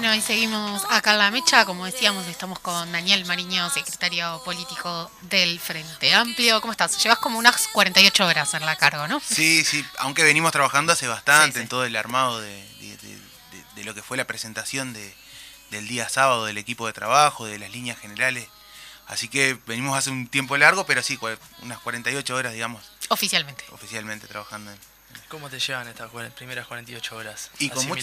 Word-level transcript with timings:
Bueno, 0.00 0.14
y 0.14 0.22
seguimos 0.22 0.82
acá 0.88 1.12
en 1.12 1.18
la 1.18 1.30
mecha. 1.30 1.66
Como 1.66 1.84
decíamos, 1.84 2.26
estamos 2.26 2.58
con 2.60 2.90
Daniel 2.90 3.26
Mariño, 3.26 3.68
secretario 3.68 4.40
político 4.46 5.10
del 5.20 5.60
Frente 5.60 6.14
Amplio. 6.14 6.58
¿Cómo 6.62 6.72
estás? 6.72 6.96
Llevas 7.02 7.18
como 7.18 7.38
unas 7.38 7.68
48 7.68 8.26
horas 8.26 8.54
en 8.54 8.64
la 8.64 8.76
cargo, 8.76 9.06
¿no? 9.08 9.20
Sí, 9.20 9.62
sí, 9.62 9.84
aunque 9.98 10.22
venimos 10.24 10.52
trabajando 10.52 10.94
hace 10.94 11.06
bastante 11.06 11.48
Sí, 11.52 11.58
sí. 11.58 11.60
en 11.64 11.68
todo 11.68 11.84
el 11.84 11.94
armado 11.96 12.40
de, 12.40 12.48
de- 12.80 12.96
de- 12.96 13.16
de- 13.18 13.64
de 13.74 13.84
lo 13.84 13.94
que 13.94 14.02
fue 14.02 14.16
la 14.16 14.24
presentación 14.26 14.94
de, 14.94 15.14
del 15.70 15.86
día 15.86 16.08
sábado 16.08 16.46
del 16.46 16.56
equipo 16.56 16.86
de 16.86 16.94
trabajo, 16.94 17.44
de 17.44 17.58
las 17.58 17.70
líneas 17.70 17.98
generales. 17.98 18.48
Así 19.06 19.28
que 19.28 19.58
venimos 19.66 19.98
hace 19.98 20.08
un 20.08 20.28
tiempo 20.28 20.56
largo, 20.56 20.86
pero 20.86 21.02
sí, 21.02 21.18
unas 21.60 21.78
48 21.80 22.34
horas, 22.34 22.54
digamos, 22.54 22.90
Oficialmente. 23.10 23.64
oficialmente 23.70 24.26
trabajando. 24.28 24.70
en- 24.72 24.78
¿Cómo 25.28 25.50
te 25.50 25.58
llevan 25.60 25.88
estas 25.88 26.10
primeras 26.36 26.66
48 26.66 27.16
horas? 27.16 27.50
Y 27.58 27.68
con 27.68 27.86
mucho- 27.86 28.02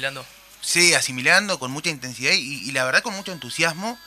Sí, 0.61 0.93
asimilando 0.93 1.59
con 1.59 1.71
mucha 1.71 1.89
intensidad 1.89 2.33
y, 2.33 2.71
la 2.71 2.83
verdad 2.83 3.01
con 3.03 3.15
mucho 3.15 3.31
entusiasmo 3.31 3.97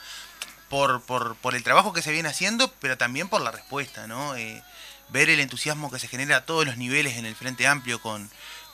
por, 0.69 1.01
por, 1.03 1.35
por 1.37 1.55
el 1.55 1.63
trabajo 1.63 1.93
que 1.93 2.01
se 2.01 2.11
viene 2.11 2.29
haciendo, 2.29 2.73
pero 2.79 2.97
también 2.97 3.29
por 3.29 3.41
la 3.41 3.51
respuesta, 3.51 4.07
¿no? 4.07 4.35
Eh, 4.35 4.63
ver 5.09 5.29
el 5.29 5.39
entusiasmo 5.39 5.91
que 5.91 5.99
se 5.99 6.07
genera 6.07 6.37
a 6.37 6.45
todos 6.45 6.65
los 6.65 6.77
niveles 6.77 7.17
en 7.17 7.25
el 7.25 7.35
Frente 7.35 7.67
Amplio 7.67 8.01
con, 8.01 8.29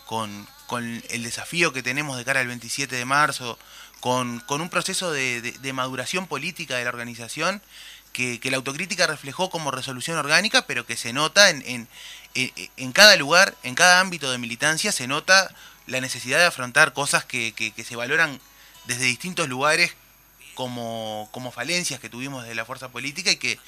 con, 0.05 0.47
con 0.67 1.03
el 1.09 1.23
desafío 1.23 1.73
que 1.73 1.83
tenemos 1.83 2.17
de 2.17 2.25
cara 2.25 2.41
al 2.41 2.47
27 2.47 2.95
de 2.95 3.05
marzo, 3.05 3.59
con, 4.01 4.39
con 4.41 4.61
un 4.61 4.69
proceso 4.69 5.11
de, 5.11 5.41
de- 5.41 5.73
maduración 5.73 6.27
política 6.27 6.77
de 6.77 6.83
la 6.83 6.89
organización 6.91 7.61
que, 8.13 8.39
que 8.39 8.51
la 8.51 8.57
autocrítica 8.57 9.07
reflejó 9.07 9.49
como 9.49 9.71
resolución 9.71 10.17
orgánica, 10.17 10.67
pero 10.67 10.85
que 10.85 10.97
se 10.97 11.13
nota 11.13 11.49
en, 11.49 11.63
en- 11.67 11.87
en 12.77 12.91
cada 12.91 13.15
lugar, 13.15 13.55
en 13.63 13.75
cada 13.75 13.99
ámbito 13.99 14.31
de 14.31 14.37
militancia, 14.37 14.91
se 14.91 15.07
nota 15.07 15.53
la 15.87 15.99
necesidad 16.01 16.37
de 16.39 16.45
afrontar 16.45 16.93
cosas 16.93 17.25
que, 17.25 17.53
que- 17.53 17.71
que 17.71 17.83
se 17.83 17.95
valoran 17.95 18.39
desde 18.85 19.05
distintos 19.05 19.49
lugares 19.49 19.95
como, 20.53 21.29
como 21.31 21.51
falencias 21.51 21.99
que 21.99 22.09
tuvimos 22.09 22.45
de 22.45 22.55
la 22.55 22.65
fuerza 22.65 22.89
política 22.89 23.31
y 23.31 23.35
que 23.35 23.59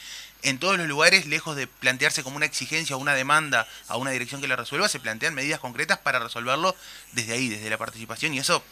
en 0.41 0.58
todos 0.58 0.77
los 0.77 0.88
lugares, 0.88 1.25
lejos 1.27 1.55
de 1.55 1.67
plantearse 1.67 2.23
como 2.23 2.38
una 2.38 2.45
exigencia 2.45 2.95
o 2.95 2.99
una 2.99 3.13
demanda 3.13 3.67
a 3.88 3.97
una 3.97 4.11
dirección 4.11 4.41
que 4.41 4.47
la 4.47 4.55
resuelva, 4.55 4.88
se 4.89 4.99
plantean 4.99 5.33
medidas 5.35 5.59
concretas 5.59 5.97
para 5.99 6.17
resolverlo 6.19 6.75
desde 7.11 7.33
ahí, 7.33 7.49
desde 7.49 7.69
la 7.69 7.77
participación, 7.77 8.33
y 8.33 8.39
eso 8.39 8.63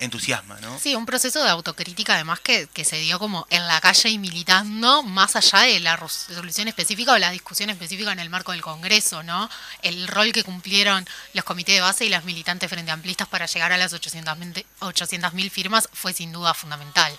entusiasma, 0.00 0.60
¿no? 0.60 0.78
Sí, 0.78 0.94
un 0.94 1.06
proceso 1.06 1.42
de 1.42 1.50
autocrítica 1.50 2.14
además 2.14 2.40
que, 2.40 2.68
que 2.72 2.84
se 2.84 2.96
dio 2.98 3.18
como 3.18 3.46
en 3.50 3.66
la 3.66 3.80
calle 3.80 4.08
y 4.10 4.18
militando 4.18 5.02
más 5.02 5.34
allá 5.36 5.60
de 5.60 5.80
la 5.80 5.96
resolución 5.96 6.68
específica 6.68 7.12
o 7.12 7.18
la 7.18 7.30
discusión 7.30 7.68
específica 7.70 8.12
en 8.12 8.20
el 8.20 8.30
marco 8.30 8.52
del 8.52 8.62
Congreso, 8.62 9.22
¿no? 9.22 9.50
El 9.82 10.06
rol 10.06 10.32
que 10.32 10.44
cumplieron 10.44 11.06
los 11.34 11.44
comités 11.44 11.74
de 11.74 11.80
base 11.80 12.04
y 12.04 12.08
las 12.08 12.24
militantes 12.24 12.70
frente 12.70 12.90
amplistas 12.92 13.26
para 13.28 13.46
llegar 13.46 13.72
a 13.72 13.76
las 13.76 13.92
800.000 13.92 14.64
800.000 14.80 15.50
firmas 15.50 15.88
fue 15.92 16.12
sin 16.12 16.32
duda 16.32 16.54
fundamental. 16.54 17.18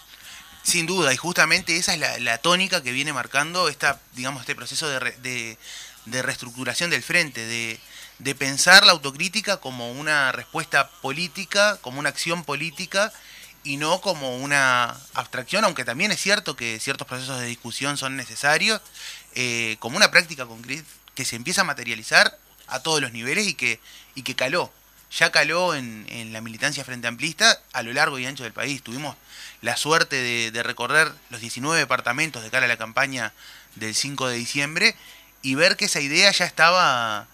Sin 0.64 0.86
duda, 0.86 1.14
y 1.14 1.18
justamente 1.18 1.78
esa 1.78 1.94
es 1.94 2.00
la, 2.00 2.18
la 2.20 2.38
tónica 2.38 2.84
que 2.84 2.92
viene 2.92 3.14
marcando 3.14 3.70
esta, 3.70 4.00
digamos, 4.14 4.42
este 4.42 4.56
proceso 4.56 4.88
de, 4.88 5.00
re- 5.00 5.18
de- 5.22 5.58
de 6.06 6.22
reestructuración 6.22 6.90
del 6.90 7.04
frente, 7.04 7.46
de, 7.46 7.80
de 8.20 8.36
pensar 8.36 8.86
la 8.86 8.92
autocrítica 8.92 9.58
como 9.58 9.92
una 9.92 10.31
respuesta 10.31 10.89
política, 11.02 11.78
como 11.81 12.00
una 12.00 12.09
acción 12.09 12.44
política, 12.44 13.11
y 13.64 13.78
no 13.78 14.02
como 14.02 14.38
una 14.38 14.98
abstracción, 15.14 15.66
aunque 15.66 15.84
también 15.84 16.11
es 16.11 16.22
cierto 16.22 16.56
que 16.56 16.80
ciertos 16.80 17.08
procesos 17.08 17.39
de 17.39 17.45
discusión 17.45 17.98
son 17.98 18.16
necesarios, 18.16 18.81
eh, 19.36 19.78
como 19.80 19.98
una 19.98 20.11
práctica 20.11 20.45
concreta 20.45 20.88
que 21.16 21.26
se 21.26 21.36
empieza 21.36 21.61
a 21.61 21.66
materializar 21.66 22.38
a 22.67 22.81
todos 22.81 23.02
los 23.02 23.11
niveles 23.11 23.48
y 23.48 23.53
que, 23.53 23.80
y 24.16 24.23
que 24.23 24.36
caló. 24.36 24.72
Ya 25.11 25.31
caló 25.31 25.73
en, 25.73 26.06
en 26.09 26.33
la 26.33 26.42
militancia 26.42 26.86
frente 26.86 27.08
amplista 27.08 27.61
a 27.73 27.81
lo 27.81 27.92
largo 27.94 28.20
y 28.20 28.26
ancho 28.26 28.44
del 28.44 28.54
país. 28.54 28.83
Tuvimos 28.83 29.16
la 29.61 29.76
suerte 29.76 30.16
de, 30.16 30.52
de 30.52 30.64
recorrer 30.64 31.11
los 31.30 31.42
19 31.42 31.78
departamentos 31.78 32.44
de 32.44 32.52
cara 32.52 32.66
a 32.66 32.70
la 32.70 32.78
campaña 32.78 33.33
del 33.76 33.95
5 33.95 34.28
de 34.28 34.38
diciembre 34.38 34.95
y 35.42 35.56
ver 35.56 35.78
que 35.78 35.86
esa 35.86 35.99
idea 35.99 36.32
ya 36.32 36.45
estaba 36.45 37.27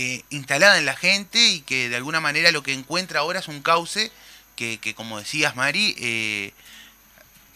eh, 0.00 0.22
instalada 0.30 0.78
en 0.78 0.86
la 0.86 0.94
gente 0.96 1.38
y 1.38 1.60
que 1.62 1.88
de 1.88 1.96
alguna 1.96 2.20
manera 2.20 2.52
lo 2.52 2.62
que 2.62 2.72
encuentra 2.72 3.20
ahora 3.20 3.40
es 3.40 3.48
un 3.48 3.62
cauce 3.62 4.12
que, 4.54 4.78
como 4.96 5.18
decías 5.18 5.54
Mari, 5.56 5.94
eh, 5.98 6.52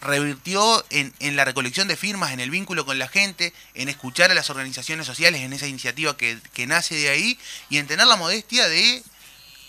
revirtió 0.00 0.84
en, 0.90 1.12
en 1.20 1.36
la 1.36 1.44
recolección 1.44 1.86
de 1.88 1.96
firmas, 1.96 2.32
en 2.32 2.40
el 2.40 2.50
vínculo 2.50 2.84
con 2.84 2.98
la 2.98 3.08
gente, 3.08 3.52
en 3.74 3.88
escuchar 3.88 4.30
a 4.30 4.34
las 4.34 4.50
organizaciones 4.50 5.06
sociales, 5.06 5.40
en 5.42 5.52
esa 5.52 5.66
iniciativa 5.68 6.16
que, 6.16 6.38
que 6.52 6.66
nace 6.66 6.94
de 6.96 7.08
ahí 7.08 7.38
y 7.70 7.78
en 7.78 7.86
tener 7.86 8.06
la 8.06 8.16
modestia 8.16 8.68
de 8.68 9.02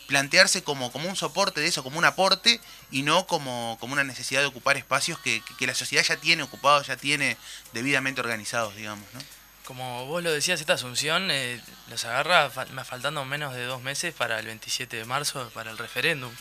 plantearse 0.08 0.64
como, 0.64 0.92
como 0.92 1.08
un 1.10 1.16
soporte 1.16 1.62
de 1.62 1.68
eso, 1.68 1.84
como 1.84 1.98
un 1.98 2.06
aporte 2.06 2.60
y 2.92 3.04
no 3.04 3.26
como, 3.26 3.78
como 3.80 3.94
una 3.94 4.04
necesidad 4.04 4.42
de 4.42 4.48
ocupar 4.48 4.76
espacios 4.78 5.18
que, 5.20 5.42
que- 5.42 5.56
que 5.56 5.68
la 5.68 5.76
sociedad 5.76 6.04
ya 6.04 6.18
tiene 6.18 6.44
ocupados, 6.44 6.88
ya 6.88 6.98
tiene 6.98 7.38
debidamente 7.74 8.22
organizados, 8.22 8.76
digamos. 8.76 9.06
¿no? 9.14 9.20
Como 9.66 10.06
vos 10.08 10.22
lo 10.22 10.32
decías, 10.32 10.60
esta 10.60 10.74
asunción 10.74 11.30
eh, 11.32 11.62
los 11.90 12.04
agarra 12.06 12.50
fa- 12.50 12.66
faltando 12.84 13.24
menos 13.24 13.54
de 13.56 13.64
dos 13.66 13.82
meses 13.82 14.14
para 14.14 14.40
el 14.40 14.46
27 14.46 14.98
de 14.98 15.06
marzo, 15.06 15.50
para 15.54 15.72
el 15.72 15.78
referéndum. 15.78 16.32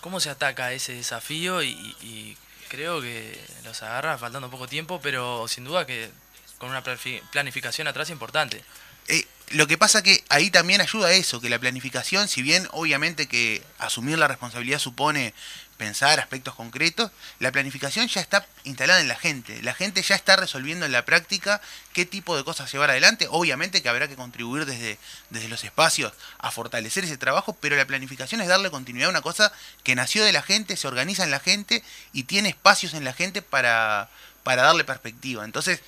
¿Cómo 0.00 0.20
se 0.20 0.30
ataca 0.30 0.72
ese 0.72 0.92
desafío? 0.94 1.62
Y, 1.62 2.36
creo 2.68 3.00
que 3.00 3.38
los 3.64 3.82
agarra 3.82 4.18
faltando 4.18 4.50
poco 4.50 4.66
tiempo, 4.68 5.00
pero 5.00 5.46
sin 5.48 5.64
duda 5.64 5.86
que 5.86 6.10
con 6.58 6.70
una 6.70 6.82
planifi- 6.82 7.22
planificación 7.30 7.86
atrás 7.88 8.10
importante. 8.10 8.64
Eh, 9.08 9.26
lo 9.50 9.66
que 9.66 9.76
pasa 9.78 10.02
que 10.02 10.24
ahí 10.28 10.50
también 10.50 10.80
ayuda 10.80 11.12
eso, 11.12 11.40
que 11.40 11.48
la 11.50 11.58
planificación, 11.58 12.26
si 12.26 12.42
bien 12.42 12.66
obviamente 12.72 13.26
que 13.28 13.62
asumir 13.78 14.16
la 14.18 14.28
responsabilidad 14.28 14.78
supone 14.78 15.34
pensar 15.76 16.20
aspectos 16.20 16.54
concretos, 16.54 17.10
la 17.40 17.52
planificación 17.52 18.06
ya 18.08 18.20
está 18.20 18.46
instalada 18.64 19.00
en 19.00 19.08
la 19.08 19.16
gente. 19.16 19.60
La 19.62 19.74
gente 19.74 20.02
ya 20.02 20.14
está 20.14 20.36
resolviendo 20.36 20.86
en 20.86 20.92
la 20.92 21.04
práctica 21.04 21.60
qué 21.92 22.06
tipo 22.06 22.36
de 22.36 22.44
cosas 22.44 22.70
llevar 22.72 22.90
adelante. 22.90 23.26
Obviamente 23.30 23.82
que 23.82 23.88
habrá 23.88 24.08
que 24.08 24.16
contribuir 24.16 24.66
desde, 24.66 24.98
desde 25.30 25.48
los 25.48 25.64
espacios 25.64 26.12
a 26.38 26.50
fortalecer 26.50 27.04
ese 27.04 27.16
trabajo, 27.16 27.56
pero 27.60 27.76
la 27.76 27.86
planificación 27.86 28.40
es 28.40 28.48
darle 28.48 28.70
continuidad 28.70 29.08
a 29.08 29.10
una 29.10 29.22
cosa 29.22 29.52
que 29.82 29.94
nació 29.94 30.24
de 30.24 30.32
la 30.32 30.42
gente, 30.42 30.76
se 30.76 30.88
organiza 30.88 31.24
en 31.24 31.30
la 31.30 31.40
gente 31.40 31.82
y 32.12 32.24
tiene 32.24 32.50
espacios 32.50 32.94
en 32.94 33.04
la 33.04 33.12
gente 33.12 33.42
para, 33.42 34.08
para 34.42 34.62
darle 34.62 34.84
perspectiva. 34.84 35.44
Entonces, 35.44 35.80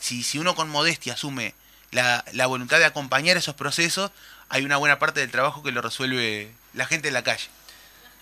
si, 0.00 0.22
si 0.22 0.38
uno 0.38 0.54
con 0.54 0.68
modestia 0.68 1.14
asume 1.14 1.54
la, 1.90 2.24
la 2.32 2.46
voluntad 2.46 2.78
de 2.78 2.84
acompañar 2.84 3.36
esos 3.36 3.54
procesos, 3.54 4.10
hay 4.48 4.64
una 4.64 4.76
buena 4.76 4.98
parte 4.98 5.20
del 5.20 5.30
trabajo 5.30 5.62
que 5.62 5.72
lo 5.72 5.82
resuelve 5.82 6.52
la 6.72 6.86
gente 6.86 7.08
en 7.08 7.14
la 7.14 7.22
calle. 7.22 7.48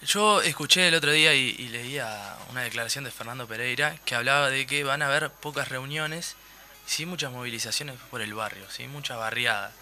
Yo 0.07 0.43
escuché 0.43 0.89
el 0.89 0.95
otro 0.95 1.13
día 1.13 1.33
y, 1.35 1.53
leía 1.69 2.37
una 2.51 2.63
declaración 2.63 3.05
de 3.05 3.11
Fernando 3.11 3.49
Pereira 3.49 3.97
que 4.05 4.15
hablaba 4.15 4.51
de 4.51 4.67
que 4.67 4.85
van 4.85 5.01
a 5.01 5.07
haber 5.07 5.31
pocas 5.31 5.69
reuniones 5.69 6.37
sí 6.87 7.07
muchas 7.07 7.33
movilizaciones 7.33 7.97
por 8.11 8.21
el 8.21 8.35
barrio, 8.35 8.67
sí 8.71 8.87
mucha 8.87 9.17
barriada. 9.17 9.73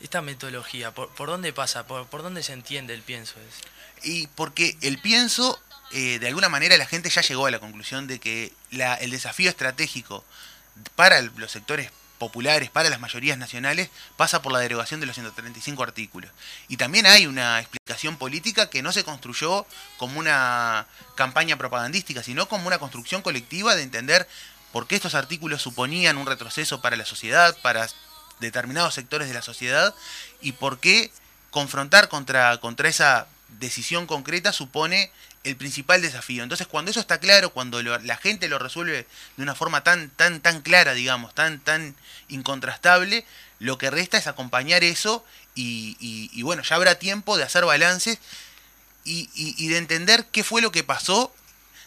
Esta 0.00 0.20
metodología, 0.20 0.90
¿por, 0.90 1.28
dónde 1.28 1.52
pasa? 1.52 1.86
¿Por, 1.86 2.22
dónde 2.22 2.42
se 2.42 2.52
entiende 2.52 2.92
el 2.92 3.02
pienso? 3.02 3.34
Es? 3.38 4.04
Y 4.04 4.26
porque 4.28 4.76
el 4.80 4.98
pienso, 4.98 5.62
eh, 5.92 6.18
de 6.18 6.26
alguna 6.26 6.48
manera 6.48 6.76
la 6.76 6.86
gente 6.86 7.08
ya 7.08 7.22
llegó 7.22 7.46
a 7.46 7.52
la 7.52 7.60
conclusión 7.60 8.08
de 8.08 8.18
que 8.18 8.52
el 8.72 9.10
desafío 9.12 9.48
estratégico 9.48 10.24
para 10.96 11.22
los 11.22 11.52
sectores 11.52 11.92
populares, 12.22 12.70
para 12.70 12.88
las 12.88 13.00
mayorías 13.00 13.36
nacionales, 13.36 13.90
pasa 14.16 14.42
por 14.42 14.52
la 14.52 14.60
derogación 14.60 15.00
de 15.00 15.06
los 15.06 15.16
135 15.16 15.82
artículos. 15.82 16.30
Y 16.68 16.76
también 16.76 17.04
hay 17.04 17.26
una 17.26 17.58
explicación 17.58 18.16
política 18.16 18.70
que 18.70 18.80
no 18.80 18.92
se 18.92 19.02
construyó 19.02 19.66
como 19.96 20.20
una 20.20 20.86
campaña 21.16 21.56
propagandística, 21.56 22.22
sino 22.22 22.46
como 22.46 22.68
una 22.68 22.78
construcción 22.78 23.22
colectiva 23.22 23.74
de 23.74 23.82
entender 23.82 24.28
por 24.70 24.86
qué 24.86 24.94
estos 24.94 25.16
artículos 25.16 25.62
suponían 25.62 26.16
un 26.16 26.28
retroceso 26.28 26.80
para 26.80 26.94
la 26.94 27.04
sociedad, 27.04 27.58
para 27.60 27.88
determinados 28.38 28.94
sectores 28.94 29.26
de 29.26 29.34
la 29.34 29.42
sociedad, 29.42 29.92
y 30.40 30.52
por 30.52 30.78
qué 30.78 31.10
confrontar 31.50 32.08
contra, 32.08 32.56
contra 32.58 32.88
esa 32.88 33.26
decisión 33.58 34.06
concreta 34.06 34.52
supone 34.52 35.10
el 35.44 35.56
principal 35.56 36.00
desafío. 36.02 36.42
Entonces, 36.42 36.66
cuando 36.66 36.90
eso 36.90 37.00
está 37.00 37.18
claro, 37.18 37.50
cuando 37.50 37.82
lo- 37.82 37.98
la 37.98 38.16
gente 38.16 38.48
lo 38.48 38.58
resuelve 38.58 39.06
de 39.36 39.42
una 39.42 39.54
forma 39.54 39.82
tan, 39.82 40.10
tan, 40.10 40.40
tan 40.40 40.60
clara, 40.62 40.94
digamos, 40.94 41.34
tan, 41.34 41.58
tan 41.60 41.96
incontrastable, 42.28 43.24
lo 43.58 43.78
que 43.78 43.90
resta 43.90 44.18
es 44.18 44.26
acompañar 44.26 44.84
eso 44.84 45.24
y, 45.54 45.96
y- 46.00 46.30
y 46.32 46.42
bueno, 46.42 46.62
ya 46.62 46.76
habrá 46.76 46.96
tiempo 46.98 47.36
de 47.36 47.44
hacer 47.44 47.64
balances 47.64 48.18
y, 49.04 49.68
de 49.68 49.78
entender 49.78 50.26
qué 50.30 50.44
fue 50.44 50.62
lo 50.62 50.70
que 50.72 50.84
pasó. 50.84 51.34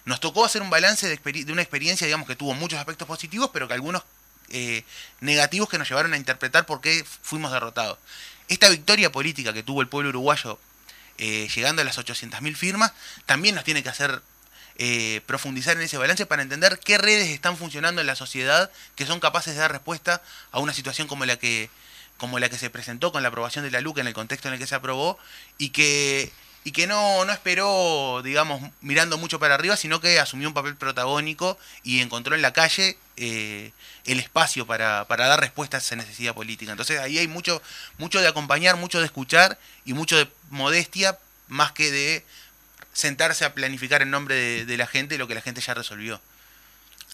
Nos 0.06 0.19
tocó 0.19 0.46
hacer 0.46 0.62
un 0.62 0.69
balance 0.69 1.08
de, 1.08 1.18
de 1.44 1.51
una 1.51 1.62
experiencia, 1.62 2.06
digamos, 2.06 2.28
que 2.28 2.36
tuvo 2.36 2.54
muchos 2.54 2.78
aspectos 2.78 3.08
positivos, 3.08 3.50
pero 3.54 3.68
que 3.68 3.74
algunos 3.74 4.04
eh, 4.50 4.84
negativos 5.22 5.69
que 5.69 5.78
nos 5.80 5.90
llevaron 5.90 6.13
a 6.13 6.18
interpretar 6.18 6.66
por 6.66 6.81
qué 6.81 7.04
fuimos 7.22 7.51
derrotados. 7.51 7.98
Esta 8.48 8.69
victoria 8.69 9.12
política 9.12 9.54
que 9.54 9.63
tuvo 9.63 9.81
el 9.81 9.88
pueblo 9.88 10.10
uruguayo 10.10 10.60
eh, 11.18 11.48
llegando 11.54 11.82
a 11.82 11.86
las 11.86 11.98
800.000 11.98 12.56
firmas, 12.56 12.94
también 13.26 13.56
nos 13.56 13.64
tiene 13.64 13.84
que 13.84 13.90
hacer 13.90 14.22
eh, 14.78 15.22
profundizar 15.26 15.78
en 15.78 15.84
ese 15.84 15.98
balance 15.98 16.26
para 16.26 16.42
entender 16.42 16.80
qué 16.84 16.98
redes 16.98 17.30
están 17.30 17.56
funcionando 17.56 18.02
en 18.02 18.08
la 18.08 18.16
sociedad 18.16 18.70
que 18.96 19.06
son 19.06 19.22
capaces 19.22 19.54
de 19.54 19.62
dar 19.62 19.72
respuesta 19.72 20.22
a 20.52 20.60
una 20.60 20.74
situación 20.74 21.08
como 21.08 21.26
la 21.26 21.38
que 21.38 21.70
como 22.18 22.40
la 22.40 22.50
que 22.50 22.58
se 22.58 22.70
presentó 22.70 23.12
con 23.12 23.24
la 23.24 23.30
aprobación 23.30 23.64
de 23.64 23.72
la 23.72 23.82
LUC 23.82 24.00
en 24.00 24.08
el 24.08 24.14
contexto 24.14 24.48
en 24.48 24.54
el 24.54 24.60
que 24.60 24.68
se 24.68 24.76
aprobó 24.76 25.18
y 25.58 25.70
que 25.70 26.32
y 26.66 26.72
que 26.72 26.88
no, 26.88 27.24
no 27.26 27.32
esperó, 27.32 28.22
digamos, 28.24 28.60
mirando 28.82 29.20
mucho 29.20 29.40
para 29.40 29.54
arriba, 29.54 29.78
sino 29.78 30.02
que 30.02 30.20
asumió 30.20 30.48
un 30.48 30.56
papel 30.56 30.76
protagónico 30.76 31.60
y 31.84 32.02
encontró 32.02 32.34
en 32.34 32.42
la 32.42 32.54
calle 32.54 32.98
eh, 33.18 33.72
el 34.06 34.20
espacio 34.20 34.66
para, 34.66 35.06
para, 35.06 35.28
dar 35.28 35.40
respuesta 35.40 35.78
a 35.78 35.80
esa 35.80 35.96
necesidad 35.96 36.34
política. 36.34 36.72
Entonces 36.72 37.00
ahí 37.00 37.20
hay 37.20 37.28
mucho, 37.28 37.62
mucho 38.00 38.20
de 38.20 38.28
acompañar, 38.28 38.78
mucho 38.78 39.00
de 39.00 39.06
escuchar 39.06 39.60
y 39.86 39.94
mucho 39.94 40.18
de 40.18 40.28
modestia, 40.50 41.20
más 41.50 41.72
que 41.72 41.92
de 41.92 42.26
sentarse 42.94 43.46
a 43.46 43.54
planificar 43.54 44.02
en 44.02 44.10
nombre 44.10 44.34
de, 44.34 44.66
de 44.66 44.78
la 44.78 44.88
gente 44.88 45.20
lo 45.20 45.28
que 45.28 45.36
la 45.36 45.42
gente 45.42 45.62
ya 45.62 45.76
resolvió. 45.76 46.20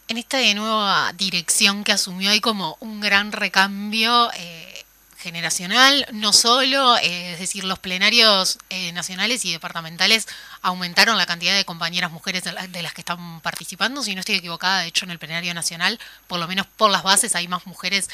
En 0.08 0.18
esta 0.18 0.38
nueva 0.54 1.12
dirección 1.12 1.84
que 1.84 1.92
asumió 1.92 2.32
hay 2.32 2.40
como 2.40 2.78
un 2.80 3.02
gran 3.02 3.34
recambio. 3.34 4.32
Eh 4.34 4.86
generacional, 5.22 6.06
no 6.12 6.34
solo, 6.34 6.98
eh, 6.98 7.34
es 7.34 7.40
decir, 7.40 7.64
los 7.64 7.80
plenarios 7.80 8.58
eh, 8.70 8.92
nacionales 8.92 9.46
y 9.46 9.52
departamentales 9.52 10.28
aumentaron 10.62 11.18
la 11.18 11.26
cantidad 11.26 11.56
de 11.56 11.64
compañeras 11.64 12.12
mujeres 12.12 12.44
de, 12.44 12.82
las 12.82 12.94
que 12.94 13.02
están 13.02 13.40
participando, 13.42 14.04
si 14.04 14.16
no 14.16 14.20
estoy 14.22 14.36
equivocada, 14.36 14.80
de 14.80 14.88
hecho 14.88 15.06
en 15.06 15.12
el 15.12 15.20
plenario 15.20 15.54
nacional, 15.54 16.00
por 16.28 16.40
lo 16.40 16.48
menos 16.48 16.66
por 16.66 16.90
las 16.90 17.04
bases, 17.04 17.36
hay 17.36 17.48
más 17.48 17.68
mujeres 17.68 18.10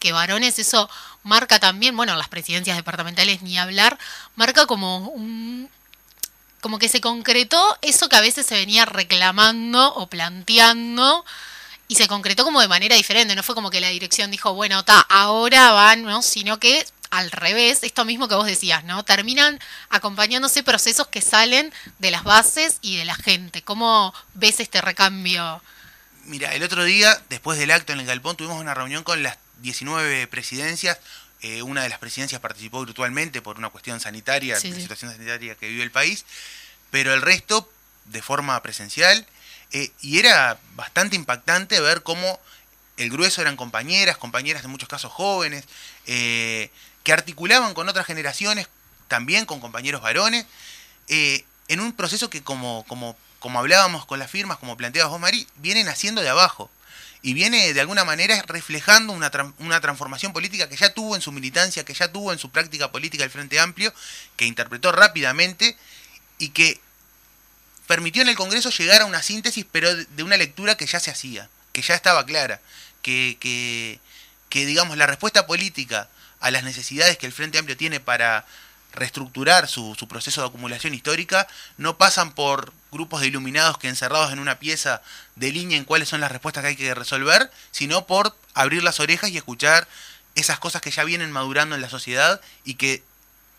que 0.00 0.12
varones, 0.12 0.58
eso 0.58 0.90
marca 1.22 1.58
también, 1.58 1.96
bueno, 1.96 2.16
las 2.16 2.28
presidencias 2.28 2.76
departamentales 2.76 3.42
ni 3.42 3.58
hablar, 3.58 3.98
marca 4.36 4.66
como 4.66 5.08
un 5.08 5.70
como 6.60 6.80
que 6.80 6.88
se 6.88 7.00
concretó 7.00 7.78
eso 7.82 8.08
que 8.08 8.16
a 8.16 8.20
veces 8.20 8.44
se 8.44 8.56
venía 8.56 8.84
reclamando 8.84 9.94
o 9.94 10.08
planteando 10.08 11.24
y 11.88 11.94
se 11.94 12.06
concretó 12.06 12.44
como 12.44 12.60
de 12.60 12.68
manera 12.68 12.94
diferente, 12.94 13.34
no 13.34 13.42
fue 13.42 13.54
como 13.54 13.70
que 13.70 13.80
la 13.80 13.88
dirección 13.88 14.30
dijo, 14.30 14.52
bueno, 14.52 14.84
ta, 14.84 15.00
ahora 15.08 15.72
van, 15.72 16.02
¿no? 16.02 16.20
Sino 16.20 16.60
que 16.60 16.86
al 17.10 17.30
revés, 17.30 17.82
esto 17.82 18.04
mismo 18.04 18.28
que 18.28 18.34
vos 18.34 18.46
decías, 18.46 18.84
¿no? 18.84 19.02
Terminan 19.02 19.58
acompañándose 19.88 20.62
procesos 20.62 21.08
que 21.08 21.22
salen 21.22 21.72
de 21.98 22.10
las 22.10 22.24
bases 22.24 22.78
y 22.82 22.98
de 22.98 23.06
la 23.06 23.14
gente. 23.14 23.62
¿Cómo 23.62 24.12
ves 24.34 24.60
este 24.60 24.82
recambio? 24.82 25.62
Mira, 26.24 26.54
el 26.54 26.62
otro 26.62 26.84
día, 26.84 27.18
después 27.30 27.58
del 27.58 27.70
acto 27.70 27.94
en 27.94 28.00
el 28.00 28.06
Galpón, 28.06 28.36
tuvimos 28.36 28.60
una 28.60 28.74
reunión 28.74 29.02
con 29.02 29.22
las 29.22 29.38
19 29.62 30.26
presidencias. 30.26 30.98
Eh, 31.40 31.62
una 31.62 31.82
de 31.82 31.88
las 31.88 31.98
presidencias 31.98 32.40
participó 32.42 32.84
virtualmente 32.84 33.40
por 33.40 33.56
una 33.56 33.70
cuestión 33.70 33.98
sanitaria, 33.98 34.54
la 34.54 34.60
situación 34.60 35.10
sanitaria 35.10 35.54
que 35.54 35.68
vive 35.68 35.84
el 35.84 35.90
país, 35.90 36.26
pero 36.90 37.14
el 37.14 37.22
resto 37.22 37.72
de 38.04 38.20
forma 38.20 38.60
presencial 38.62 39.26
eh, 39.72 39.90
y 40.00 40.18
era 40.18 40.58
bastante 40.74 41.16
impactante 41.16 41.80
ver 41.80 42.02
cómo 42.02 42.40
el 42.96 43.10
grueso 43.10 43.40
eran 43.40 43.56
compañeras, 43.56 44.16
compañeras 44.16 44.64
en 44.64 44.70
muchos 44.70 44.88
casos 44.88 45.12
jóvenes, 45.12 45.64
eh, 46.06 46.70
que 47.04 47.12
articulaban 47.12 47.74
con 47.74 47.88
otras 47.88 48.06
generaciones, 48.06 48.68
también 49.06 49.46
con 49.46 49.60
compañeros 49.60 50.02
varones, 50.02 50.46
eh, 51.08 51.44
en 51.68 51.80
un 51.80 51.92
proceso 51.92 52.28
que 52.28 52.42
como, 52.42 52.84
como, 52.88 53.16
como 53.38 53.58
hablábamos 53.58 54.04
con 54.04 54.18
las 54.18 54.30
firmas, 54.30 54.58
como 54.58 54.76
planteabas 54.76 55.10
vos, 55.10 55.20
Mari, 55.20 55.46
vienen 55.56 55.88
haciendo 55.88 56.22
de 56.22 56.28
abajo. 56.28 56.70
Y 57.20 57.34
viene 57.34 57.74
de 57.74 57.80
alguna 57.80 58.04
manera 58.04 58.42
reflejando 58.46 59.12
una, 59.12 59.30
una 59.58 59.80
transformación 59.80 60.32
política 60.32 60.68
que 60.68 60.76
ya 60.76 60.94
tuvo 60.94 61.16
en 61.16 61.20
su 61.20 61.32
militancia, 61.32 61.84
que 61.84 61.92
ya 61.92 62.12
tuvo 62.12 62.32
en 62.32 62.38
su 62.38 62.50
práctica 62.50 62.92
política 62.92 63.24
el 63.24 63.30
Frente 63.30 63.58
Amplio, 63.58 63.92
que 64.36 64.46
interpretó 64.46 64.92
rápidamente 64.92 65.76
y 66.38 66.50
que 66.50 66.80
permitió 67.88 68.22
en 68.22 68.28
el 68.28 68.36
Congreso 68.36 68.70
llegar 68.70 69.00
a 69.00 69.06
una 69.06 69.22
síntesis, 69.22 69.66
pero 69.72 69.92
de 69.96 70.22
una 70.22 70.36
lectura 70.36 70.76
que 70.76 70.86
ya 70.86 71.00
se 71.00 71.10
hacía, 71.10 71.48
que 71.72 71.82
ya 71.82 71.94
estaba 71.94 72.24
clara, 72.26 72.60
que, 73.02 73.38
que, 73.40 73.98
que 74.50 74.66
digamos, 74.66 74.96
la 74.96 75.06
respuesta 75.06 75.46
política 75.46 76.08
a 76.38 76.50
las 76.50 76.62
necesidades 76.62 77.16
que 77.16 77.26
el 77.26 77.32
Frente 77.32 77.58
Amplio 77.58 77.76
tiene 77.76 77.98
para 77.98 78.44
reestructurar 78.92 79.68
su, 79.68 79.94
su, 79.98 80.06
proceso 80.06 80.40
de 80.40 80.48
acumulación 80.48 80.94
histórica 80.94 81.46
no 81.76 81.98
pasan 81.98 82.32
por 82.32 82.72
grupos 82.90 83.20
de 83.20 83.28
iluminados 83.28 83.78
que 83.78 83.88
encerrados 83.88 84.32
en 84.32 84.38
una 84.38 84.58
pieza 84.58 85.02
en 85.40 85.84
cuáles 85.84 86.08
son 86.08 86.20
las 86.20 86.32
respuestas 86.32 86.62
que 86.62 86.68
hay 86.68 86.76
que 86.76 86.94
resolver, 86.94 87.50
sino 87.70 88.06
por 88.06 88.36
abrir 88.54 88.82
las 88.82 89.00
orejas 89.00 89.30
y 89.30 89.36
escuchar 89.36 89.88
esas 90.34 90.58
cosas 90.58 90.82
que 90.82 90.90
ya 90.90 91.04
vienen 91.04 91.32
madurando 91.32 91.74
en 91.74 91.80
la 91.80 91.88
sociedad 91.88 92.40
y 92.64 92.74
que 92.74 93.02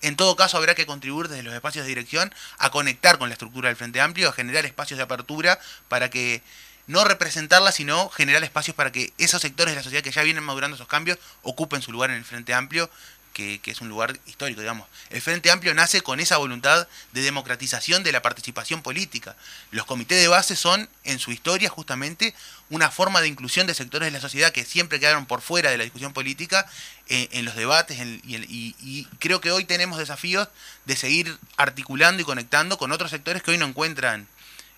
en 0.02 0.16
todo 0.16 0.36
caso, 0.36 0.58
habrá 0.58 0.76
que 0.76 0.86
contribuir 0.86 1.28
desde 1.28 1.44
los 1.44 1.54
espacios 1.54 1.86
de 1.86 1.90
dirección 1.90 2.34
a 2.58 2.70
conectar 2.70 3.18
con 3.18 3.30
la 3.30 3.34
estructura 3.34 3.70
del 3.70 3.76
Frente 3.76 4.02
Amplio, 4.02 4.30
a 4.30 4.34
generar 4.34 4.66
espacios 4.66 4.98
de 4.98 5.04
apertura 5.04 5.60
para 5.88 6.10
que 6.10 6.42
no 6.88 7.04
representarla, 7.04 7.72
sino 7.72 8.10
generar 8.10 8.44
espacios 8.44 8.76
para 8.76 8.92
que 8.92 9.14
esos 9.18 9.42
sectores 9.42 9.74
de 9.74 9.76
la 9.76 9.84
sociedad 9.84 10.04
que 10.04 10.12
ya 10.12 10.24
vienen 10.24 10.44
madurando 10.44 10.76
esos 10.76 10.88
cambios 10.88 11.20
ocupen 11.44 11.82
su 11.82 11.92
lugar 11.92 12.10
en 12.10 12.16
el 12.16 12.26
Frente 12.26 12.54
Amplio 12.54 12.90
que, 13.34 13.60
es 13.66 13.82
un 13.82 13.90
lugar 13.90 14.20
histórico, 14.26 14.62
digamos. 14.62 14.88
El 15.10 15.22
Frente 15.22 15.52
Amplio 15.52 15.74
nace 15.74 16.02
con 16.02 16.20
esa 16.20 16.38
voluntad 16.38 16.88
de 17.14 17.22
democratización 17.22 18.04
de 18.04 18.12
la 18.12 18.22
participación 18.22 18.82
política. 18.82 19.36
Los 19.72 19.86
comités 19.86 20.22
de 20.22 20.28
base 20.28 20.56
son, 20.56 20.90
en 21.04 21.20
su 21.20 21.32
historia, 21.32 21.70
justamente 21.70 22.34
una 22.70 22.92
forma 22.92 23.22
de 23.22 23.28
inclusión 23.28 23.68
de 23.68 23.74
sectores 23.74 24.08
de 24.08 24.12
la 24.12 24.22
sociedad 24.22 24.52
que 24.52 24.66
siempre 24.66 25.00
quedaron 25.00 25.26
por 25.26 25.42
fuera 25.42 25.72
de 25.72 25.78
la 25.78 25.84
discusión 25.84 26.14
política 26.14 26.66
eh, 27.08 27.30
en 27.32 27.46
los 27.46 27.56
debates 27.56 27.98
y, 28.00 29.08
creo 29.20 29.42
que 29.42 29.52
hoy 29.52 29.66
tenemos 29.66 29.98
desafíos 29.98 30.48
de 30.86 30.96
seguir 30.96 31.38
articulando 31.58 32.22
y 32.22 32.26
conectando 32.26 32.78
con 32.78 32.92
otros 32.92 33.12
sectores 33.12 33.42
que 33.42 33.52
hoy 33.52 33.58
no 33.58 33.66
encuentran 33.66 34.28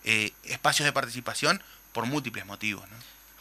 eh, 0.04 0.32
espacios 0.44 0.86
de 0.86 0.94
participación 0.94 1.62
por 1.92 2.06
múltiples 2.06 2.46
motivos. 2.46 2.84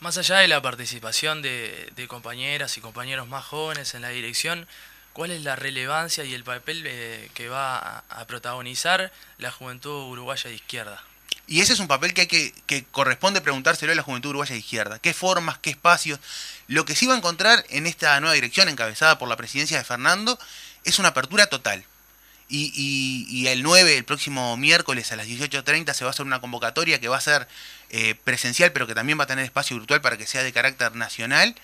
Más 0.00 0.16
allá 0.16 0.38
de 0.38 0.48
la 0.48 0.62
participación 0.62 1.42
de, 1.42 2.06
compañeras 2.08 2.78
y 2.78 2.80
compañeros 2.80 3.28
más 3.28 3.44
jóvenes 3.44 3.94
en 3.94 4.00
la 4.00 4.08
dirección, 4.08 4.66
¿Cuál 5.12 5.32
es 5.32 5.42
la 5.42 5.56
relevancia 5.56 6.24
y 6.24 6.34
el 6.34 6.44
papel 6.44 6.84
eh, 6.86 7.30
que 7.34 7.48
va 7.48 7.98
a, 8.08 8.26
protagonizar 8.26 9.12
la 9.38 9.50
juventud 9.50 10.10
uruguaya 10.10 10.48
de 10.48 10.56
izquierda? 10.56 11.02
Y 11.46 11.60
ese 11.60 11.72
es 11.72 11.80
un 11.80 11.88
papel 11.88 12.14
que, 12.14 12.22
hay 12.22 12.26
que, 12.28 12.54
que 12.66 12.84
corresponde 12.84 13.40
preguntárselo 13.40 13.90
a 13.90 13.96
la 13.96 14.02
juventud 14.02 14.30
uruguaya 14.30 14.52
de 14.52 14.60
izquierda. 14.60 15.00
¿Qué 15.00 15.12
formas, 15.12 15.58
qué 15.58 15.70
espacios? 15.70 16.20
Lo 16.68 16.84
que 16.84 16.94
sí 16.94 17.06
va 17.06 17.14
a 17.14 17.16
encontrar 17.16 17.64
en 17.70 17.88
esta 17.88 18.20
nueva 18.20 18.34
dirección 18.34 18.68
encabezada 18.68 19.18
por 19.18 19.28
la 19.28 19.36
presidencia 19.36 19.78
de 19.78 19.84
Fernando 19.84 20.38
es 20.84 21.00
una 21.00 21.08
apertura 21.08 21.48
total. 21.48 21.84
Y, 22.52 23.26
y, 23.28 23.46
el 23.46 23.62
9, 23.62 23.96
el 23.96 24.04
próximo 24.04 24.56
miércoles 24.56 25.12
a 25.12 25.16
las 25.16 25.28
18.30, 25.28 25.94
se 25.94 26.04
va 26.04 26.10
a 26.10 26.12
hacer 26.12 26.26
una 26.26 26.40
convocatoria 26.40 26.98
que 26.98 27.06
va 27.06 27.16
a 27.16 27.20
ser 27.20 27.46
eh, 27.90 28.16
presencial, 28.24 28.72
pero 28.72 28.88
que 28.88 28.94
también 28.94 29.20
va 29.20 29.24
a 29.24 29.28
tener 29.28 29.44
espacio 29.44 29.76
virtual 29.76 30.00
para 30.00 30.16
que 30.16 30.26
sea 30.26 30.42
de 30.42 30.52
carácter 30.52 30.96
nacional, 30.96 31.54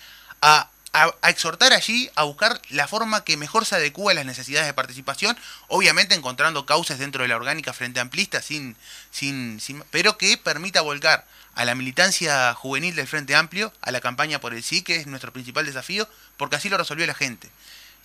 a 0.43 0.71
a, 0.93 1.13
exhortar 1.29 1.73
allí 1.73 2.11
a 2.15 2.25
buscar 2.25 2.61
la 2.71 2.89
forma 2.89 3.25
que 3.25 3.37
mejor 3.37 3.67
se 3.67 3.77
adecúe 3.77 4.11
a 4.11 4.15
las 4.15 4.27
necesidades 4.27 4.67
de 4.67 4.75
participación, 4.75 5.37
obviamente 5.69 6.15
encontrando 6.15 6.67
causas 6.67 6.99
dentro 6.99 7.23
de 7.23 7.29
la 7.29 7.37
orgánica 7.37 7.73
frente 7.73 8.01
amplista, 8.01 8.41
sin, 8.43 8.77
sin, 9.11 9.61
pero 9.91 10.17
que 10.19 10.39
permita 10.39 10.81
volcar 10.81 11.27
a 11.55 11.65
la 11.65 11.75
militancia 11.75 12.53
juvenil 12.55 12.95
del 12.95 13.07
Frente 13.07 13.35
Amplio, 13.35 13.73
a 13.81 13.91
la 13.91 14.01
campaña 14.01 14.41
por 14.41 14.55
el 14.55 14.63
sí, 14.63 14.83
que 14.83 14.97
es 14.97 15.07
nuestro 15.07 15.33
principal 15.33 15.65
desafío, 15.65 16.09
porque 16.37 16.57
así 16.57 16.69
lo 16.69 16.77
resolvió 16.77 17.07
la 17.07 17.15
gente. 17.15 17.51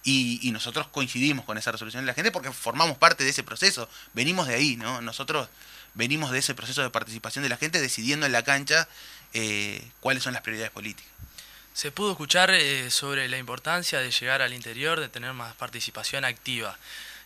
Y, 0.04 0.40
y, 0.42 0.52
nosotros 0.52 0.88
coincidimos 0.88 1.46
con 1.46 1.60
esa 1.60 1.72
resolución 1.72 2.04
de 2.04 2.08
la 2.08 2.16
gente 2.16 2.32
porque 2.32 2.52
formamos 2.52 2.98
parte 2.98 3.24
de 3.24 3.30
ese 3.30 3.44
proceso, 3.44 3.88
venimos 4.14 4.48
de 4.48 4.56
ahí, 4.56 4.76
¿no? 4.76 5.00
Nosotros 5.02 5.48
venimos 5.94 6.32
de 6.32 6.40
ese 6.40 6.56
proceso 6.56 6.82
de 6.82 6.90
participación 6.90 7.44
de 7.44 7.50
la 7.50 7.58
gente 7.58 7.80
decidiendo 7.80 8.26
en 8.26 8.32
la 8.32 8.44
cancha 8.44 8.88
eh, 9.34 9.86
cuáles 10.00 10.24
son 10.24 10.34
las 10.34 10.42
prioridades 10.42 10.72
políticas. 10.72 11.12
Se 11.74 11.92
pudo 11.92 12.12
escuchar 12.12 12.52
eh, 12.52 12.92
sobre 12.92 13.28
la 13.30 13.38
importancia 13.38 14.00
de 14.00 14.12
llegar 14.12 14.42
al 14.42 14.54
interior, 14.54 15.00
de 15.00 15.10
tener 15.10 15.34
más 15.34 15.56
participación 15.56 16.26
activa. 16.26 16.78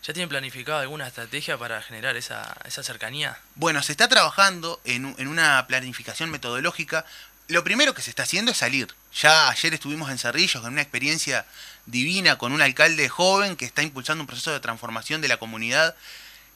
¿Ya 0.04 0.12
tienen 0.12 0.28
planificado 0.28 0.78
alguna 0.78 1.08
estrategia 1.08 1.58
para 1.58 1.82
generar 1.82 2.16
esa, 2.16 2.56
esa 2.64 2.82
cercanía? 2.84 3.38
Bueno, 3.56 3.82
se 3.82 3.92
está 3.92 4.08
trabajando 4.08 4.80
en, 4.84 5.16
en, 5.18 5.26
una 5.26 5.66
planificación 5.66 6.30
metodológica. 6.30 7.04
Lo 7.48 7.64
primero 7.64 7.92
que 7.92 8.02
se 8.02 8.10
está 8.10 8.22
haciendo 8.22 8.52
es 8.52 8.58
salir. 8.58 8.94
Ya 9.12 9.48
ayer 9.48 9.74
estuvimos 9.74 10.10
en 10.10 10.18
Cerrillos 10.18 10.62
con 10.62 10.72
una 10.72 10.82
experiencia 10.82 11.44
divina 11.86 12.36
con 12.36 12.52
un 12.52 12.62
alcalde 12.62 13.08
joven 13.08 13.56
que 13.56 13.64
está 13.64 13.82
impulsando 13.82 14.22
un 14.22 14.26
proceso 14.26 14.52
de 14.52 14.60
transformación 14.60 15.20
de 15.20 15.28
la 15.28 15.38
comunidad 15.38 15.94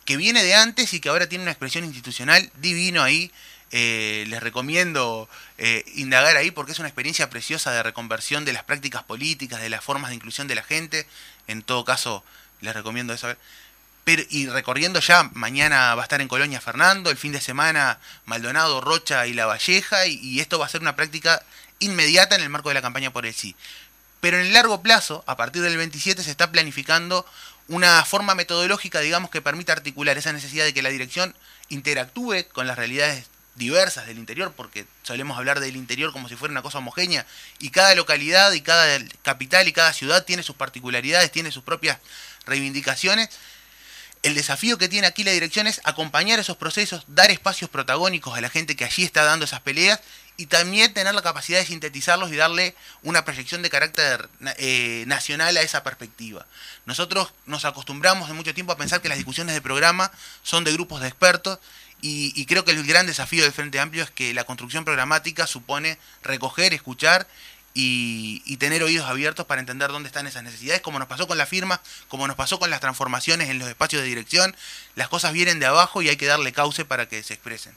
que 0.05 0.17
viene 0.17 0.43
de 0.43 0.55
antes 0.55 0.93
y 0.93 1.01
que 1.01 1.09
ahora 1.09 1.29
tiene 1.29 1.43
una 1.43 1.53
expresión 1.53 1.85
institucional 1.85 2.51
divino 2.57 3.03
ahí 3.03 3.33
eh, 3.73 4.25
les 4.29 4.43
recomiendo 4.43 5.29
eh, 5.59 5.85
indagar 5.95 6.37
ahí 6.37 6.51
porque 6.51 6.73
es 6.73 6.79
una 6.79 6.89
experiencia 6.89 7.31
preciosa 7.31 7.71
de 7.71 7.83
reconversión 7.83 8.45
de 8.45 8.53
las 8.53 8.65
prácticas 8.65 9.05
políticas, 9.05 9.61
de 9.61 9.71
las 9.71 9.85
formas 9.85 10.11
de 10.11 10.17
inclusión 10.17 10.49
de 10.49 10.57
la 10.57 10.63
gente. 10.63 11.07
En 11.47 11.63
todo 11.63 11.85
caso, 11.85 12.25
les 12.61 12.75
recomiendo 12.75 13.13
eso. 13.13 13.35
Pero, 14.05 14.23
y 14.29 14.49
recorriendo 14.49 14.99
ya, 15.01 15.31
mañana 15.35 15.95
va 15.95 16.03
a 16.03 16.05
estar 16.05 16.21
en 16.21 16.29
Colonia 16.29 16.61
Fernando, 16.61 17.11
el 17.11 17.17
fin 17.17 17.33
de 17.33 17.41
semana 17.41 17.99
Maldonado, 18.25 18.81
Rocha 18.81 19.27
y 19.27 19.35
La 19.35 19.47
Valleja, 19.47 20.07
y, 20.07 20.15
y 20.15 20.41
esto 20.41 20.59
va 20.59 20.67
a 20.67 20.71
ser 20.71 20.81
una 20.81 20.97
práctica 20.97 21.43
inmediata 21.79 22.35
en 22.35 22.43
el 22.43 22.49
marco 22.49 22.71
de 22.71 22.75
la 22.75 22.83
campaña 22.83 23.13
por 23.13 23.27
el 23.27 23.35
sí. 23.35 23.55
Pero 24.21 24.39
en 24.39 24.47
el 24.47 24.53
largo 24.53 24.83
plazo, 24.83 25.23
a 25.27 25.37
partir 25.37 25.63
del 25.63 25.77
27, 25.77 26.23
se 26.23 26.31
está 26.31 26.51
planificando 26.51 27.25
una 27.69 28.05
forma 28.05 28.35
metodológica, 28.35 29.01
digamos, 29.01 29.31
que 29.31 29.41
permita 29.41 29.73
articular 29.73 30.19
esa 30.19 30.33
necesidad 30.33 30.65
de 30.65 30.75
que 30.75 30.83
la 30.83 30.91
dirección 30.91 31.37
interactúe 31.69 32.49
con 32.53 32.67
las 32.67 32.77
realidades 32.77 33.27
diversas 33.61 34.07
del 34.07 34.19
interior, 34.19 34.53
porque 34.57 34.87
solemos 35.05 35.39
hablar 35.39 35.61
del 35.61 35.77
interior 35.77 36.13
como 36.13 36.29
si 36.29 36.35
fuera 36.35 36.51
una 36.51 36.63
cosa 36.63 36.79
homogénea, 36.79 37.25
y 37.61 37.71
cada 37.71 37.95
localidad 37.95 38.51
y 38.53 38.63
cada 38.63 38.99
capital 39.23 39.69
y 39.69 39.73
cada 39.73 39.93
ciudad 39.93 40.25
tiene 40.25 40.43
sus 40.43 40.57
particularidades, 40.57 41.31
tiene 41.31 41.53
sus 41.53 41.63
propias 41.63 41.99
reivindicaciones. 42.47 43.29
el 44.23 44.35
desafío 44.35 44.77
que 44.77 44.89
tiene 44.89 45.07
aquí 45.07 45.25
la 45.25 45.31
dirección 45.31 45.67
es 45.67 45.81
acompañar 45.85 46.39
esos 46.39 46.59
procesos, 46.59 47.05
dar 47.07 47.31
espacios 47.31 47.71
protagónicos 47.71 48.37
a 48.37 48.43
la 48.43 48.51
gente 48.51 48.77
que 48.77 48.85
allí 48.85 49.03
está 49.03 49.25
dando 49.25 49.47
esas 49.47 49.61
peleas 49.61 50.01
y 50.37 50.47
también 50.47 50.93
tener 50.93 51.15
la 51.15 51.23
capacidad 51.23 51.59
de 51.59 51.67
sintetizarlos 51.67 52.31
y 52.31 52.37
darle 52.37 52.75
una 53.03 53.25
proyección 53.25 53.63
de 53.63 53.71
carácter 53.71 54.29
eh, 54.59 55.05
nacional 55.07 55.57
a 55.57 55.63
esa 55.63 55.83
perspectiva. 55.83 56.47
Nosotros 56.87 57.33
nos 57.47 57.65
acostumbramos 57.65 58.29
de 58.29 58.35
mucho 58.35 58.55
tiempo 58.55 58.73
a 58.73 58.77
pensar 58.77 59.01
que 59.01 59.09
las 59.09 59.19
discusiones 59.19 59.55
de 59.55 59.63
programa 59.63 60.11
son 60.43 60.65
de 60.65 60.73
grupos 60.73 61.01
de 61.01 61.09
expertos 61.09 61.59
y, 62.03 62.33
y 62.35 62.47
creo 62.47 62.65
que 62.65 62.73
el 62.73 62.85
gran 62.87 63.07
desafío 63.07 63.43
del 63.43 63.53
Frente 63.53 63.81
Amplio 63.81 64.03
es 64.03 64.11
que 64.11 64.35
la 64.35 64.45
construcción 64.45 64.85
programática 64.85 65.47
supone 65.47 65.99
recoger, 66.23 66.73
escuchar 66.75 67.27
y, 67.75 68.57
tener 68.57 68.83
oídos 68.83 69.07
abiertos 69.09 69.47
para 69.47 69.61
entender 69.61 69.91
dónde 69.91 70.09
están 70.09 70.27
esas 70.27 70.43
necesidades, 70.43 70.83
como 70.83 70.99
nos 70.99 71.09
pasó 71.09 71.27
con 71.27 71.39
la 71.39 71.47
firma, 71.47 71.81
como 72.09 72.27
nos 72.27 72.37
pasó 72.37 72.59
con 72.59 72.71
las 72.71 72.81
transformaciones 72.81 73.49
en 73.49 73.59
los 73.59 73.69
espacios 73.69 74.03
de 74.03 74.09
dirección. 74.09 74.55
Las 74.97 75.09
cosas 75.09 75.33
vienen 75.33 75.61
de 75.61 75.67
abajo 75.67 76.03
y 76.03 76.09
hay 76.09 76.17
que 76.17 76.27
darle 76.27 76.53
cauce 76.53 76.85
para 76.85 77.09
que 77.09 77.23
se 77.23 77.35
expresen. 77.35 77.75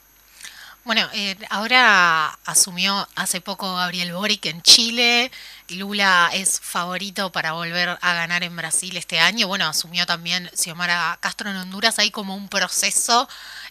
Bueno, 0.84 1.08
eh, 1.14 1.34
ahora 1.48 2.38
asumió 2.44 3.08
hace 3.14 3.40
poco 3.40 3.74
Gabriel 3.74 4.12
Boric 4.12 4.44
en 4.46 4.60
Chile. 4.60 5.30
Lula 5.68 6.30
es 6.34 6.60
favorito 6.60 7.32
para 7.32 7.52
volver 7.52 7.96
a 8.00 8.12
ganar 8.12 8.42
en 8.42 8.54
Brasil 8.54 8.94
este 8.98 9.18
año. 9.18 9.48
Bueno, 9.48 9.66
asumió 9.66 10.04
también 10.04 10.50
Xiomara 10.54 11.16
Castro 11.20 11.48
en 11.50 11.56
Honduras. 11.56 11.98
Hay 11.98 12.10
como 12.10 12.36
un 12.36 12.50
proceso 12.50 13.26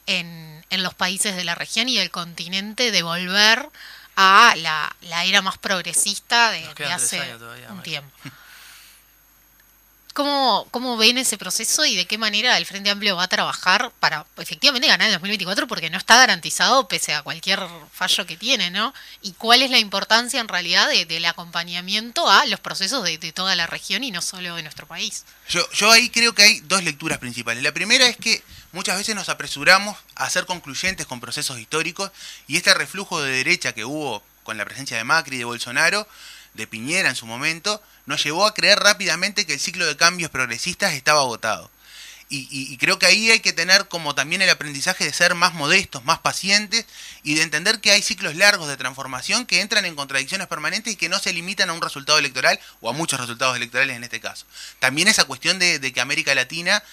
en, 0.08 0.66
en 0.72 0.82
los 0.82 0.96
países 0.96 1.36
de 1.36 1.44
la 1.44 1.54
región 1.54 1.88
y 1.88 1.98
del 1.98 2.10
continente 2.10 2.92
de 2.92 3.04
volver 3.04 3.70
a 4.16 4.56
la, 4.58 4.96
la 5.02 5.24
era 5.26 5.44
más 5.44 5.60
progresista 5.60 6.50
de, 6.50 6.66
hace 6.92 7.22
un 7.70 7.84
tiempo. 7.84 8.12
¿Cómo, 10.14 10.68
¿Cómo 10.70 10.96
ven 10.96 11.18
ese 11.18 11.40
proceso 11.40 11.86
y 11.86 11.96
de 11.96 12.06
qué 12.06 12.20
manera 12.20 12.56
el 12.58 12.68
Frente 12.68 12.92
Amplio 12.92 13.16
va 13.16 13.24
a 13.24 13.28
trabajar 13.28 13.92
para 14.00 14.28
efectivamente 14.38 14.88
ganar 14.88 15.08
el 15.08 15.14
2024? 15.14 15.68
Porque 15.68 15.90
no 15.90 15.98
está 15.98 16.18
garantizado 16.18 16.88
pese 16.88 17.16
a 17.16 17.24
cualquier 17.24 17.60
fallo 17.92 18.28
que 18.28 18.38
tiene, 18.38 18.70
¿no? 18.70 18.94
¿Y 19.24 19.32
cuál 19.34 19.64
es 19.64 19.72
la 19.72 19.80
importancia 19.80 20.40
en 20.40 20.48
realidad 20.48 20.88
del 20.90 21.26
acompañamiento 21.26 22.30
a 22.30 22.46
los 22.46 22.60
procesos 22.60 23.04
de, 23.04 23.18
toda 23.32 23.56
la 23.56 23.66
región 23.66 24.04
y 24.04 24.12
no 24.12 24.22
solo 24.22 24.56
de 24.56 24.62
nuestro 24.62 24.86
país? 24.86 25.26
Yo, 25.50 25.68
yo 25.72 25.92
ahí 25.92 26.10
creo 26.10 26.36
que 26.36 26.44
hay 26.44 26.60
dos 26.62 26.84
lecturas 26.84 27.18
principales. 27.18 27.64
La 27.64 27.74
primera 27.74 28.06
es 28.06 28.16
que 28.16 28.44
muchas 28.72 28.98
veces 28.98 29.16
nos 29.16 29.30
apresuramos 29.30 29.98
a 30.14 30.30
ser 30.30 30.46
concluyentes 30.46 31.08
con 31.08 31.22
procesos 31.22 31.58
históricos 31.60 32.12
y 32.48 32.58
este 32.58 32.74
reflujo 32.76 33.20
de 33.20 33.32
derecha 33.32 33.74
que 33.74 33.84
hubo 33.84 34.22
con 34.44 34.58
la 34.58 34.66
presencia 34.66 34.98
de 34.98 35.04
Macri 35.04 35.38
y 35.38 35.40
de 35.40 35.46
Bolsonaro, 35.46 36.08
de 36.54 36.68
Piñera 36.68 37.10
en 37.10 37.16
su 37.16 37.26
momento, 37.26 37.82
nos 38.06 38.24
llevó 38.24 38.46
a 38.46 38.54
creer 38.54 38.80
rápidamente 38.80 39.46
que 39.46 39.54
el 39.54 39.60
ciclo 39.60 39.86
de 39.86 39.98
cambios 39.98 40.32
progresistas 40.32 40.94
estaba 40.94 41.22
agotado. 41.22 41.70
Y, 42.36 42.78
creo 42.78 42.98
que 42.98 43.06
ahí 43.06 43.30
hay 43.30 43.42
que 43.42 43.54
tener 43.54 43.88
como 43.88 44.16
también 44.16 44.42
el 44.42 44.50
aprendizaje 44.50 45.04
de 45.04 45.14
ser 45.14 45.36
más 45.36 45.54
modestos, 45.54 46.04
más 46.04 46.18
pacientes 46.18 46.88
y 47.22 47.36
de 47.36 47.44
entender 47.44 47.80
que 47.80 47.92
hay 47.92 48.02
ciclos 48.02 48.36
largos 48.36 48.68
de 48.68 48.76
transformación 48.76 49.46
que 49.46 49.62
entran 49.62 49.86
en 49.86 49.96
contradicciones 49.96 50.48
permanentes 50.48 50.94
y 50.94 50.96
que 50.96 51.10
no 51.10 51.20
se 51.20 51.32
limitan 51.32 51.70
a 51.70 51.74
un 51.74 51.82
resultado 51.82 52.18
electoral 52.18 52.60
o 52.82 52.90
a 52.90 52.94
muchos 52.94 53.20
resultados 53.20 53.56
electorales 53.56 53.96
en 53.96 54.04
este 54.04 54.20
caso. 54.20 54.48
También 54.80 55.08
esa 55.10 55.26
cuestión 55.26 55.60
de, 55.60 55.80
que 55.94 56.02
América 56.02 56.34
Latina 56.34 56.84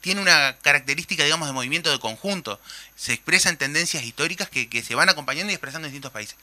tiene 0.00 0.20
una 0.20 0.56
característica, 0.62 1.22
digamos, 1.22 1.46
de 1.46 1.54
movimiento 1.54 1.92
de 1.92 2.00
conjunto. 2.00 2.60
Se 2.96 3.12
expresan 3.12 3.56
tendencias 3.56 4.02
históricas 4.02 4.48
que, 4.48 4.68
que 4.68 4.82
se 4.82 4.96
van 4.96 5.08
acompañando 5.08 5.52
y 5.52 5.54
expresando 5.54 5.86
en 5.86 5.92
distintos 5.92 6.12
países. 6.12 6.36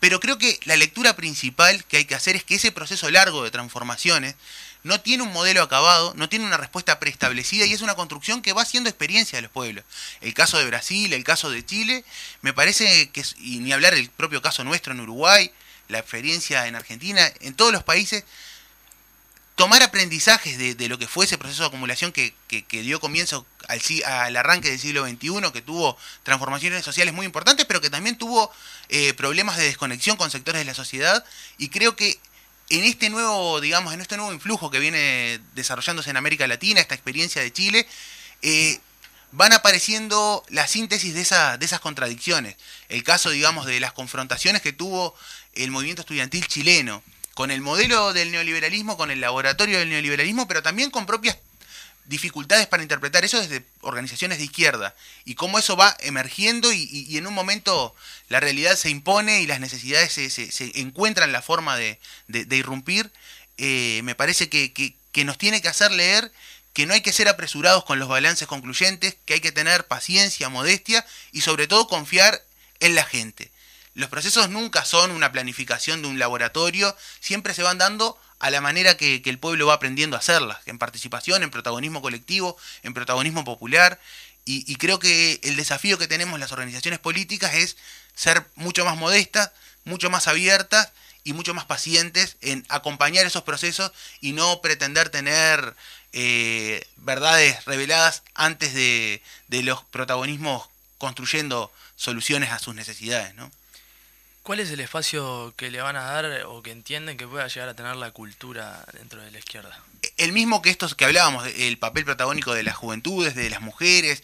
Pero 0.00 0.20
creo 0.20 0.38
que 0.38 0.60
la 0.64 0.76
lectura 0.76 1.16
principal 1.16 1.84
que 1.84 1.96
hay 1.96 2.04
que 2.04 2.14
hacer 2.14 2.36
es 2.36 2.44
que 2.44 2.54
ese 2.54 2.72
proceso 2.72 3.10
largo 3.10 3.42
de 3.42 3.50
transformaciones 3.50 4.36
no 4.84 5.00
tiene 5.00 5.24
un 5.24 5.32
modelo 5.32 5.62
acabado, 5.62 6.14
no 6.16 6.28
tiene 6.28 6.46
una 6.46 6.56
respuesta 6.56 7.00
preestablecida 7.00 7.66
y 7.66 7.72
es 7.72 7.82
una 7.82 7.96
construcción 7.96 8.42
que 8.42 8.52
va 8.52 8.62
haciendo 8.62 8.88
experiencia 8.88 9.36
de 9.36 9.42
los 9.42 9.50
pueblos. 9.50 9.84
El 10.20 10.34
caso 10.34 10.58
de 10.58 10.66
Brasil, 10.66 11.12
el 11.12 11.24
caso 11.24 11.50
de 11.50 11.66
Chile, 11.66 12.04
me 12.42 12.52
parece 12.52 13.10
que, 13.10 13.24
y 13.38 13.58
ni 13.58 13.72
hablar 13.72 13.94
del 13.94 14.08
propio 14.10 14.40
caso 14.40 14.62
nuestro 14.62 14.92
en 14.92 15.00
Uruguay, 15.00 15.50
la 15.88 15.98
experiencia 15.98 16.66
en 16.66 16.76
Argentina, 16.76 17.30
en 17.40 17.54
todos 17.54 17.72
los 17.72 17.82
países, 17.82 18.24
tomar 19.58 19.82
aprendizajes 19.82 20.56
de, 20.56 20.88
lo 20.88 21.00
que 21.00 21.08
fue 21.08 21.24
ese 21.24 21.36
proceso 21.36 21.64
de 21.64 21.66
acumulación 21.66 22.12
que, 22.12 22.32
dio 22.70 23.00
comienzo 23.00 23.44
al, 23.66 23.80
al, 24.06 24.36
arranque 24.36 24.70
del 24.70 24.78
siglo 24.78 25.04
XXI, 25.04 25.50
que 25.52 25.62
tuvo 25.62 25.98
transformaciones 26.22 26.84
sociales 26.84 27.12
muy 27.12 27.26
importantes, 27.26 27.66
pero 27.66 27.80
que 27.80 27.90
también 27.90 28.16
tuvo 28.16 28.52
eh, 28.88 29.14
problemas 29.14 29.56
de 29.56 29.64
desconexión 29.64 30.16
con 30.16 30.30
sectores 30.30 30.60
de 30.60 30.64
la 30.64 30.74
sociedad. 30.74 31.24
Y 31.58 31.70
creo 31.70 31.96
que 31.96 32.20
en 32.70 32.84
este 32.84 33.10
nuevo, 33.10 33.60
digamos, 33.60 33.92
en 33.92 34.00
este 34.00 34.16
nuevo 34.16 34.32
influjo 34.32 34.70
que 34.70 34.78
viene 34.78 35.40
desarrollándose 35.56 36.10
en 36.10 36.18
América 36.18 36.46
Latina, 36.46 36.80
esta 36.80 36.94
experiencia 36.94 37.42
de 37.42 37.52
Chile, 37.52 37.88
eh, 38.42 38.78
van 39.32 39.52
apareciendo 39.52 40.44
la 40.50 40.68
síntesis 40.68 41.14
de, 41.14 41.22
esa, 41.22 41.58
de 41.58 41.66
esas 41.66 41.80
contradicciones. 41.80 42.54
El 42.88 43.02
caso, 43.02 43.30
digamos, 43.30 43.66
de 43.66 43.80
las 43.80 43.92
confrontaciones 43.92 44.62
que 44.62 44.72
tuvo 44.72 45.16
el 45.54 45.72
movimiento 45.72 46.02
estudiantil 46.02 46.46
chileno 46.46 47.02
con 47.38 47.52
el 47.52 47.60
modelo 47.60 48.12
del 48.12 48.32
neoliberalismo, 48.32 48.96
con 48.96 49.12
el 49.12 49.20
laboratorio 49.20 49.78
del 49.78 49.90
neoliberalismo, 49.90 50.48
pero 50.48 50.60
también 50.60 50.90
con 50.90 51.06
propias 51.06 51.38
dificultades 52.06 52.66
para 52.66 52.82
interpretar 52.82 53.24
eso 53.24 53.38
desde 53.38 53.64
organizaciones 53.80 54.38
de 54.38 54.44
izquierda 54.44 54.92
y 55.24 55.36
cómo 55.36 55.60
eso 55.60 55.76
va 55.76 55.96
emergiendo 56.00 56.72
y, 56.72 57.16
en 57.16 57.28
un 57.28 57.34
momento 57.34 57.94
la 58.28 58.40
realidad 58.40 58.74
se 58.74 58.90
impone 58.90 59.40
y 59.40 59.46
las 59.46 59.60
necesidades 59.60 60.14
se, 60.14 60.80
encuentran 60.80 61.30
la 61.30 61.40
forma 61.40 61.76
de, 61.76 62.00
irrumpir, 62.26 63.12
eh, 63.56 64.00
me 64.02 64.16
parece 64.16 64.48
que, 64.48 64.72
que 64.72 65.24
nos 65.24 65.38
tiene 65.38 65.62
que 65.62 65.68
hacer 65.68 65.92
leer 65.92 66.32
que 66.72 66.86
no 66.86 66.94
hay 66.94 67.02
que 67.02 67.12
ser 67.12 67.28
apresurados 67.28 67.84
con 67.84 68.00
los 68.00 68.08
balances 68.08 68.48
concluyentes, 68.48 69.16
que 69.26 69.34
hay 69.34 69.40
que 69.40 69.52
tener 69.52 69.86
paciencia, 69.86 70.48
modestia 70.48 71.06
y 71.30 71.42
sobre 71.42 71.68
todo 71.68 71.86
confiar 71.86 72.42
en 72.80 72.96
la 72.96 73.04
gente. 73.04 73.52
Los 73.94 74.08
procesos 74.08 74.48
nunca 74.48 74.84
son 74.84 75.10
una 75.10 75.32
planificación 75.32 76.02
de 76.02 76.08
un 76.08 76.18
laboratorio, 76.18 76.96
siempre 77.20 77.54
se 77.54 77.62
van 77.62 77.78
dando 77.78 78.18
a 78.38 78.50
la 78.50 78.60
manera 78.60 78.96
que, 78.96 79.22
el 79.24 79.38
pueblo 79.38 79.66
va 79.66 79.74
aprendiendo 79.74 80.16
a 80.16 80.20
hacerlas, 80.20 80.58
en 80.66 80.78
participación, 80.78 81.42
en 81.42 81.50
protagonismo 81.50 82.02
colectivo, 82.02 82.56
en 82.82 82.94
protagonismo 82.94 83.44
popular. 83.44 84.00
Y, 84.44 84.76
creo 84.76 84.98
que 84.98 85.40
el 85.42 85.56
desafío 85.56 85.98
que 85.98 86.08
tenemos 86.08 86.40
las 86.40 86.52
organizaciones 86.52 86.98
políticas 86.98 87.52
es 87.54 87.76
ser 88.14 88.46
mucho 88.54 88.82
más 88.86 88.96
modestas, 88.96 89.50
mucho 89.84 90.08
más 90.08 90.26
abiertas 90.26 90.90
y 91.22 91.34
mucho 91.34 91.52
más 91.52 91.66
pacientes 91.66 92.38
en 92.40 92.64
acompañar 92.70 93.26
esos 93.26 93.42
procesos 93.42 93.92
y 94.22 94.32
no 94.32 94.62
pretender 94.62 95.10
tener 95.10 95.76
eh, 96.14 96.86
verdades 96.96 97.62
reveladas 97.66 98.22
antes 98.34 98.72
de, 98.72 99.22
de 99.48 99.62
los 99.62 99.84
protagonismos 99.84 100.70
construyendo 100.96 101.70
soluciones 101.96 102.50
a 102.50 102.58
sus 102.58 102.74
necesidades, 102.74 103.34
¿no? 103.34 103.50
¿Cuál 104.48 104.60
es 104.60 104.70
el 104.70 104.80
espacio 104.80 105.52
que 105.58 105.70
le 105.70 105.82
van 105.82 105.96
a 105.96 106.04
dar 106.04 106.44
o 106.46 106.62
que 106.62 106.70
entienden 106.70 107.18
que 107.18 107.28
pueda 107.28 107.46
llegar 107.48 107.68
a 107.68 107.74
tener 107.74 107.96
la 107.96 108.12
cultura 108.12 108.82
dentro 108.94 109.20
de 109.20 109.30
la 109.30 109.38
izquierda? 109.38 109.78
El 110.16 110.32
mismo 110.32 110.62
que 110.62 110.70
estos 110.70 110.94
que 110.94 111.04
hablábamos, 111.04 111.46
el 111.58 111.76
papel 111.76 112.06
protagónico 112.06 112.54
de 112.54 112.62
las 112.62 112.74
juventudes, 112.74 113.34
de 113.34 113.50
las 113.50 113.60
mujeres, 113.60 114.22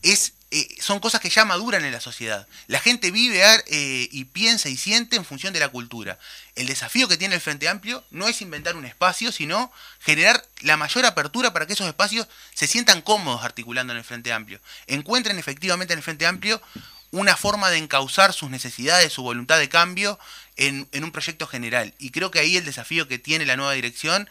es, 0.00 0.32
eh, 0.50 0.66
son 0.80 0.98
cosas 0.98 1.20
que 1.20 1.28
ya 1.28 1.44
maduran 1.44 1.84
en 1.84 1.92
la 1.92 2.00
sociedad. 2.00 2.48
La 2.68 2.80
gente 2.80 3.10
vive 3.10 3.42
eh, 3.66 4.08
y 4.10 4.24
piensa 4.24 4.70
y 4.70 4.78
siente 4.78 5.16
en 5.16 5.26
función 5.26 5.52
de 5.52 5.60
la 5.60 5.68
cultura. 5.68 6.18
El 6.54 6.68
desafío 6.68 7.06
que 7.06 7.18
tiene 7.18 7.34
el 7.34 7.42
Frente 7.42 7.68
Amplio 7.68 8.02
no 8.10 8.28
es 8.28 8.40
inventar 8.40 8.76
un 8.76 8.86
espacio, 8.86 9.30
sino 9.30 9.70
generar 10.00 10.42
la 10.62 10.78
mayor 10.78 11.04
apertura 11.04 11.52
para 11.52 11.66
que 11.66 11.74
esos 11.74 11.86
espacios 11.86 12.28
se 12.54 12.66
sientan 12.66 13.02
cómodos 13.02 13.44
articulando 13.44 13.92
en 13.92 13.98
el 13.98 14.04
Frente 14.04 14.32
Amplio. 14.32 14.58
Encuentren 14.86 15.38
efectivamente 15.38 15.92
en 15.92 15.98
el 15.98 16.02
Frente 16.02 16.26
Amplio 16.26 16.62
una 17.10 17.36
forma 17.36 17.70
de 17.70 17.78
encauzar 17.78 18.32
sus 18.32 18.50
necesidades, 18.50 19.12
su 19.12 19.22
voluntad 19.22 19.58
de 19.58 19.68
cambio 19.68 20.18
en, 20.56 20.88
un 20.92 21.12
proyecto 21.12 21.46
general. 21.46 21.94
Y 21.98 22.10
creo 22.10 22.30
que 22.30 22.38
ahí 22.38 22.56
el 22.56 22.64
desafío 22.64 23.08
que 23.08 23.18
tiene 23.18 23.46
la 23.46 23.56
nueva 23.56 23.72
dirección, 23.72 24.28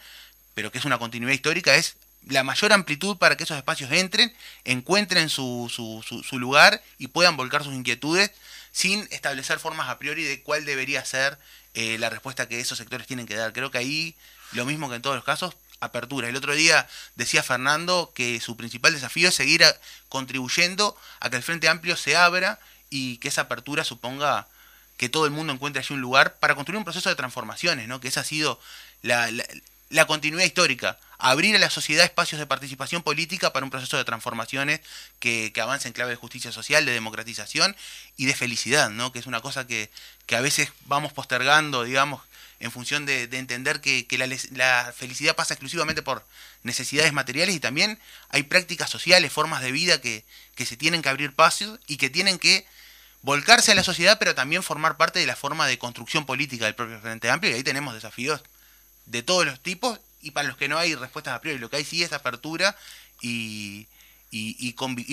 pero 0.54 0.72
que 0.72 0.78
es 0.78 0.86
una 0.86 1.00
continuidad 1.00 1.34
histórica, 1.34 1.76
es 1.76 1.96
la 2.28 2.44
mayor 2.44 2.74
amplitud 2.74 3.18
para 3.18 3.38
que 3.38 3.44
esos 3.44 3.58
espacios 3.58 3.92
entren, 3.92 4.34
encuentren 4.64 5.30
su, 5.30 5.72
su, 5.72 6.04
su, 6.24 6.40
lugar 6.40 6.82
y 6.98 7.08
puedan 7.08 7.38
volcar 7.38 7.64
sus 7.64 7.74
inquietudes 7.74 8.32
sin 8.72 9.08
establecer 9.12 9.60
formas 9.60 9.90
a 9.90 10.00
priori 10.00 10.24
de 10.24 10.42
cuál 10.42 10.66
debería 10.66 11.06
ser 11.06 11.38
eh, 11.76 11.98
la 12.00 12.10
respuesta 12.10 12.48
que 12.50 12.60
esos 12.60 12.78
sectores 12.78 13.06
tienen 13.06 13.28
que 13.28 13.36
dar. 13.36 13.54
Creo 13.54 13.70
que 13.70 13.78
ahí, 13.78 14.16
lo 14.54 14.66
mismo 14.66 14.90
que 14.90 14.96
en 14.96 15.02
todos 15.02 15.16
los 15.16 15.26
casos, 15.26 15.56
apertura. 15.80 16.30
El 16.30 16.36
otro 16.36 16.56
día 16.56 16.88
decía 17.16 17.44
Fernando 17.44 18.12
que 18.16 18.40
su 18.40 18.56
principal 18.58 18.94
desafío 18.94 19.30
es 19.30 19.36
seguir 19.36 19.64
contribuyendo 20.10 20.98
a 21.20 21.30
que 21.30 21.38
el 21.38 21.44
Frente 21.44 21.68
Amplio 21.68 21.96
se 21.96 22.16
abra 22.16 22.60
y 22.90 23.18
que 23.18 23.28
esa 23.28 23.42
apertura 23.42 23.84
suponga 23.84 24.48
que 24.98 25.10
todo 25.10 25.26
el 25.26 25.32
mundo 25.32 25.54
encuentre 25.54 25.82
allí 25.82 25.94
un 25.94 26.02
lugar 26.02 26.38
para 26.38 26.56
construir 26.56 26.78
un 26.78 26.86
proceso 26.86 27.10
de 27.10 27.16
transformaciones, 27.16 27.88
¿no? 27.88 28.00
que 28.00 28.08
esa 28.08 28.22
ha 28.22 28.24
sido 28.24 28.60
la, 29.02 29.30
continuidad 30.08 30.46
histórica, 30.46 30.98
abrir 31.18 31.56
a 31.56 31.60
la 31.60 31.70
sociedad 31.70 32.06
espacios 32.06 32.40
de 32.40 32.46
participación 32.46 33.04
política 33.04 33.52
para 33.52 33.66
un 33.66 33.70
proceso 33.72 33.98
de 33.98 34.06
transformaciones 34.06 34.80
que, 35.20 35.52
que 35.54 35.62
avance 35.62 35.88
en 35.88 35.94
clave 35.94 36.12
de 36.12 36.16
justicia 36.16 36.52
social, 36.52 36.86
de 36.86 36.94
democratización 36.94 37.76
y 38.16 38.26
de 38.26 38.36
felicidad, 38.36 38.90
¿no? 38.90 39.12
que 39.12 39.20
es 39.20 39.28
una 39.28 39.42
cosa 39.42 39.68
que, 39.68 39.90
que 40.26 40.38
a 40.38 40.42
veces 40.42 40.72
vamos 40.86 41.12
postergando, 41.12 41.84
digamos, 41.84 42.22
en 42.60 42.72
función 42.72 43.06
de, 43.06 43.24
entender 43.24 43.82
que, 43.82 44.06
la, 44.52 44.94
felicidad 44.94 45.36
pasa 45.36 45.54
exclusivamente 45.54 46.02
por 46.02 46.26
necesidades 46.64 47.14
materiales 47.14 47.56
y 47.56 47.60
también 47.60 48.00
hay 48.30 48.44
prácticas 48.44 48.90
sociales, 48.90 49.32
formas 49.32 49.62
de 49.62 49.72
vida 49.72 50.02
que, 50.02 50.24
que 50.56 50.66
se 50.66 50.78
tienen 50.78 51.02
que 51.02 51.10
abrir 51.10 51.34
pasos 51.34 51.80
y 51.88 51.98
que 51.98 52.10
tienen 52.10 52.40
que 52.40 52.66
volcarse 53.26 53.72
a 53.72 53.76
la 53.76 53.84
sociedad, 53.84 54.20
pero 54.20 54.36
también 54.36 54.62
formar 54.62 54.98
parte 54.98 55.20
de 55.20 55.26
la 55.26 55.36
forma 55.36 55.66
de 55.66 55.80
construcción 55.80 56.28
política 56.28 56.66
del 56.66 56.76
propio 56.76 57.00
Frente 57.02 57.30
Amplio, 57.32 57.52
y 57.52 57.56
ahí 57.56 57.64
tenemos 57.64 57.96
desafíos 57.96 58.42
de 59.08 59.24
todos 59.24 59.46
los 59.46 59.60
tipos, 59.60 60.00
y 60.22 60.32
para 60.32 60.48
los 60.48 60.58
que 60.58 60.68
no 60.68 60.78
hay 60.78 60.94
respuestas 60.94 61.34
a 61.34 61.42
priori, 61.42 61.60
lo 61.60 61.70
que 61.70 61.78
hay 61.78 61.86
sí 61.86 62.04
es 62.04 62.14
apertura 62.14 62.78
y, 63.22 63.88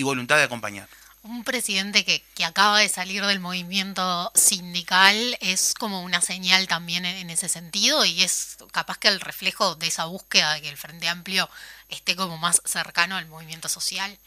voluntad 0.03 0.37
de 0.37 0.43
acompañar. 0.43 0.87
Un 1.23 1.45
presidente 1.45 2.03
que, 2.03 2.21
acaba 2.43 2.79
de 2.79 2.89
salir 2.89 3.25
del 3.25 3.39
movimiento 3.39 4.29
sindical 4.35 5.37
es 5.39 5.73
como 5.73 6.03
una 6.03 6.19
señal 6.19 6.67
también 6.67 7.05
en, 7.05 7.29
ese 7.29 7.47
sentido 7.47 8.03
y 8.03 8.23
es 8.23 8.57
capaz 8.73 8.97
que 8.97 9.07
el 9.07 9.21
reflejo 9.21 9.75
de 9.75 9.87
esa 9.87 10.03
búsqueda 10.03 10.53
de 10.53 10.61
que 10.61 10.67
el 10.67 10.75
Frente 10.75 11.07
Amplio 11.07 11.49
esté 11.87 12.17
como 12.17 12.37
más 12.37 12.61
cercano 12.65 13.15
al 13.15 13.27
movimiento 13.27 13.69
social. 13.69 14.17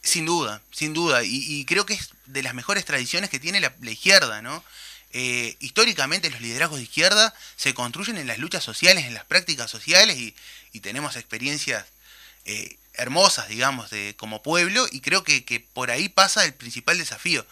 Sin 0.00 0.26
duda, 0.26 0.62
sin 0.70 0.94
duda. 0.94 1.24
Y, 1.24 1.64
creo 1.64 1.86
que 1.86 1.94
es 1.94 2.10
de 2.26 2.44
las 2.44 2.54
mejores 2.54 2.84
tradiciones 2.84 3.30
que 3.30 3.40
tiene 3.40 3.58
la, 3.60 3.74
izquierda, 3.90 4.40
¿no? 4.40 4.62
Eh, 5.12 5.56
históricamente 5.58 6.30
los 6.30 6.40
liderazgos 6.40 6.78
de 6.78 6.84
izquierda 6.84 7.34
se 7.56 7.74
construyen 7.74 8.16
en 8.16 8.28
las 8.28 8.38
luchas 8.38 8.62
sociales, 8.62 9.06
en 9.06 9.14
las 9.14 9.24
prácticas 9.24 9.70
sociales 9.70 10.18
y, 10.18 10.34
tenemos 10.80 11.16
experiencias 11.16 11.84
eh, 12.44 12.76
hermosas, 12.94 13.48
digamos, 13.48 13.90
de, 13.90 14.14
como 14.16 14.42
pueblo 14.42 14.86
y 14.90 15.00
creo 15.00 15.24
que, 15.24 15.44
que, 15.44 15.60
por 15.60 15.90
ahí 15.90 16.08
pasa 16.08 16.44
el 16.44 16.54
principal 16.54 16.98
desafío. 16.98 17.44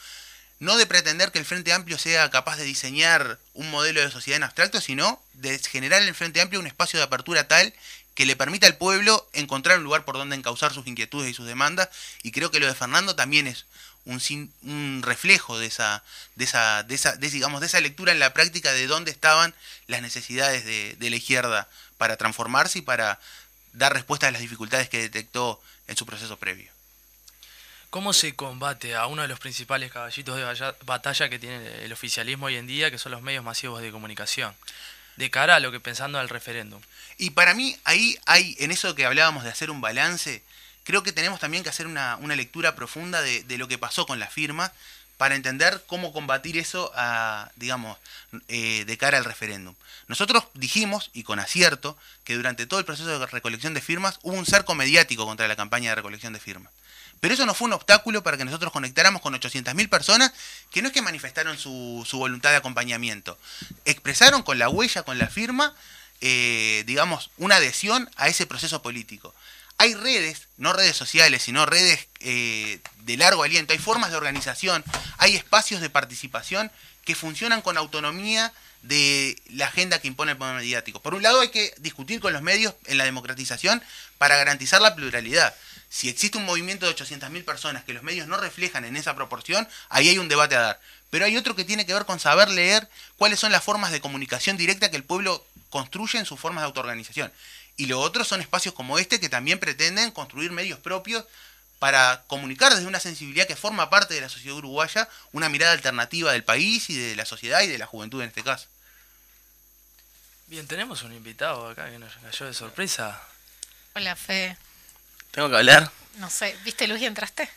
No 0.59 0.77
de 0.77 0.87
pretender 0.87 1.33
que 1.33 1.41
el 1.41 1.45
Frente 1.45 1.73
Amplio 1.73 1.99
sea 1.99 2.31
capaz 2.31 2.57
de 2.57 2.65
diseñar 2.65 3.41
un 3.53 3.71
modelo 3.71 4.01
de 4.01 4.11
sociedad 4.11 4.37
en 4.37 4.45
abstracto, 4.45 4.81
sino 4.81 5.21
de 5.35 5.59
generar 5.59 6.03
en 6.03 6.09
el 6.09 6.15
Frente 6.15 6.41
Amplio 6.41 6.61
un 6.61 6.69
espacio 6.69 7.01
de 7.01 7.05
apertura 7.05 7.49
tal 7.49 7.75
que 8.15 8.27
le 8.27 8.37
permita 8.37 8.67
al 8.67 8.77
pueblo 8.77 9.29
encontrar 9.33 9.79
un 9.79 9.85
lugar 9.85 10.05
por 10.05 10.17
donde 10.17 10.37
encauzar 10.37 10.73
sus 10.73 10.87
inquietudes 10.87 11.31
y 11.31 11.35
sus 11.35 11.47
demandas. 11.47 11.89
Y 12.23 12.31
creo 12.31 12.51
que 12.51 12.61
lo 12.61 12.67
de 12.67 12.75
Fernando 12.75 13.17
también 13.17 13.47
es 13.47 13.67
un, 14.05 14.53
un 14.63 15.03
reflejo 15.03 15.59
de 15.59 15.67
esa, 15.67 16.03
de 16.37 16.45
esa, 16.45 16.83
de 16.83 16.95
esa, 16.95 17.17
digamos, 17.17 17.61
de 17.61 17.67
esa 17.67 17.81
lectura 17.81 18.13
en 18.13 18.19
la 18.19 18.35
práctica 18.35 18.73
de 18.73 18.87
dónde 18.87 19.11
estaban 19.11 19.55
las 19.87 20.03
necesidades 20.03 20.65
de, 20.65 20.97
de 20.99 21.11
la 21.11 21.17
izquierda 21.17 21.69
para 21.97 22.17
transformarse 22.17 22.81
y 22.81 22.83
para 22.83 23.21
dar 23.73 23.93
respuesta 23.93 24.29
a 24.29 24.31
las 24.31 24.41
dificultades 24.41 24.89
que 24.89 25.01
detectó 25.01 25.61
en 25.89 25.97
su 25.97 26.07
proceso 26.07 26.39
previo. 26.39 26.71
¿Cómo 27.91 28.13
se 28.13 28.35
combate 28.35 28.95
a 28.95 29.07
uno 29.07 29.23
de 29.23 29.29
los 29.29 29.39
principales 29.39 29.93
caballitos 29.93 30.37
de 30.37 30.75
batalla 30.87 31.29
que 31.29 31.39
tiene 31.39 31.85
el 31.85 31.93
oficialismo 31.93 32.47
hoy 32.47 32.57
en 32.57 32.67
día, 32.67 32.91
que 32.91 32.99
son 32.99 33.13
los 33.13 33.23
medios 33.23 33.45
masivos 33.45 33.83
de 33.83 33.91
comunicación? 33.91 34.55
de 35.17 35.31
cara 35.31 35.57
a 35.57 35.61
lo 35.61 35.71
que 35.73 35.81
pensando 35.81 36.19
al 36.19 36.29
referéndum. 36.29 36.81
Y 37.19 37.31
para 37.31 37.55
mí 37.55 37.77
ahí 37.85 38.19
hay, 38.27 38.57
en 38.61 38.71
eso 38.71 38.95
que 38.95 39.07
hablábamos 39.07 39.45
de 39.45 39.51
hacer 39.51 39.71
un 39.71 39.81
balance, 39.81 40.43
creo 40.85 41.03
que 41.03 41.13
tenemos 41.13 41.41
también 41.41 41.63
que 41.63 41.69
hacer 41.69 41.87
una, 41.87 42.19
lectura 42.35 42.75
profunda 42.75 43.21
de, 43.23 43.59
lo 43.59 43.69
que 43.69 43.79
pasó 43.79 44.07
con 44.07 44.19
la 44.19 44.29
firma 44.29 44.73
para 45.23 45.37
entender 45.37 45.85
cómo 45.87 46.13
combatir 46.13 46.59
eso 46.59 46.91
a, 46.97 47.49
digamos, 47.55 47.97
eh, 48.49 48.85
de 48.85 48.99
cara 48.99 49.19
al 49.19 49.25
referéndum. 49.25 49.73
Nosotros 50.09 50.43
dijimos, 50.55 51.11
y 51.13 51.23
con 51.23 51.39
acierto, 51.39 51.97
que 52.25 52.35
durante 52.35 52.67
todo 52.67 52.81
el 52.81 52.85
proceso 52.85 53.21
de 53.21 53.27
recolección 53.27 53.73
de 53.73 53.81
firmas 53.81 54.19
hubo 54.23 54.35
un 54.35 54.47
cerco 54.47 54.75
mediático 54.75 55.25
contra 55.25 55.47
la 55.47 55.55
campaña 55.55 55.91
de 55.91 55.95
recolección 55.95 56.33
de 56.33 56.41
firmas. 56.41 56.73
Pero 57.21 57.35
eso 57.35 57.47
no 57.47 57.55
fue 57.55 57.67
un 57.67 57.75
obstáculo 57.75 58.25
para 58.25 58.37
que 58.37 58.45
nosotros 58.45 58.73
conectáramos 58.73 59.23
con 59.23 59.33
800.000 59.33 59.89
personas 59.89 60.33
que 60.73 60.83
no 60.83 60.89
es 60.89 60.93
que 60.93 61.03
manifestaron 61.03 61.57
su, 61.57 62.05
voluntad 62.15 62.51
de 62.51 62.57
acompañamiento, 62.57 63.39
expresaron 63.85 64.43
con 64.43 64.59
la 64.59 64.69
huella, 64.69 65.05
con 65.05 65.19
la 65.19 65.29
firma, 65.29 65.73
eh, 66.21 66.83
digamos, 66.85 67.31
una 67.37 67.55
adhesión 67.55 68.11
a 68.17 68.27
ese 68.27 68.45
proceso 68.49 68.83
político. 68.83 69.33
Hay 69.79 69.95
redes, 69.95 70.49
no 70.57 70.73
redes 70.73 70.97
sociales, 70.97 71.43
sino 71.43 71.67
redes 71.67 72.09
eh, 72.21 72.81
de 73.01 73.17
largo 73.17 73.43
aliento, 73.43 73.73
hay 73.73 73.79
formas 73.79 74.11
de 74.11 74.17
organización, 74.17 74.85
hay 75.19 75.35
espacios 75.35 75.81
de 75.81 75.91
participación 75.91 76.71
que 77.05 77.15
funcionan 77.15 77.63
con 77.63 77.77
autonomía 77.77 78.53
de 78.83 79.41
la 79.51 79.67
agenda 79.67 80.01
que 80.01 80.09
impone 80.09 80.33
el 80.33 80.39
poder 80.39 80.57
mediático. 80.57 81.01
Por 81.01 81.15
un 81.15 81.23
lado 81.23 81.41
hay 81.41 81.51
que 81.51 81.75
discutir 81.79 82.21
con 82.21 82.33
los 82.33 82.43
medios 82.43 82.75
en 82.87 82.99
la 82.99 83.05
democratización 83.05 83.83
para 84.19 84.37
garantizar 84.37 84.81
la 84.81 84.95
pluralidad. 84.95 85.55
Si 85.89 86.09
existe 86.09 86.39
un 86.39 86.47
movimiento 86.47 86.87
de 86.87 86.95
800.000 86.95 87.45
personas 87.45 87.85
que 87.85 87.93
los 87.93 88.03
medios 88.03 88.27
no 88.27 88.39
reflejan 88.39 88.85
en 88.85 88.97
esa 88.97 89.15
proporción, 89.15 89.69
ahí 89.89 90.09
hay 90.09 90.19
un 90.19 90.29
debate 90.29 90.57
a 90.57 90.61
dar. 90.61 90.81
Pero 91.11 91.27
hay 91.27 91.37
otro 91.37 91.55
que 91.55 91.65
tiene 91.65 91.85
que 91.85 91.93
ver 91.93 92.07
con 92.07 92.19
saber 92.19 92.49
leer 92.49 92.89
cuáles 93.17 93.39
son 93.39 93.53
las 93.53 93.63
formas 93.63 93.93
de 93.93 94.01
comunicación 94.01 94.57
directa 94.57 94.91
que 94.91 94.97
el 94.97 95.05
pueblo 95.05 95.45
construye 95.69 96.19
en 96.19 96.25
sus 96.25 96.41
formas 96.41 96.63
de 96.63 96.67
autoorganización. 96.67 97.31
Y 97.77 97.87
lo 97.87 98.01
otro 98.01 98.25
son 98.25 98.41
espacios 98.41 98.75
como 98.75 98.99
este 98.99 99.21
que 99.21 99.29
también 99.29 99.59
pretenden 99.59 100.11
construir 100.11 100.51
medios 100.53 100.79
propios 100.79 101.25
para 101.79 102.23
comunicar 102.29 102.73
desde 102.73 102.87
una 102.87 103.01
sensibilidad 103.01 103.47
que 103.47 103.57
forma 103.57 103.91
parte 103.91 104.15
de 104.15 104.21
la 104.21 104.29
sociedad 104.29 104.57
uruguaya 104.57 105.09
una 105.33 105.49
mirada 105.49 105.73
alternativa 105.73 106.31
del 106.31 106.45
país 106.45 106.89
y 106.91 106.97
de 106.97 107.17
la 107.17 107.25
sociedad 107.25 107.63
y 107.63 107.67
de 107.67 107.79
la 107.79 107.87
juventud 107.87 108.23
en 108.23 108.29
este 108.29 108.45
caso. 108.45 108.69
Bien, 110.47 110.67
tenemos 110.67 111.03
un 111.03 111.13
invitado 111.13 111.69
acá 111.69 111.91
que 111.91 111.99
nos 111.99 112.13
cayó 112.15 112.47
de 112.47 112.55
sorpresa. 112.55 113.21
Hola, 113.95 114.15
Fe. 114.15 114.57
¿Tengo 115.33 115.51
que 115.51 115.57
hablar? 115.57 115.91
No 116.19 116.31
sé, 116.31 116.57
¿viste 116.65 116.87
luz 116.87 117.01
y 117.01 117.07
entraste? 117.07 117.51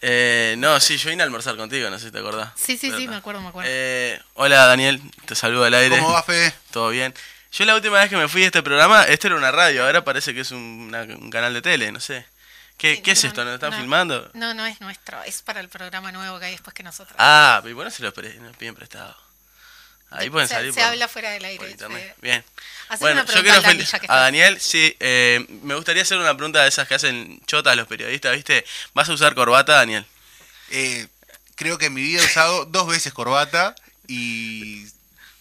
Eh, 0.00 0.54
no, 0.58 0.78
sí, 0.80 0.96
yo 0.96 1.10
vine 1.10 1.22
a 1.22 1.24
almorzar 1.24 1.56
contigo, 1.56 1.90
no 1.90 1.98
sé 1.98 2.06
si 2.06 2.12
te 2.12 2.18
acordás. 2.18 2.52
Sí, 2.54 2.78
sí, 2.78 2.92
sí, 2.96 3.08
me 3.08 3.16
acuerdo, 3.16 3.40
me 3.40 3.48
acuerdo. 3.48 3.68
Eh, 3.70 4.20
hola 4.34 4.66
Daniel, 4.66 5.02
te 5.24 5.34
saludo 5.34 5.64
al 5.64 5.74
aire. 5.74 5.98
¿Cómo 5.98 6.12
va, 6.12 6.22
Fe? 6.22 6.54
Todo 6.70 6.90
bien. 6.90 7.12
Yo 7.52 7.64
la 7.64 7.74
última 7.74 7.98
vez 8.00 8.10
que 8.10 8.16
me 8.16 8.28
fui 8.28 8.42
de 8.42 8.48
este 8.48 8.62
programa, 8.62 9.04
este 9.04 9.28
era 9.28 9.36
una 9.36 9.50
radio, 9.50 9.84
ahora 9.84 10.04
parece 10.04 10.34
que 10.34 10.40
es 10.40 10.50
un, 10.50 10.90
canal 11.32 11.54
de 11.54 11.62
tele, 11.62 11.92
no 11.92 12.00
sé. 12.00 12.26
¿Qué, 12.76 13.00
¿qué 13.00 13.12
es 13.12 13.24
esto? 13.24 13.42
¿Nos 13.44 13.54
están 13.54 13.72
filmando? 13.72 14.30
No, 14.34 14.52
no 14.52 14.66
es 14.66 14.80
nuestro, 14.82 15.22
es 15.22 15.40
para 15.40 15.60
el 15.60 15.68
programa 15.68 16.12
nuevo 16.12 16.38
que 16.38 16.46
hay 16.46 16.52
después 16.52 16.74
que 16.74 16.82
nosotros. 16.82 17.16
Ah, 17.18 17.60
pero 17.62 17.74
bueno, 17.74 17.90
se 17.90 18.02
lo 18.02 18.12
piden 18.12 18.74
prestado. 18.74 19.16
Ahí 20.10 20.30
pueden 20.30 20.48
se, 20.48 20.54
salir. 20.54 20.72
Se 20.72 20.82
habla 20.82 21.08
fuera 21.08 21.30
del 21.30 21.44
aire. 21.44 21.76
Bien. 22.22 22.44
Bueno, 23.00 23.24
yo 23.26 23.42
quiero 23.42 23.60
a 24.08 24.16
Daniel, 24.20 24.60
sí, 24.60 24.96
eh, 25.00 25.44
me 25.62 25.74
gustaría 25.74 26.02
hacer 26.02 26.18
una 26.18 26.36
pregunta 26.36 26.62
de 26.62 26.68
esas 26.68 26.86
que 26.86 26.94
hacen 26.94 27.40
chotas 27.46 27.76
los 27.76 27.88
periodistas, 27.88 28.32
¿viste? 28.32 28.64
¿Vas 28.94 29.08
a 29.08 29.12
usar 29.12 29.34
corbata, 29.34 29.74
Daniel? 29.74 30.06
Eh, 30.70 31.08
creo 31.56 31.78
que 31.78 31.86
en 31.86 31.94
mi 31.94 32.02
vida 32.02 32.22
he 32.22 32.24
usado 32.24 32.64
dos 32.66 32.86
veces 32.86 33.12
corbata 33.12 33.74
y 34.06 34.86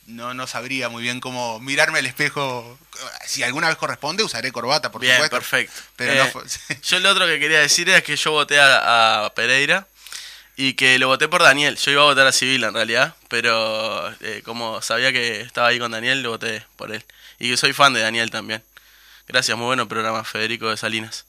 no, 0.05 0.33
no 0.33 0.47
sabría 0.47 0.89
muy 0.89 1.03
bien 1.03 1.19
cómo 1.19 1.59
mirarme 1.59 1.99
al 1.99 2.05
espejo. 2.05 2.77
Si 3.25 3.43
alguna 3.43 3.67
vez 3.67 3.77
corresponde, 3.77 4.23
usaré 4.23 4.51
corbata, 4.51 4.91
por 4.91 5.01
bien, 5.01 5.27
perfecto. 5.29 5.73
Pero 5.95 6.23
eh, 6.23 6.33
yo 6.83 6.99
lo 6.99 7.09
otro 7.11 7.25
que 7.25 7.39
quería 7.39 7.59
decir 7.59 7.89
es 7.89 8.03
que 8.03 8.15
yo 8.15 8.31
voté 8.31 8.57
a 8.59 9.31
Pereira 9.35 9.87
y 10.57 10.73
que 10.73 10.97
lo 10.99 11.07
voté 11.07 11.27
por 11.27 11.43
Daniel. 11.43 11.77
Yo 11.77 11.91
iba 11.91 12.01
a 12.01 12.05
votar 12.05 12.27
a 12.27 12.31
Civil 12.31 12.63
en 12.63 12.73
realidad, 12.73 13.15
pero 13.27 14.13
eh, 14.21 14.41
como 14.45 14.81
sabía 14.81 15.11
que 15.11 15.41
estaba 15.41 15.67
ahí 15.67 15.79
con 15.79 15.91
Daniel, 15.91 16.23
lo 16.23 16.31
voté 16.31 16.65
por 16.77 16.91
él. 16.91 17.03
Y 17.39 17.49
que 17.49 17.57
soy 17.57 17.73
fan 17.73 17.93
de 17.93 18.01
Daniel 18.01 18.31
también. 18.31 18.63
Gracias, 19.27 19.57
muy 19.57 19.65
bueno 19.65 19.87
programa, 19.87 20.23
Federico 20.23 20.69
de 20.69 20.77
Salinas. 20.77 21.25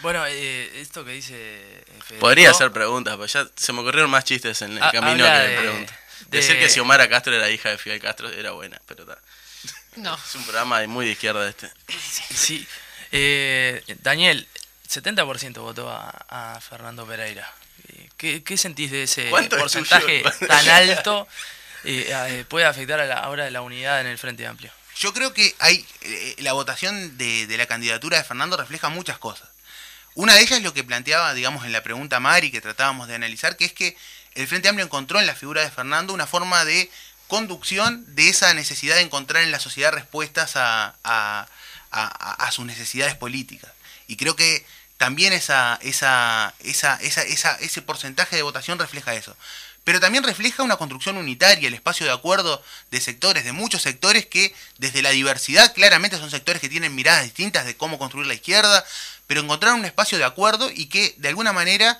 Bueno, 0.00 0.24
eh, 0.26 0.80
esto 0.80 1.04
que 1.04 1.12
dice 1.12 1.34
eh, 1.36 1.84
Federico, 2.04 2.20
Podría 2.20 2.50
hacer 2.50 2.72
preguntas, 2.72 3.16
pero 3.16 3.26
ya 3.26 3.46
se 3.54 3.72
me 3.72 3.80
ocurrieron 3.80 4.10
más 4.10 4.24
chistes 4.24 4.62
en 4.62 4.72
el 4.72 4.90
camino 4.90 5.24
que 5.24 5.56
preguntas. 5.58 5.96
Decir 6.28 6.58
que 6.58 6.68
si 6.68 6.80
Omar 6.80 7.08
Castro 7.08 7.34
era 7.34 7.48
hija 7.50 7.70
de 7.70 7.78
Fidel 7.78 8.00
Castro 8.00 8.28
era 8.28 8.52
buena, 8.52 8.80
pero 8.86 9.02
está. 9.02 9.18
No. 9.96 10.14
Es 10.14 10.34
un 10.34 10.42
programa 10.44 10.86
muy 10.86 11.06
de 11.06 11.12
izquierda 11.12 11.48
este. 11.48 11.70
Sí. 12.34 12.66
Daniel, 14.02 14.46
70% 14.88 15.60
votó 15.60 15.90
a 15.90 16.60
Fernando 16.60 17.06
Pereira. 17.06 17.52
¿Qué, 18.18 18.56
sentís 18.56 18.90
de 18.90 19.04
ese 19.04 19.30
porcentaje 19.30 20.24
tan 20.48 20.68
alto? 20.68 21.28
Eh, 21.84 22.10
eh, 22.10 22.44
puede 22.48 22.66
afectar 22.66 22.98
a 22.98 23.06
la 23.06 23.28
hora 23.28 23.44
de 23.44 23.52
la 23.52 23.62
unidad 23.62 24.00
en 24.00 24.08
el 24.08 24.18
Frente 24.18 24.44
Amplio. 24.44 24.72
Yo 24.96 25.14
creo 25.14 25.32
que 25.32 25.54
hay 25.60 25.86
eh, 26.00 26.34
la 26.38 26.52
votación 26.52 27.16
de, 27.16 27.46
la 27.56 27.66
candidatura 27.66 28.18
de 28.18 28.24
Fernando 28.24 28.56
refleja 28.56 28.88
muchas 28.88 29.18
cosas. 29.18 29.48
Una 30.16 30.34
de 30.34 30.40
ellas 30.40 30.58
es 30.58 30.64
lo 30.64 30.74
que 30.74 30.82
planteaba, 30.82 31.32
digamos, 31.32 31.64
en 31.64 31.70
la 31.70 31.84
pregunta 31.84 32.18
Mari 32.18 32.50
que 32.50 32.60
tratábamos 32.60 33.06
de 33.06 33.14
analizar, 33.14 33.56
que 33.56 33.66
es 33.66 33.72
que 33.72 33.96
el 34.34 34.46
Frente 34.46 34.68
Amplio 34.68 34.84
encontró 34.84 35.20
en 35.20 35.26
la 35.26 35.34
figura 35.34 35.62
de 35.62 35.70
Fernando 35.70 36.12
una 36.14 36.26
forma 36.26 36.64
de 36.64 36.90
conducción 37.26 38.04
de 38.14 38.28
esa 38.28 38.54
necesidad 38.54 38.96
de 38.96 39.02
encontrar 39.02 39.42
en 39.42 39.50
la 39.50 39.60
sociedad 39.60 39.92
respuestas 39.92 40.52
a, 40.56 40.94
a 41.90 42.50
sus 42.52 42.64
necesidades 42.64 43.14
políticas. 43.14 43.72
Y 44.06 44.16
creo 44.16 44.34
que 44.36 44.64
también 44.98 45.32
esa, 45.32 45.78
esa, 45.80 46.54
esa, 46.58 46.96
esa, 46.96 47.54
ese 47.54 47.82
porcentaje 47.82 48.36
de 48.36 48.42
votación 48.42 48.78
refleja 48.78 49.14
eso. 49.14 49.34
Pero 49.84 50.00
también 50.00 50.24
refleja 50.24 50.64
una 50.64 50.76
construcción 50.76 51.16
unitaria, 51.16 51.68
el 51.68 51.74
espacio 51.74 52.04
de 52.04 52.12
acuerdo 52.12 52.62
de 52.90 53.00
sectores, 53.00 53.44
de 53.44 53.52
muchos 53.52 53.80
sectores 53.80 54.26
que 54.26 54.54
desde 54.76 55.00
la 55.00 55.10
diversidad 55.10 55.72
claramente 55.72 56.18
son 56.18 56.30
sectores 56.30 56.60
que 56.60 56.68
tienen 56.68 56.94
miradas 56.94 57.24
distintas 57.24 57.64
de 57.64 57.76
cómo 57.76 57.98
construir 57.98 58.26
la 58.26 58.34
izquierda, 58.34 58.84
pero 59.26 59.40
encontraron 59.40 59.80
un 59.80 59.86
espacio 59.86 60.18
de 60.18 60.24
acuerdo 60.24 60.70
y 60.70 60.86
que 60.86 61.14
de 61.18 61.28
alguna 61.28 61.52
manera 61.52 61.98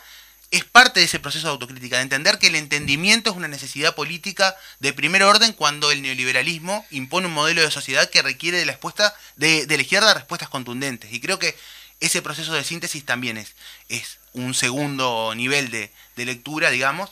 es 0.51 0.65
parte 0.65 1.01
de 1.01 1.07
ese 1.07 1.19
proceso 1.19 1.47
de 1.47 1.53
autocrítica, 1.53 1.97
de 1.97 2.03
entender 2.03 2.39
que 2.39 2.47
el 2.47 2.55
entendimiento 2.55 3.31
es 3.31 3.37
una 3.37 3.49
necesidad 3.49 3.95
política 3.95 4.57
de 4.81 4.93
primer 4.93 5.23
orden 5.23 5.53
cuando 5.53 5.91
el 5.91 6.01
neoliberalismo 6.01 6.87
impone 6.91 7.27
un 7.27 7.35
modelo 7.35 7.61
de 7.61 7.71
sociedad 7.71 8.09
que 8.09 8.23
requiere 8.23 8.59
de 8.59 8.65
la, 8.65 8.73
respuesta, 8.73 9.15
de, 9.37 9.67
de 9.67 9.77
la 9.77 9.83
izquierda 9.83 10.15
respuestas 10.15 10.49
contundentes. 10.49 11.13
Y 11.13 11.21
creo 11.21 11.39
que 11.39 11.55
ese 12.01 12.23
proceso 12.23 12.53
de 12.53 12.65
síntesis 12.65 13.05
también 13.05 13.37
es, 13.37 13.55
es 13.89 14.19
un 14.33 14.55
segundo 14.55 15.35
nivel 15.35 15.71
de, 15.71 15.91
lectura, 16.17 16.71
digamos. 16.71 17.11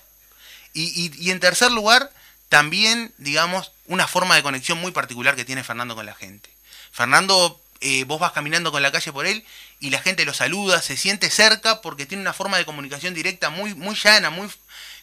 Y, 0.72 1.12
y, 1.18 1.31
en 1.31 1.40
tercer 1.40 1.70
lugar, 1.70 2.12
también, 2.49 3.12
digamos, 3.18 3.72
una 3.87 4.07
forma 4.07 4.35
de 4.35 4.42
conexión 4.42 4.79
muy 4.79 4.92
particular 4.92 5.37
que 5.37 5.44
tiene 5.44 5.64
Fernando 5.64 5.94
con 5.94 6.07
la 6.07 6.14
gente. 6.14 6.51
Fernando, 6.92 7.61
eh, 7.81 8.05
vos 8.05 8.20
vas 8.20 8.33
caminando 8.33 8.72
con 8.72 8.83
la 8.83 8.92
calle 8.92 9.12
por 9.12 9.27
él 9.27 9.44
y 9.80 9.90
la 9.90 10.00
gente 10.00 10.24
lo 10.24 10.34
saluda, 10.34 10.82
se 10.82 10.96
siente 10.96 11.30
cerca 11.30 11.82
porque 11.82 12.06
tiene 12.06 12.22
una 12.22 12.32
forma 12.32 12.58
de 12.58 12.64
comunicación 12.64 13.14
directa 13.14 13.50
muy, 13.50 13.74
muy 13.74 13.94
llana, 13.94 14.30
muy, 14.30 14.48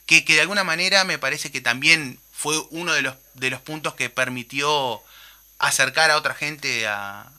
que, 0.06 0.26
que 0.26 0.36
de 0.36 0.42
alguna 0.42 0.64
manera 0.64 1.04
me 1.04 1.18
parece 1.18 1.52
que 1.52 1.62
también 1.62 2.20
fue 2.32 2.62
uno 2.72 2.94
de 2.94 3.02
los, 3.02 3.16
de 3.36 3.50
los 3.50 3.62
puntos 3.62 3.94
que 3.94 4.10
permitió 4.10 5.02
acercar 5.60 6.12
a 6.12 6.18
otra 6.18 6.34
gente 6.34 6.88
a, 6.88 7.30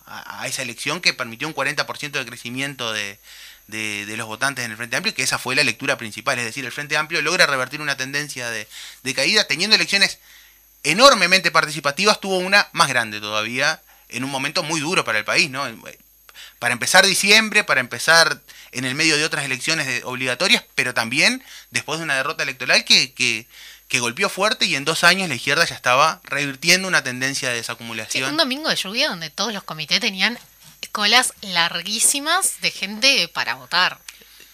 esa 0.47 0.63
elección 0.63 1.01
que 1.01 1.13
permitió 1.13 1.49
un 1.49 1.55
40% 1.55 2.11
de 2.11 2.27
crecimiento 2.27 2.93
de, 2.93 3.19
los 4.17 4.27
votantes 4.27 4.65
en 4.65 4.71
el 4.71 4.77
Frente 4.77 4.97
Amplio, 4.97 5.15
que 5.15 5.23
esa 5.23 5.39
fue 5.39 5.55
la 5.55 5.65
lectura 5.65 5.99
principal. 5.99 6.39
Es 6.39 6.45
decir, 6.45 6.65
el 6.65 6.73
Frente 6.73 6.97
Amplio 6.97 7.21
logra 7.23 7.47
revertir 7.47 7.81
una 7.81 7.97
tendencia 7.97 8.49
de, 8.51 8.67
caída 9.15 9.47
teniendo 9.47 9.77
elecciones 9.77 10.19
enormemente 10.85 11.51
participativas, 11.51 12.21
tuvo 12.21 12.39
una 12.39 12.69
más 12.73 12.89
grande 12.89 13.21
todavía 13.21 13.83
en 14.09 14.25
un 14.25 14.31
momento 14.31 14.63
muy 14.63 14.81
duro 14.81 15.05
para 15.05 15.19
el 15.19 15.25
país, 15.25 15.51
¿no? 15.51 15.67
Para 16.59 16.73
empezar 16.73 17.07
diciembre, 17.07 17.65
para 17.65 17.81
empezar 17.81 18.41
en 18.73 18.85
el 18.85 18.95
medio 18.95 19.17
de 19.17 19.25
otras 19.25 19.45
elecciones 19.45 20.03
obligatorias, 20.05 20.65
pero 20.75 20.95
también 20.95 21.43
después 21.71 21.99
de 21.99 22.05
una 22.05 22.17
derrota 22.17 22.43
electoral 22.43 22.85
que, 22.85 23.13
que 23.13 23.47
que 23.89 24.01
golpeó 24.01 24.29
fuerte 24.29 24.65
y 24.65 24.75
en 24.77 24.85
dos 24.85 25.05
años 25.05 25.29
la 25.29 25.35
izquierda 25.35 25.65
ya 25.65 25.75
estaba 25.75 26.21
revirtiendo 26.25 26.89
una 26.89 27.05
tendencia 27.05 27.51
de 27.51 27.57
desacumulación. 27.57 28.31
un 28.31 28.37
domingo 28.37 28.69
de 28.69 28.77
lluvia 28.77 29.09
donde 29.09 29.31
todos 29.31 29.53
los 29.53 29.63
comités 29.63 30.01
tenían 30.01 30.39
colas 30.93 31.35
larguísimas 31.43 32.61
de 32.61 32.71
gente 32.71 33.29
para 33.29 33.55
votar. 33.55 33.99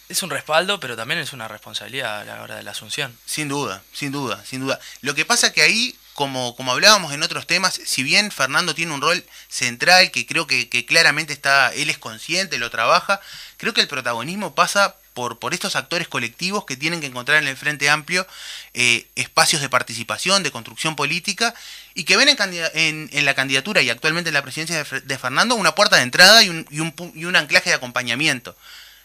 Es 0.09 0.23
un 0.23 0.29
respaldo, 0.29 0.79
pero 0.79 0.97
también 0.97 1.19
es 1.19 1.33
una 1.33 1.47
responsabilidad 1.47 2.21
a 2.21 2.25
la 2.25 2.41
hora 2.41 2.57
de 2.57 2.63
la 2.63 2.71
asunción. 2.71 3.17
Sin 3.25 3.47
duda, 3.47 3.81
sin 3.93 4.11
duda, 4.11 4.43
sin 4.45 4.61
duda. 4.61 4.79
Lo 5.01 5.15
que 5.15 5.23
pasa 5.23 5.53
que 5.53 5.61
ahí, 5.61 5.95
como, 6.13 6.55
como 6.55 6.71
hablábamos 6.71 7.13
en 7.13 7.23
otros 7.23 7.47
temas, 7.47 7.79
si 7.85 8.03
bien 8.03 8.31
Fernando 8.31 8.75
tiene 8.75 8.93
un 8.93 9.01
rol 9.01 9.23
central, 9.47 10.11
que 10.11 10.25
creo 10.25 10.47
que, 10.47 10.67
claramente 10.85 11.33
está, 11.33 11.73
él 11.73 11.89
es 11.89 11.97
consciente, 11.97 12.57
lo 12.57 12.69
trabaja, 12.69 13.21
creo 13.57 13.73
que 13.73 13.81
el 13.81 13.87
protagonismo 13.87 14.53
pasa 14.53 14.95
por, 15.13 15.39
por 15.39 15.53
estos 15.53 15.75
actores 15.75 16.07
colectivos 16.07 16.65
que 16.65 16.77
tienen 16.77 17.01
que 17.01 17.07
encontrar 17.07 17.41
en 17.41 17.47
el 17.47 17.57
Frente 17.57 17.89
Amplio 17.89 18.25
eh, 18.73 19.07
espacios 19.15 19.61
de 19.61 19.69
participación, 19.69 20.43
de 20.43 20.51
construcción 20.51 20.95
política, 20.95 21.53
y 21.93 22.05
que 22.05 22.15
ven 22.15 22.29
en, 22.29 23.09
en, 23.11 23.25
la 23.25 23.33
candidatura 23.33 23.81
y 23.81 23.89
actualmente 23.89 24.29
en 24.29 24.33
la 24.33 24.41
presidencia 24.41 24.83
de, 24.83 25.17
Fernando 25.17 25.55
una 25.55 25.75
puerta 25.75 25.97
de 25.97 26.03
entrada 26.03 26.43
y 26.43 26.49
un, 26.49 26.65
y, 26.69 26.79
un, 26.79 26.93
y 27.15 27.25
un, 27.25 27.35
anclaje 27.35 27.69
de 27.69 27.75
acompañamiento. 27.75 28.55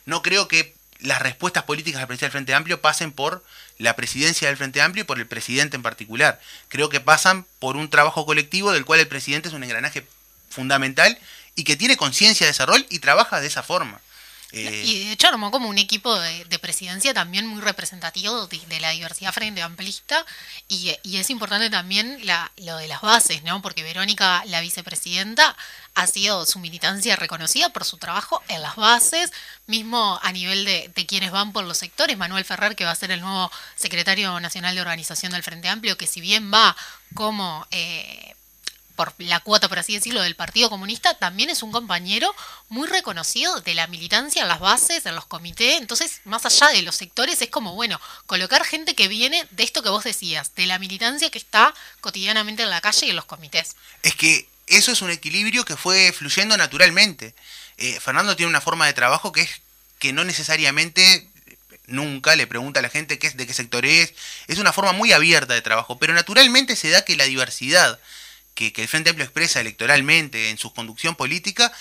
No 0.04 0.22
creo 0.22 0.46
que 0.46 0.75
las 1.00 1.20
respuestas 1.20 1.64
políticas 1.64 2.00
la 2.00 2.06
presidencia 2.06 2.26
del 2.28 2.32
Frente 2.32 2.54
Amplio 2.54 2.80
pasen 2.80 3.12
por 3.12 3.44
la 3.78 3.96
presidencia 3.96 4.48
del 4.48 4.56
Frente 4.56 4.80
Amplio 4.80 5.02
y 5.02 5.06
por 5.06 5.18
el 5.18 5.26
presidente 5.26 5.76
en 5.76 5.82
particular. 5.82 6.40
Creo 6.68 6.88
que 6.88 7.00
pasan 7.00 7.46
por 7.58 7.76
un 7.76 7.90
trabajo 7.90 8.26
colectivo 8.26 8.72
del 8.72 8.84
cual 8.84 9.00
el 9.00 9.08
presidente 9.08 9.48
es 9.48 9.54
un 9.54 9.64
engranaje 9.64 10.06
fundamental 10.50 11.18
y 11.54 11.64
que 11.64 11.76
tiene 11.76 11.96
conciencia 11.96 12.46
de 12.46 12.52
ese 12.52 12.66
rol 12.66 12.86
y 12.88 12.98
trabaja 13.00 13.40
de 13.40 13.46
esa 13.46 13.62
forma. 13.62 14.00
Eh, 14.56 14.82
y 14.84 15.04
de 15.04 15.12
hecho 15.12 15.28
armó 15.28 15.50
como 15.50 15.68
un 15.68 15.76
equipo 15.76 16.18
de, 16.18 16.58
presidencia 16.58 17.12
también 17.12 17.46
muy 17.46 17.60
representativo 17.60 18.46
de, 18.46 18.80
la 18.80 18.90
diversidad 18.90 19.32
frente 19.32 19.60
amplista 19.60 20.24
y, 20.68 20.96
es 21.04 21.30
importante 21.30 21.68
también 21.68 22.18
la, 22.24 22.50
lo 22.56 22.78
de 22.78 22.88
las 22.88 23.02
bases, 23.02 23.42
¿no? 23.42 23.60
Porque 23.60 23.82
Verónica, 23.82 24.42
la 24.46 24.60
vicepresidenta, 24.60 25.54
ha 25.94 26.06
sido 26.06 26.46
su 26.46 26.58
militancia 26.58 27.16
reconocida 27.16 27.68
por 27.70 27.84
su 27.84 27.98
trabajo 27.98 28.42
en 28.48 28.62
las 28.62 28.76
bases, 28.76 29.32
mismo 29.66 30.18
a 30.22 30.32
nivel 30.32 30.64
de, 30.64 31.06
quienes 31.06 31.30
van 31.30 31.52
por 31.52 31.64
los 31.64 31.78
sectores. 31.78 32.16
Manuel 32.16 32.44
Ferrer, 32.44 32.76
que 32.76 32.84
va 32.84 32.90
a 32.90 32.94
ser 32.94 33.10
el 33.10 33.20
nuevo 33.20 33.50
secretario 33.76 34.38
nacional 34.40 34.74
de 34.74 34.80
organización 34.80 35.32
del 35.32 35.42
Frente 35.42 35.68
Amplio, 35.68 35.96
que 35.96 36.06
si 36.06 36.20
bien 36.20 36.52
va 36.52 36.76
como... 37.14 37.66
Eh, 37.70 38.34
por 38.96 39.14
la 39.18 39.40
cuota, 39.40 39.68
por 39.68 39.78
así 39.78 39.94
decirlo, 39.94 40.22
del 40.22 40.34
Partido 40.34 40.70
Comunista, 40.70 41.14
también 41.14 41.50
es 41.50 41.62
un 41.62 41.70
compañero 41.70 42.34
muy 42.68 42.88
reconocido 42.88 43.60
de 43.60 43.74
la 43.74 43.86
militancia 43.86 44.42
en 44.42 44.48
las 44.48 44.58
bases, 44.58 45.06
en 45.06 45.14
los 45.14 45.26
comités. 45.26 45.80
Entonces, 45.80 46.20
más 46.24 46.44
allá 46.46 46.68
de 46.68 46.82
los 46.82 46.96
sectores, 46.96 47.40
es 47.42 47.50
como, 47.50 47.74
bueno, 47.74 48.00
colocar 48.26 48.64
gente 48.64 48.94
que 48.94 49.08
viene 49.08 49.46
de 49.52 49.62
esto 49.62 49.82
que 49.82 49.90
vos 49.90 50.04
decías, 50.04 50.54
de 50.54 50.66
la 50.66 50.78
militancia 50.78 51.30
que 51.30 51.38
está 51.38 51.74
cotidianamente 52.00 52.62
en 52.62 52.70
la 52.70 52.80
calle 52.80 53.06
y 53.06 53.10
en 53.10 53.16
los 53.16 53.26
comités. 53.26 53.76
Es 54.02 54.16
que 54.16 54.48
eso 54.66 54.90
es 54.90 55.02
un 55.02 55.10
equilibrio 55.10 55.64
que 55.64 55.76
fue 55.76 56.12
fluyendo 56.12 56.56
naturalmente. 56.56 57.34
Eh, 57.76 58.00
Fernando 58.00 58.34
tiene 58.34 58.50
una 58.50 58.60
forma 58.60 58.86
de 58.86 58.94
trabajo 58.94 59.30
que 59.30 59.42
es 59.42 59.50
que 59.98 60.12
no 60.12 60.24
necesariamente 60.24 61.28
nunca 61.86 62.34
le 62.36 62.46
pregunta 62.46 62.80
a 62.80 62.82
la 62.82 62.88
gente 62.88 63.18
qué 63.18 63.28
es, 63.28 63.36
de 63.36 63.46
qué 63.46 63.54
sector 63.54 63.84
es. 63.86 64.14
Es 64.48 64.58
una 64.58 64.72
forma 64.72 64.92
muy 64.92 65.12
abierta 65.12 65.54
de 65.54 65.62
trabajo, 65.62 65.98
pero 65.98 66.14
naturalmente 66.14 66.76
se 66.76 66.90
da 66.90 67.04
que 67.04 67.16
la 67.16 67.24
diversidad 67.24 67.98
que, 68.56 68.72
el 68.74 68.88
Frente 68.88 69.10
Amplio 69.10 69.24
expresa 69.24 69.60
electoralmente 69.60 70.50
en 70.50 70.58
su 70.58 70.72
conducción 70.72 71.14
política, 71.14 71.72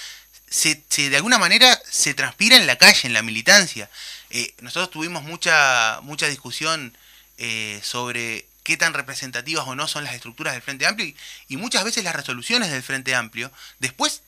se, 0.47 0.83
de 1.09 1.15
alguna 1.15 1.39
manera 1.39 1.81
se 1.89 2.13
transpira 2.13 2.55
en 2.55 2.67
la 2.67 2.77
calle, 2.77 3.07
en 3.07 3.13
la 3.13 3.23
militancia. 3.23 3.89
Eh, 4.29 4.53
nosotros 4.61 4.91
tuvimos 4.91 5.23
mucha, 5.23 5.99
mucha 6.03 6.27
discusión 6.27 6.95
eh, 7.37 7.79
sobre 7.83 8.45
qué 8.63 8.77
tan 8.77 8.93
representativas 8.93 9.67
o 9.67 9.75
no 9.75 9.87
son 9.87 10.03
las 10.03 10.13
estructuras 10.13 10.53
del 10.53 10.61
Frente 10.61 10.85
Amplio 10.85 11.13
y, 11.47 11.57
muchas 11.57 11.83
veces 11.83 12.03
las 12.03 12.15
resoluciones 12.15 12.69
del 12.71 12.83
Frente 12.83 13.15
Amplio 13.15 13.51
después 13.79 14.21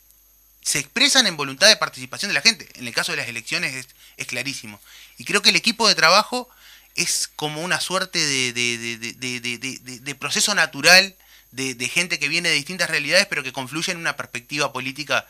se 0.62 0.80
expresan 0.80 1.28
en 1.28 1.38
voluntad 1.38 1.68
de 1.68 1.78
participación 1.78 2.30
de 2.30 2.34
la 2.34 2.42
gente. 2.42 2.68
En 2.76 2.88
el 2.88 2.94
caso 2.94 3.12
de 3.12 3.18
las 3.18 3.28
elecciones 3.28 3.76
es, 3.76 3.88
es 4.18 4.28
clarísimo. 4.28 4.82
Y 5.18 5.24
creo 5.24 5.42
que 5.42 5.50
el 5.50 5.56
equipo 5.56 5.88
de 5.88 5.96
trabajo 5.96 6.50
es 6.96 7.30
como 7.36 7.62
una 7.62 7.80
suerte 7.80 8.20
de, 8.20 8.54
de 8.54 10.16
proceso 10.16 10.56
natural 10.56 11.16
de, 11.52 11.90
gente 11.90 12.20
que 12.20 12.28
viene 12.28 12.50
de 12.50 12.56
distintas 12.56 12.90
realidades, 12.90 13.26
pero 13.28 13.44
que 13.44 13.54
confluye 13.54 13.92
en 13.92 13.98
una 13.98 14.16
perspectiva 14.16 14.74
política 14.74 15.26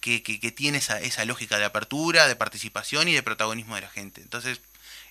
que, 0.00 0.20
tiene 0.56 0.78
esa, 0.78 1.00
esa, 1.00 1.24
lógica 1.24 1.58
de 1.58 1.64
apertura, 1.64 2.26
de 2.28 2.36
participación 2.36 3.08
y 3.08 3.12
de 3.12 3.22
protagonismo 3.22 3.74
de 3.74 3.82
la 3.82 3.90
gente. 3.90 4.20
Entonces, 4.20 4.60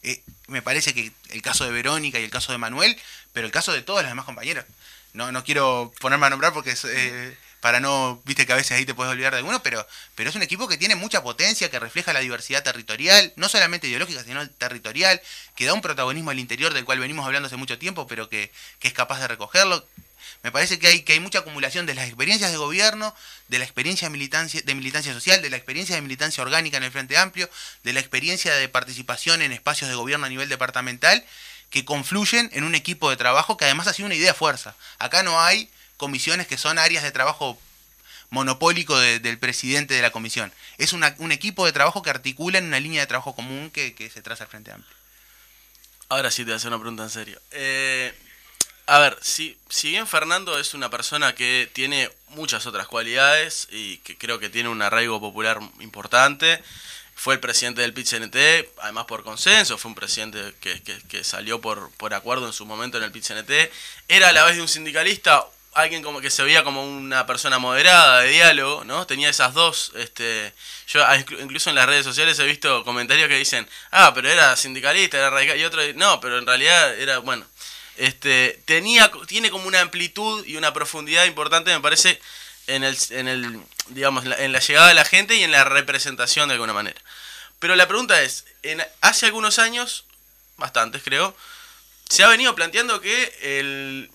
eh, 0.01 0.21
me 0.47 0.61
parece 0.61 0.93
que 0.93 1.11
el 1.29 1.41
caso 1.41 1.65
de 1.65 1.71
Verónica 1.71 2.19
y 2.19 2.23
el 2.23 2.31
caso 2.31 2.51
de 2.51 2.57
Manuel, 2.57 2.97
pero 3.33 3.45
el 3.45 3.51
caso 3.51 3.71
de 3.71 3.81
todos 3.81 4.01
los 4.01 4.09
demás 4.09 4.25
compañeros, 4.25 4.65
no, 5.13 5.31
no 5.31 5.43
quiero 5.43 5.93
ponerme 5.99 6.27
a 6.27 6.29
nombrar 6.29 6.53
porque 6.53 6.71
es, 6.71 6.85
eh, 6.85 7.35
para 7.61 7.79
no, 7.79 8.21
viste 8.25 8.45
que 8.45 8.53
a 8.53 8.55
veces 8.55 8.77
ahí 8.77 8.85
te 8.85 8.93
puedes 8.93 9.11
olvidar 9.11 9.33
de 9.33 9.39
alguno, 9.39 9.61
pero, 9.61 9.85
pero 10.15 10.29
es 10.29 10.35
un 10.35 10.43
equipo 10.43 10.67
que 10.67 10.77
tiene 10.77 10.95
mucha 10.95 11.23
potencia, 11.23 11.69
que 11.69 11.79
refleja 11.79 12.13
la 12.13 12.21
diversidad 12.21 12.63
territorial, 12.63 13.33
no 13.35 13.49
solamente 13.49 13.87
ideológica, 13.87 14.23
sino 14.23 14.47
territorial, 14.51 15.21
que 15.55 15.65
da 15.65 15.73
un 15.73 15.81
protagonismo 15.81 16.31
al 16.31 16.39
interior 16.39 16.73
del 16.73 16.85
cual 16.85 16.99
venimos 16.99 17.25
hablando 17.25 17.47
hace 17.47 17.57
mucho 17.57 17.77
tiempo, 17.77 18.07
pero 18.07 18.29
que, 18.29 18.51
que 18.79 18.87
es 18.87 18.93
capaz 18.93 19.19
de 19.19 19.27
recogerlo, 19.27 19.85
me 20.43 20.51
parece 20.51 20.79
que 20.79 20.87
hay, 20.87 21.01
que 21.01 21.13
hay 21.13 21.19
mucha 21.19 21.39
acumulación 21.39 21.85
de 21.85 21.95
las 21.95 22.07
experiencias 22.07 22.51
de 22.51 22.57
gobierno, 22.57 23.13
de 23.49 23.59
la 23.59 23.65
experiencia 23.65 24.07
de 24.07 24.11
militancia, 24.11 24.61
de 24.63 24.75
militancia 24.75 25.13
social, 25.13 25.41
de 25.41 25.49
la 25.49 25.57
experiencia 25.57 25.95
de 25.95 26.01
militancia 26.01 26.41
orgánica 26.41 26.77
en 26.77 26.83
el 26.83 26.91
Frente 26.91 27.17
Amplio, 27.17 27.49
de 27.83 27.93
la 27.93 27.99
experiencia 27.99 28.55
de 28.55 28.69
participación 28.69 29.41
en 29.41 29.51
espacios 29.51 29.89
de 29.89 29.95
gobierno 29.95 30.25
a 30.25 30.29
nivel 30.29 30.47
departamental, 30.47 31.25
que 31.69 31.85
confluyen 31.85 32.49
en 32.53 32.63
un 32.63 32.73
equipo 32.73 33.09
de 33.09 33.17
trabajo 33.17 33.57
que 33.57 33.65
además 33.65 33.87
ha 33.87 33.93
sido 33.93 34.05
una 34.05 34.15
idea 34.15 34.33
fuerza. 34.33 34.75
Acá 34.97 35.23
no 35.23 35.41
hay 35.41 35.69
comisiones 35.97 36.47
que 36.47 36.57
son 36.57 36.79
áreas 36.79 37.03
de 37.03 37.11
trabajo 37.11 37.59
monopólico 38.29 38.97
del 38.97 39.39
presidente 39.39 39.93
de 39.93 40.01
la 40.01 40.11
comisión. 40.11 40.51
Es 40.77 40.93
un 40.93 41.31
equipo 41.31 41.65
de 41.65 41.73
trabajo 41.73 42.01
que 42.01 42.09
articula 42.09 42.59
en 42.59 42.65
una 42.65 42.79
línea 42.79 43.01
de 43.01 43.07
trabajo 43.07 43.35
común 43.35 43.71
que, 43.71 44.11
se 44.13 44.21
traza 44.21 44.45
al 44.45 44.49
Frente 44.49 44.71
Amplio. 44.71 44.95
Ahora 46.07 46.31
sí 46.31 46.43
te 46.43 46.45
voy 46.45 46.53
a 46.53 46.55
hacer 46.57 46.69
una 46.69 46.79
pregunta 46.79 47.03
en 47.03 47.09
serio. 47.09 47.41
Eh, 47.51 48.13
a 48.89 48.99
ver, 48.99 49.17
si, 49.21 49.55
si 49.69 49.89
bien 49.89 50.07
Fernando 50.07 50.57
es 50.57 50.73
una 50.73 50.89
persona 50.89 51.35
que 51.35 51.69
tiene 51.73 52.09
muchas 52.29 52.65
otras 52.65 52.87
cualidades 52.87 53.67
y 53.71 53.97
que 53.99 54.17
creo 54.17 54.39
que 54.39 54.49
tiene 54.49 54.69
un 54.69 54.81
arraigo 54.81 55.19
popular 55.19 55.59
importante, 55.79 56.61
fue 57.13 57.35
el 57.35 57.39
presidente 57.39 57.81
del 57.81 57.93
PIT-CNT, 57.93 58.69
además 58.81 59.05
por 59.05 59.23
consenso, 59.23 59.77
fue 59.77 59.89
un 59.89 59.95
presidente 59.95 60.55
que, 60.59 60.81
que, 60.81 61.23
salió 61.23 61.61
por, 61.61 61.91
por 61.97 62.15
acuerdo 62.15 62.47
en 62.47 62.53
su 62.53 62.65
momento 62.65 62.97
en 62.97 63.03
el 63.03 63.11
PIT-CNT, 63.11 63.69
era 64.07 64.29
a 64.29 64.31
la 64.31 64.43
vez 64.45 64.55
de 64.55 64.63
un 64.63 64.67
sindicalista, 64.67 65.45
alguien 65.73 66.01
como 66.01 66.19
que 66.19 66.31
se 66.31 66.43
veía 66.43 66.63
como 66.63 66.83
una 66.83 67.27
persona 67.27 67.59
moderada, 67.59 68.21
de 68.21 68.29
diálogo, 68.29 68.85
¿no? 68.85 69.05
Tenía 69.05 69.29
esas 69.29 69.53
dos, 69.53 69.91
este, 69.97 70.51
yo 70.87 71.05
incluso 71.41 71.69
en 71.69 71.75
las 71.75 71.85
redes 71.85 72.05
sociales 72.05 72.39
he 72.39 72.45
visto 72.45 72.83
comentarios 72.83 73.27
que 73.27 73.37
dicen, 73.37 73.67
ah, 73.91 74.13
pero 74.15 74.29
era 74.29 74.55
sindicalista, 74.55 75.17
era 75.17 75.29
radical, 75.29 75.59
y 75.59 75.63
otro, 75.63 75.81
no, 75.95 76.19
pero 76.21 76.39
en 76.39 76.47
realidad 76.47 76.97
era, 76.97 77.19
bueno, 77.19 77.45
este, 77.99 78.61
tenía, 78.65 79.11
tiene 79.27 79.51
como 79.51 79.67
una 79.67 79.81
amplitud 79.81 80.45
y 80.45 80.55
una 80.55 80.73
profundidad 80.73 81.25
importante, 81.25 81.73
me 81.73 81.81
parece, 81.81 82.19
en 82.67 82.83
el, 82.83 82.97
en 83.09 83.27
el 83.27 83.59
digamos, 83.89 84.25
en 84.25 84.51
la 84.51 84.59
llegada 84.59 84.87
de 84.87 84.93
la 84.93 85.05
gente 85.05 85.35
y 85.35 85.43
en 85.43 85.51
la 85.51 85.65
representación 85.65 86.47
de 86.47 86.53
alguna 86.53 86.73
manera. 86.73 86.99
Pero 87.59 87.75
la 87.75 87.87
pregunta 87.87 88.21
es, 88.21 88.45
hace 89.01 89.25
algunos 89.25 89.59
años, 89.59 90.05
bastantes 90.57 91.03
creo, 91.03 91.35
se 92.07 92.23
ha 92.23 92.27
venido 92.29 92.55
planteando 92.55 93.01
que 93.01 93.35
el, 93.41 94.09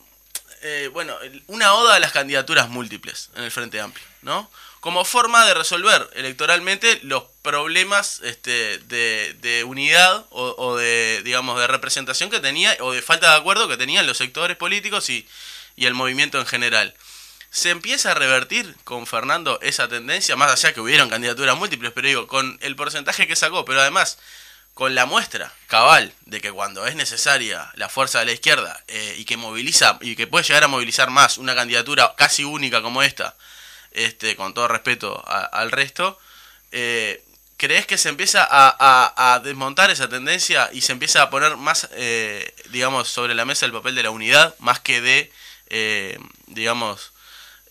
eh, 0.62 0.88
bueno, 0.92 1.14
una 1.46 1.74
oda 1.74 1.96
a 1.96 2.00
las 2.00 2.12
candidaturas 2.12 2.70
múltiples 2.70 3.28
en 3.36 3.44
el 3.44 3.50
Frente 3.50 3.80
Amplio, 3.80 4.06
¿no? 4.22 4.50
Como 4.84 5.06
forma 5.06 5.46
de 5.46 5.54
resolver 5.54 6.10
electoralmente 6.12 7.00
los 7.04 7.24
problemas 7.40 8.20
este, 8.22 8.76
de, 8.80 9.64
unidad 9.66 10.26
o, 10.28 10.76
de, 10.76 11.22
digamos, 11.24 11.58
de 11.58 11.66
representación 11.66 12.28
que 12.28 12.38
tenía, 12.38 12.76
o 12.80 12.92
de 12.92 13.00
falta 13.00 13.30
de 13.30 13.36
acuerdo 13.38 13.66
que 13.66 13.78
tenían 13.78 14.06
los 14.06 14.18
sectores 14.18 14.58
políticos 14.58 15.08
y, 15.08 15.26
y 15.74 15.86
el 15.86 15.94
movimiento 15.94 16.38
en 16.38 16.44
general. 16.44 16.92
¿Se 17.48 17.70
empieza 17.70 18.10
a 18.10 18.14
revertir 18.14 18.76
con 18.84 19.06
Fernando 19.06 19.58
esa 19.62 19.88
tendencia? 19.88 20.36
Más 20.36 20.52
allá 20.52 20.74
que 20.74 20.82
hubieron 20.82 21.08
candidaturas 21.08 21.56
múltiples, 21.56 21.92
pero 21.94 22.06
digo, 22.06 22.26
con 22.26 22.58
el 22.60 22.76
porcentaje 22.76 23.26
que 23.26 23.36
sacó, 23.36 23.64
pero 23.64 23.80
además 23.80 24.18
con 24.74 24.94
la 24.94 25.06
muestra 25.06 25.50
cabal 25.66 26.12
de 26.26 26.42
que 26.42 26.52
cuando 26.52 26.86
es 26.86 26.94
necesaria 26.94 27.72
la 27.76 27.88
fuerza 27.88 28.18
de 28.18 28.26
la 28.26 28.32
izquierda 28.32 28.84
eh, 28.88 29.14
y 29.16 29.24
que 29.24 29.38
moviliza 29.38 29.96
y 30.02 30.14
que 30.14 30.26
puede 30.26 30.44
llegar 30.44 30.64
a 30.64 30.68
movilizar 30.68 31.08
más 31.08 31.38
una 31.38 31.54
candidatura 31.54 32.14
casi 32.18 32.44
única 32.44 32.82
como 32.82 33.02
esta, 33.02 33.34
este, 33.94 34.36
con 34.36 34.54
todo 34.54 34.68
respeto 34.68 35.22
al 35.26 35.70
resto, 35.70 36.18
eh, 36.72 37.22
¿crees 37.56 37.86
que 37.86 37.98
se 37.98 38.08
empieza 38.08 38.46
a, 38.50 39.40
desmontar 39.42 39.90
esa 39.90 40.08
tendencia 40.08 40.68
y 40.72 40.80
se 40.82 40.92
empieza 40.92 41.22
a 41.22 41.30
poner 41.30 41.56
más, 41.56 41.88
eh, 41.92 42.54
digamos, 42.70 43.08
sobre 43.08 43.34
la 43.34 43.44
mesa 43.44 43.66
el 43.66 43.72
papel 43.72 43.94
de 43.94 44.02
la 44.02 44.10
unidad 44.10 44.54
más 44.58 44.80
que 44.80 45.00
de, 45.00 45.30
digamos, 46.46 47.12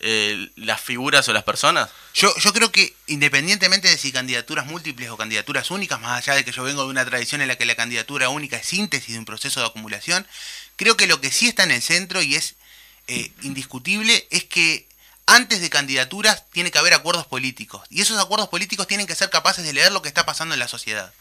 eh, 0.06 0.50
las 0.56 0.82
figuras 0.82 1.26
o 1.28 1.32
las 1.32 1.44
personas? 1.44 1.88
Yo, 2.12 2.30
yo 2.36 2.52
creo 2.52 2.70
que 2.70 2.94
independientemente 3.06 3.88
de 3.88 3.96
si 3.96 4.12
candidaturas 4.12 4.66
múltiples 4.66 5.08
o 5.08 5.16
candidaturas 5.16 5.70
únicas, 5.70 5.98
más 5.98 6.18
allá 6.18 6.34
de 6.34 6.44
que 6.44 6.52
yo 6.52 6.62
vengo 6.62 6.82
de 6.82 6.90
una 6.90 7.06
tradición 7.06 7.40
en 7.40 7.48
la 7.48 7.56
que 7.56 7.64
la 7.64 7.74
candidatura 7.74 8.28
única 8.28 8.58
es 8.58 8.66
síntesis 8.66 9.14
de 9.14 9.18
un 9.18 9.24
proceso 9.24 9.60
de 9.60 9.66
acumulación, 9.66 10.26
creo 10.76 10.96
que 10.98 11.06
lo 11.06 11.22
que 11.22 11.30
sí 11.30 11.48
está 11.48 11.62
en 11.62 11.70
el 11.70 11.80
centro 11.80 12.20
y 12.20 12.34
es 12.34 12.56
eh, 13.06 13.32
indiscutible 13.42 14.26
es 14.30 14.44
que 14.44 14.86
antes 15.26 15.60
de 15.60 15.70
candidaturas 15.70 16.44
tiene 16.50 16.70
que 16.70 16.78
haber 16.78 16.94
acuerdos 16.94 17.26
políticos 17.26 17.82
y 17.90 18.02
esos 18.02 18.18
acuerdos 18.20 18.48
políticos 18.48 18.86
tienen 18.86 19.06
que 19.06 19.14
ser 19.14 19.30
capaces 19.30 19.64
de 19.64 19.72
leer 19.72 19.92
lo 19.92 20.02
que 20.02 20.08
está 20.08 20.26
pasando 20.26 20.54
en 20.54 20.60
la 20.60 20.68
sociedad. 20.68 21.12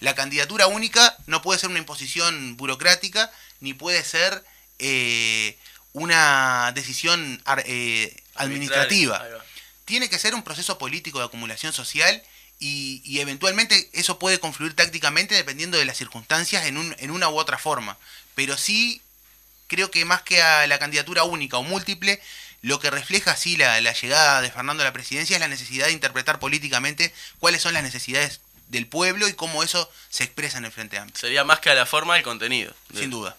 La 0.00 0.14
candidatura 0.14 0.66
única 0.66 1.16
no 1.26 1.42
puede 1.42 1.58
ser 1.58 1.70
una 1.70 1.78
imposición 1.78 2.56
burocrática 2.56 3.30
ni 3.60 3.72
puede 3.72 4.04
ser 4.04 4.44
eh, 4.78 5.56
una 5.92 6.72
decisión 6.74 7.42
eh, 7.64 8.14
administrativa. 8.34 9.24
Tiene 9.86 10.10
que 10.10 10.18
ser 10.18 10.34
un 10.34 10.42
proceso 10.42 10.76
político 10.78 11.20
de 11.20 11.26
acumulación 11.26 11.72
social 11.72 12.22
y, 12.58 13.18
eventualmente 13.20 13.90
eso 13.92 14.18
puede 14.18 14.40
confluir 14.40 14.74
tácticamente 14.74 15.34
dependiendo 15.34 15.78
de 15.78 15.84
las 15.84 15.96
circunstancias 15.96 16.66
en, 16.66 16.76
un, 16.76 16.94
en 16.98 17.10
una 17.10 17.28
u 17.28 17.38
otra 17.38 17.58
forma. 17.58 17.96
Pero 18.34 18.56
sí 18.58 19.00
creo 19.66 19.90
que 19.90 20.04
más 20.04 20.22
que 20.22 20.42
a 20.42 20.66
la 20.66 20.78
candidatura 20.78 21.24
única 21.24 21.56
o 21.56 21.62
múltiple, 21.62 22.20
lo 22.66 22.80
que 22.80 22.90
refleja 22.90 23.36
sí 23.36 23.56
la, 23.56 23.80
la 23.80 23.92
llegada 23.92 24.40
de 24.40 24.50
Fernando 24.50 24.82
a 24.82 24.86
la 24.86 24.92
presidencia 24.92 25.36
es 25.36 25.40
la 25.40 25.48
necesidad 25.48 25.86
de 25.86 25.92
interpretar 25.92 26.38
políticamente 26.38 27.12
cuáles 27.38 27.62
son 27.62 27.74
las 27.74 27.82
necesidades 27.82 28.40
del 28.68 28.86
pueblo 28.86 29.28
y 29.28 29.34
cómo 29.34 29.62
eso 29.62 29.90
se 30.10 30.24
expresa 30.24 30.58
en 30.58 30.64
el 30.64 30.72
Frente 30.72 30.98
Amplio. 30.98 31.20
Sería 31.20 31.44
más 31.44 31.60
que 31.60 31.70
a 31.70 31.74
la 31.74 31.86
forma 31.86 32.16
el 32.16 32.22
contenido. 32.22 32.74
Sin 32.92 33.10
duda 33.10 33.36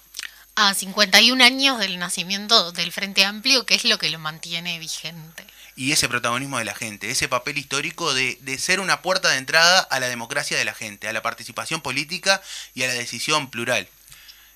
a 0.57 0.73
51 0.73 1.43
años 1.43 1.77
del 1.77 1.99
nacimiento 1.99 2.71
del 2.71 2.91
Frente 2.91 3.23
Amplio, 3.23 3.67
que 3.67 3.75
es 3.75 3.85
lo 3.85 3.99
que 3.99 4.09
lo 4.09 4.17
mantiene 4.17 4.79
vigente. 4.79 5.45
Y 5.75 5.91
ese 5.91 6.09
protagonismo 6.09 6.57
de 6.57 6.65
la 6.65 6.73
gente, 6.73 7.11
ese 7.11 7.27
papel 7.27 7.59
histórico 7.59 8.11
de, 8.15 8.57
ser 8.57 8.79
una 8.79 9.03
puerta 9.03 9.29
de 9.29 9.37
entrada 9.37 9.81
a 9.81 9.99
la 9.99 10.09
democracia 10.09 10.57
de 10.57 10.65
la 10.65 10.73
gente, 10.73 11.07
a 11.07 11.13
la 11.13 11.21
participación 11.21 11.81
política 11.81 12.41
y 12.73 12.81
a 12.81 12.87
la 12.87 12.95
decisión 12.95 13.51
plural. 13.51 13.87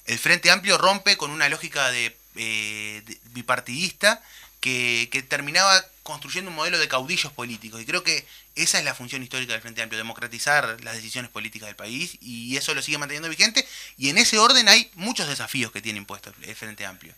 El 0.05 0.17
Frente 0.17 0.49
Amplio 0.49 0.79
rompe 0.79 1.17
con 1.17 1.29
una 1.29 1.49
lógica 1.49 1.91
de, 1.91 2.17
eh, 2.35 3.03
bipartidista 3.25 4.23
que, 4.61 5.09
que 5.11 5.21
terminaba 5.21 5.85
construyendo 6.03 6.49
un 6.49 6.55
modelo 6.55 6.79
de 6.79 6.87
caudillos 6.87 7.31
políticos. 7.31 7.81
Y 7.81 7.85
creo 7.85 8.03
que 8.03 8.25
esa 8.55 8.79
es 8.79 8.85
la 8.85 8.95
función 8.95 9.23
histórica 9.23 9.53
del 9.53 9.61
Frente 9.61 9.81
Amplio, 9.81 9.97
democratizar 9.97 10.77
las 10.83 10.95
decisiones 10.95 11.29
políticas 11.29 11.67
del 11.67 11.75
país 11.75 12.17
y 12.21 12.57
eso 12.57 12.73
lo 12.73 12.81
sigue 12.81 12.97
manteniendo 12.97 13.29
vigente. 13.29 13.67
Y 13.97 14.09
en 14.09 14.17
ese 14.17 14.39
orden 14.39 14.67
hay 14.69 14.89
muchos 14.95 15.27
desafíos 15.27 15.71
que 15.71 15.81
tiene 15.81 15.99
impuesto 15.99 16.33
el 16.41 16.55
Frente 16.55 16.85
Amplio. 16.85 17.13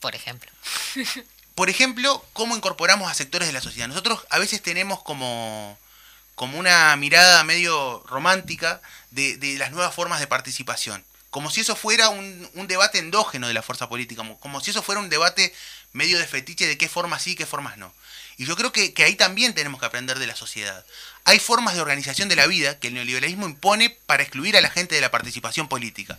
Por 0.00 0.14
ejemplo. 0.14 0.50
Por 1.54 1.68
ejemplo, 1.68 2.24
cómo 2.32 2.56
incorporamos 2.56 3.10
a 3.10 3.14
sectores 3.14 3.46
de 3.46 3.52
la 3.52 3.60
sociedad. 3.60 3.86
Nosotros 3.86 4.24
a 4.30 4.38
veces 4.38 4.62
tenemos 4.62 5.02
como, 5.02 5.78
como 6.34 6.58
una 6.58 6.96
mirada 6.96 7.44
medio 7.44 8.02
romántica 8.08 8.80
de, 9.10 9.56
las 9.58 9.70
nuevas 9.70 9.94
formas 9.94 10.18
de 10.18 10.26
participación. 10.26 11.04
Como 11.28 11.50
si 11.50 11.60
eso 11.60 11.76
fuera 11.76 12.08
un, 12.08 12.50
un 12.54 12.66
debate 12.68 12.98
endógeno 12.98 13.48
de 13.48 13.54
la 13.54 13.62
fuerza 13.62 13.88
política, 13.88 14.22
como 14.40 14.60
si 14.60 14.70
eso 14.70 14.82
fuera 14.82 15.00
un 15.00 15.10
debate 15.10 15.54
medio 15.92 16.18
de 16.18 16.26
fetiche 16.26 16.66
de 16.66 16.78
qué 16.78 16.88
formas 16.88 17.22
sí, 17.22 17.34
qué 17.34 17.46
formas 17.46 17.76
no. 17.78 17.92
Y 18.36 18.46
yo 18.46 18.56
creo 18.56 18.72
que, 18.72 18.94
ahí 19.04 19.14
también 19.14 19.54
tenemos 19.54 19.80
que 19.80 19.86
aprender 19.86 20.18
de 20.18 20.26
la 20.26 20.34
sociedad. 20.34 20.84
Hay 21.24 21.38
formas 21.38 21.74
de 21.74 21.80
organización 21.80 22.28
de 22.28 22.36
la 22.36 22.46
vida 22.46 22.78
que 22.78 22.88
el 22.88 22.94
neoliberalismo 22.94 23.46
impone 23.46 23.90
para 24.06 24.22
excluir 24.22 24.56
a 24.56 24.60
la 24.60 24.70
gente 24.70 24.94
de 24.94 25.00
la 25.00 25.10
participación 25.10 25.68
política. 25.68 26.18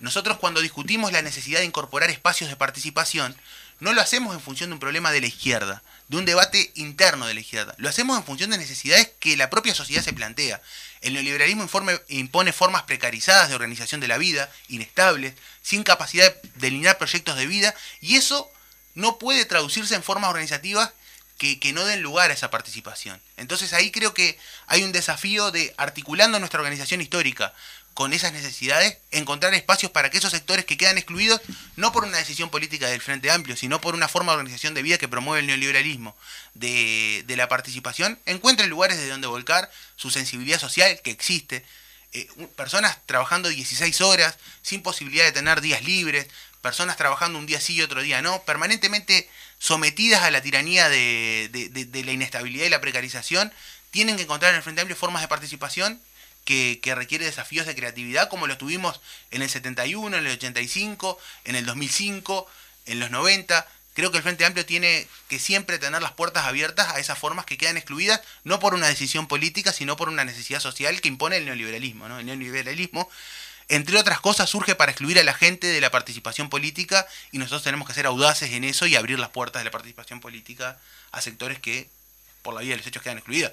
Nosotros 0.00 0.38
cuando 0.38 0.60
discutimos 0.60 1.12
la 1.12 1.22
necesidad 1.22 1.60
de 1.60 1.64
incorporar 1.64 2.10
espacios 2.10 2.50
de 2.50 2.56
participación, 2.56 3.36
no 3.78 3.92
lo 3.92 4.00
hacemos 4.00 4.34
en 4.34 4.40
función 4.40 4.70
de 4.70 4.74
un 4.74 4.80
problema 4.80 5.12
de 5.12 5.20
la 5.20 5.26
izquierda, 5.26 5.82
de 6.08 6.16
un 6.16 6.24
debate 6.24 6.72
interno 6.74 7.26
de 7.26 7.34
la 7.34 7.40
izquierda. 7.40 7.74
Lo 7.78 7.88
hacemos 7.88 8.18
en 8.18 8.24
función 8.24 8.50
de 8.50 8.58
necesidades 8.58 9.10
que 9.20 9.36
la 9.36 9.50
propia 9.50 9.74
sociedad 9.74 10.02
se 10.02 10.12
plantea. 10.12 10.60
El 11.02 11.14
neoliberalismo 11.14 11.62
informe, 11.62 12.00
impone 12.08 12.52
formas 12.52 12.82
precarizadas 12.82 13.48
de 13.48 13.54
organización 13.54 14.00
de 14.00 14.08
la 14.08 14.18
vida, 14.18 14.50
inestables, 14.68 15.34
sin 15.62 15.82
capacidad 15.82 16.34
de 16.34 16.50
delinear 16.54 16.98
proyectos 16.98 17.36
de 17.36 17.46
vida, 17.46 17.74
y 18.00 18.16
eso 18.16 18.50
no 18.96 19.18
puede 19.18 19.44
traducirse 19.44 19.94
en 19.94 20.02
formas 20.02 20.30
organizativas 20.30 20.90
que, 21.38 21.72
no 21.72 21.84
den 21.84 22.02
lugar 22.02 22.30
a 22.30 22.34
esa 22.34 22.50
participación. 22.50 23.20
Entonces 23.36 23.72
ahí 23.72 23.90
creo 23.90 24.14
que 24.14 24.38
hay 24.66 24.82
un 24.82 24.92
desafío 24.92 25.50
de, 25.50 25.74
articulando 25.76 26.38
nuestra 26.38 26.60
organización 26.60 27.00
histórica 27.00 27.52
con 27.92 28.12
esas 28.12 28.32
necesidades, 28.32 28.98
encontrar 29.10 29.54
espacios 29.54 29.90
para 29.90 30.10
que 30.10 30.18
esos 30.18 30.30
sectores 30.30 30.64
que 30.64 30.76
quedan 30.76 30.98
excluidos, 30.98 31.40
no 31.76 31.92
por 31.92 32.04
una 32.04 32.18
decisión 32.18 32.50
política 32.50 32.88
del 32.88 33.00
Frente 33.00 33.30
Amplio, 33.30 33.56
sino 33.56 33.80
por 33.80 33.94
una 33.94 34.08
forma 34.08 34.32
de 34.32 34.38
organización 34.38 34.74
de 34.74 34.82
vida 34.82 34.98
que 34.98 35.08
promueve 35.08 35.40
el 35.40 35.46
neoliberalismo, 35.46 36.16
de, 36.54 37.24
la 37.28 37.48
participación, 37.48 38.18
encuentren 38.26 38.68
lugares 38.68 38.98
de 38.98 39.08
donde 39.08 39.26
volcar 39.26 39.70
su 39.96 40.10
sensibilidad 40.10 40.58
social 40.58 41.00
que 41.02 41.10
existe. 41.10 41.64
Eh, 42.12 42.28
personas 42.54 42.98
trabajando 43.06 43.48
16 43.48 44.00
horas, 44.02 44.36
sin 44.62 44.82
posibilidad 44.82 45.24
de 45.24 45.32
tener 45.32 45.60
días 45.60 45.82
libres, 45.82 46.28
personas 46.66 46.96
trabajando 46.96 47.38
un 47.38 47.46
día 47.46 47.60
sí 47.60 47.74
y 47.74 47.82
otro 47.82 48.02
día 48.02 48.22
no, 48.22 48.42
permanentemente 48.42 49.30
sometidas 49.60 50.24
a 50.24 50.32
la 50.32 50.42
tiranía 50.42 50.88
de, 50.88 51.48
la 52.04 52.10
inestabilidad 52.10 52.66
y 52.66 52.70
la 52.70 52.80
precarización, 52.80 53.52
tienen 53.92 54.16
que 54.16 54.24
encontrar 54.24 54.50
en 54.50 54.56
el 54.56 54.64
Frente 54.64 54.80
Amplio 54.80 54.96
formas 54.96 55.22
de 55.22 55.28
participación 55.28 56.00
que, 56.44 56.80
que, 56.82 56.96
requiere 56.96 57.24
desafíos 57.24 57.66
de 57.66 57.76
creatividad, 57.76 58.28
como 58.28 58.48
lo 58.48 58.58
tuvimos 58.58 59.00
en 59.30 59.42
el 59.42 59.48
71, 59.48 60.16
en 60.16 60.26
el 60.26 60.32
85, 60.32 61.20
en 61.44 61.54
el 61.54 61.66
2005, 61.66 62.48
en 62.86 62.98
los 62.98 63.12
90. 63.12 63.64
Creo 63.94 64.10
que 64.10 64.16
el 64.16 64.24
Frente 64.24 64.44
Amplio 64.44 64.66
tiene 64.66 65.06
que 65.28 65.38
siempre 65.38 65.78
tener 65.78 66.02
las 66.02 66.12
puertas 66.12 66.46
abiertas 66.46 66.88
a 66.88 66.98
esas 66.98 67.16
formas 67.16 67.46
que 67.46 67.58
quedan 67.58 67.76
excluidas, 67.76 68.22
no 68.42 68.58
por 68.58 68.74
una 68.74 68.88
decisión 68.88 69.28
política, 69.28 69.72
sino 69.72 69.96
por 69.96 70.08
una 70.08 70.24
necesidad 70.24 70.58
social 70.58 71.00
que 71.00 71.06
impone 71.06 71.36
el 71.36 71.44
neoliberalismo. 71.44 72.08
¿no? 72.08 72.18
El 72.18 72.26
neoliberalismo 72.26 73.08
entre 73.68 73.98
otras 73.98 74.20
cosas, 74.20 74.48
surge 74.48 74.74
para 74.74 74.92
excluir 74.92 75.18
a 75.18 75.24
la 75.24 75.34
gente 75.34 75.66
de 75.66 75.80
la 75.80 75.90
participación 75.90 76.48
política 76.48 77.06
y 77.32 77.38
nosotros 77.38 77.64
tenemos 77.64 77.88
que 77.88 77.94
ser 77.94 78.06
audaces 78.06 78.52
en 78.52 78.62
eso 78.62 78.86
y 78.86 78.94
abrir 78.94 79.18
las 79.18 79.30
puertas 79.30 79.60
de 79.60 79.64
la 79.64 79.72
participación 79.72 80.20
política 80.20 80.78
a 81.10 81.20
sectores 81.20 81.58
que, 81.58 81.88
por 82.42 82.54
la 82.54 82.60
vía 82.60 82.72
de 82.72 82.78
los 82.78 82.86
hechos, 82.86 83.02
quedan 83.02 83.18
excluidos. 83.18 83.52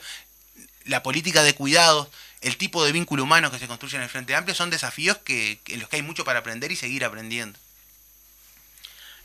La 0.86 1.02
política 1.02 1.41
de 1.41 1.56
cuidados, 1.56 2.10
el 2.41 2.58
tipo 2.58 2.86
de 2.86 2.91
vínculo 2.91 3.23
humano 3.23 3.49
que 3.49 3.58
se 3.58 3.67
construye 3.67 3.97
en 3.97 4.04
el 4.04 4.10
Frente 4.10 4.36
Amplio 4.36 4.54
son 4.54 4.69
desafíos 4.69 5.17
que, 5.17 5.60
en 5.67 5.80
los 5.80 5.89
que 5.89 5.95
hay 5.95 6.02
mucho 6.04 6.26
para 6.26 6.39
aprender 6.39 6.71
y 6.71 6.76
seguir 6.76 7.06
aprendiendo. 7.06 7.58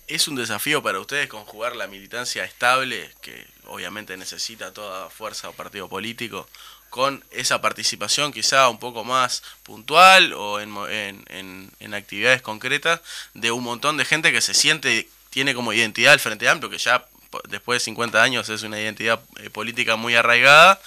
¿Es 0.07 0.27
un 0.27 0.37
desafío 0.37 0.83
para 0.83 1.01
ustedes 1.01 1.29
conjugar 1.29 1.77
la 1.77 1.87
militancia 1.87 2.45
estable, 2.45 3.13
que 3.21 3.47
obviamente 3.67 4.17
necesita 4.17 4.73
toda 4.73 5.11
fuerza 5.11 5.51
o 5.51 5.53
partido 5.53 5.87
político, 5.87 6.49
con 6.91 7.25
esa 7.31 7.61
participación 7.61 8.33
quizá 8.33 8.69
un 8.69 8.79
poco 8.79 9.05
más 9.05 9.43
puntual 9.63 10.33
o 10.33 10.61
en, 10.61 10.75
en, 11.29 11.95
actividades 11.95 12.43
concretas 12.43 13.01
de 13.35 13.51
un 13.51 13.65
montón 13.65 13.97
de 13.97 14.05
gente 14.05 14.33
que 14.33 14.41
se 14.41 14.55
siente, 14.55 15.09
tiene 15.31 15.55
como 15.55 15.73
identidad 15.73 16.15
el 16.15 16.21
Frente 16.21 16.49
Amplio, 16.49 16.71
que 16.71 16.79
ya 16.79 17.07
después 17.49 17.81
de 17.81 17.85
50 17.87 18.23
años 18.23 18.49
es 18.49 18.63
una 18.63 18.81
identidad 18.81 19.21
eh, 19.37 19.51
política 19.51 19.97
muy 19.97 20.15
arraigada. 20.15 20.81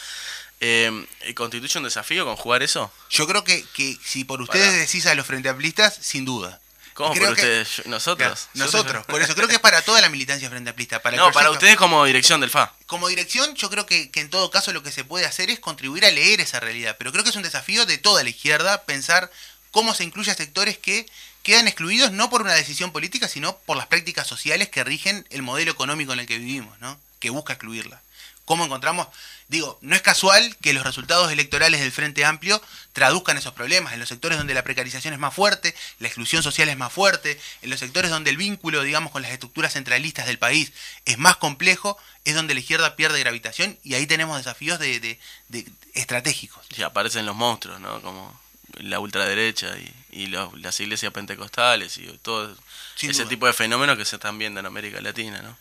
Eh, 0.59 1.05
¿Constituye 1.35 1.79
un 1.79 1.85
desafío 1.85 2.23
conjugar 2.25 2.61
eso? 2.61 2.91
Yo 3.09 3.27
creo 3.27 3.43
que, 3.43 3.65
que 3.73 3.97
si 4.03 4.23
por 4.23 4.41
ustedes 4.41 4.73
decís 4.73 5.05
a 5.07 5.15
los 5.15 5.25
Frente 5.25 5.49
Amplistas, 5.49 5.97
sin 5.99 6.23
duda. 6.23 6.59
¿Cómo 6.93 7.13
por 7.13 7.31
ustedes? 7.31 7.85
¿Nosotros? 7.85 8.49
nosotros, 8.53 9.05
por 9.05 9.21
eso 9.21 9.35
creo 9.35 9.47
que 9.47 9.55
es 9.55 9.59
para 9.59 9.81
toda 9.81 10.01
la 10.01 10.09
militancia 10.09 10.49
frente 10.49 10.69
amplista. 10.69 11.01
Para 11.01 11.17
no, 11.17 11.31
para 11.31 11.49
ustedes 11.51 11.77
como 11.77 12.05
dirección 12.05 12.41
del 12.41 12.49
FA. 12.49 12.73
Como 12.85 13.07
dirección, 13.07 13.55
yo 13.55 13.69
creo 13.69 13.85
que, 13.85 14.11
en 14.13 14.29
todo 14.29 14.51
caso 14.51 14.73
lo 14.73 14.83
que 14.83 14.91
se 14.91 15.03
puede 15.03 15.25
hacer 15.25 15.49
es 15.49 15.59
contribuir 15.59 16.05
a 16.05 16.11
leer 16.11 16.41
esa 16.41 16.59
realidad. 16.59 16.95
Pero 16.97 17.11
creo 17.11 17.23
que 17.23 17.29
es 17.29 17.35
un 17.35 17.43
desafío 17.43 17.85
de 17.85 17.97
toda 17.97 18.23
la 18.23 18.29
izquierda 18.29 18.83
pensar 18.83 19.31
cómo 19.71 19.93
se 19.93 20.03
incluye 20.03 20.31
a 20.31 20.35
sectores 20.35 20.77
que 20.77 21.05
quedan 21.43 21.67
excluidos 21.67 22.11
no 22.11 22.29
por 22.29 22.41
una 22.41 22.53
decisión 22.53 22.91
política, 22.91 23.27
sino 23.27 23.57
por 23.59 23.77
las 23.77 23.87
prácticas 23.87 24.27
sociales 24.27 24.69
que 24.69 24.83
rigen 24.83 25.25
el 25.29 25.41
modelo 25.41 25.71
económico 25.71 26.13
en 26.13 26.19
el 26.19 26.27
que 26.27 26.37
vivimos, 26.37 26.77
¿no? 26.79 26.99
que 27.21 27.29
busca 27.29 27.53
excluirla. 27.53 28.01
¿Cómo 28.51 28.65
encontramos? 28.65 29.07
Digo, 29.47 29.79
no 29.79 29.95
es 29.95 30.01
casual 30.01 30.57
que 30.57 30.73
los 30.73 30.83
resultados 30.83 31.31
electorales 31.31 31.79
del 31.79 31.93
Frente 31.93 32.25
Amplio 32.25 32.61
traduzcan 32.91 33.37
esos 33.37 33.53
problemas. 33.53 33.93
En 33.93 34.01
los 34.01 34.09
sectores 34.09 34.37
donde 34.37 34.53
la 34.53 34.61
precarización 34.61 35.13
es 35.13 35.21
más 35.21 35.33
fuerte, 35.33 35.73
la 35.99 36.09
exclusión 36.09 36.43
social 36.43 36.67
es 36.67 36.75
más 36.75 36.91
fuerte, 36.91 37.39
en 37.61 37.69
los 37.69 37.79
sectores 37.79 38.11
donde 38.11 38.29
el 38.29 38.35
vínculo, 38.35 38.83
digamos, 38.83 39.13
con 39.13 39.21
las 39.21 39.31
estructuras 39.31 39.71
centralistas 39.71 40.25
del 40.25 40.37
país 40.37 40.73
es 41.05 41.17
más 41.17 41.37
complejo, 41.37 41.97
es 42.25 42.35
donde 42.35 42.53
la 42.53 42.59
izquierda 42.59 42.97
pierde 42.97 43.21
gravitación 43.21 43.79
y 43.85 43.93
ahí 43.93 44.05
tenemos 44.05 44.35
desafíos 44.35 44.79
de, 44.79 45.17
estratégicos. 45.93 46.65
Y 46.75 46.81
aparecen 46.81 47.25
los 47.25 47.37
monstruos, 47.37 47.79
¿no? 47.79 48.01
Como 48.01 48.37
la 48.79 48.99
ultraderecha 48.99 49.77
y, 50.11 50.27
las 50.27 50.77
iglesias 50.81 51.13
pentecostales 51.13 51.97
y 51.97 52.05
todo 52.21 52.53
ese 53.01 53.25
tipo 53.27 53.47
de 53.47 53.53
fenómenos 53.53 53.97
que 53.97 54.03
se 54.03 54.17
están 54.17 54.37
viendo 54.37 54.59
en 54.59 54.65
América 54.65 54.99
Latina, 54.99 55.41
¿no? 55.41 55.55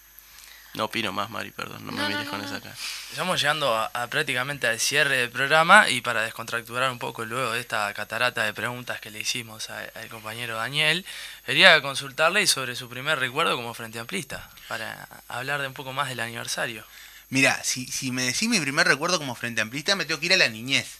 No 0.74 0.84
opino 0.84 1.12
más, 1.12 1.30
Mari, 1.30 1.50
perdón, 1.50 1.84
no, 1.84 1.90
me 1.90 2.06
mires 2.06 2.28
con 2.28 2.40
esa 2.40 2.60
cara. 2.60 2.74
Estamos 3.10 3.40
llegando 3.40 3.76
a, 3.76 4.06
prácticamente 4.06 4.68
al 4.68 4.78
cierre 4.78 5.16
del 5.16 5.30
programa 5.30 5.90
y 5.90 6.00
para 6.00 6.22
descontracturar 6.22 6.92
un 6.92 7.00
poco 7.00 7.24
luego 7.24 7.52
de 7.52 7.60
esta 7.60 7.92
catarata 7.92 8.44
de 8.44 8.54
preguntas 8.54 9.00
que 9.00 9.10
le 9.10 9.20
hicimos 9.20 9.68
al 9.68 10.08
compañero 10.08 10.56
Daniel, 10.56 11.04
quería 11.44 11.82
consultarle 11.82 12.46
sobre 12.46 12.76
su 12.76 12.88
primer 12.88 13.18
recuerdo 13.18 13.56
como 13.56 13.74
Frente 13.74 13.98
Amplista, 13.98 14.48
para 14.68 15.08
hablar 15.26 15.60
de 15.60 15.66
un 15.66 15.74
poco 15.74 15.92
más 15.92 16.08
del 16.08 16.20
aniversario. 16.20 16.84
Mira, 17.30 17.62
si, 17.64 17.86
si 17.86 18.12
me 18.12 18.22
decís 18.22 18.48
mi 18.48 18.60
primer 18.60 18.86
recuerdo 18.86 19.18
como 19.18 19.34
Frente 19.34 19.60
Amplista, 19.60 19.96
me 19.96 20.04
tengo 20.04 20.20
que 20.20 20.26
ir 20.26 20.32
a 20.34 20.36
la 20.36 20.48
niñez. 20.48 20.99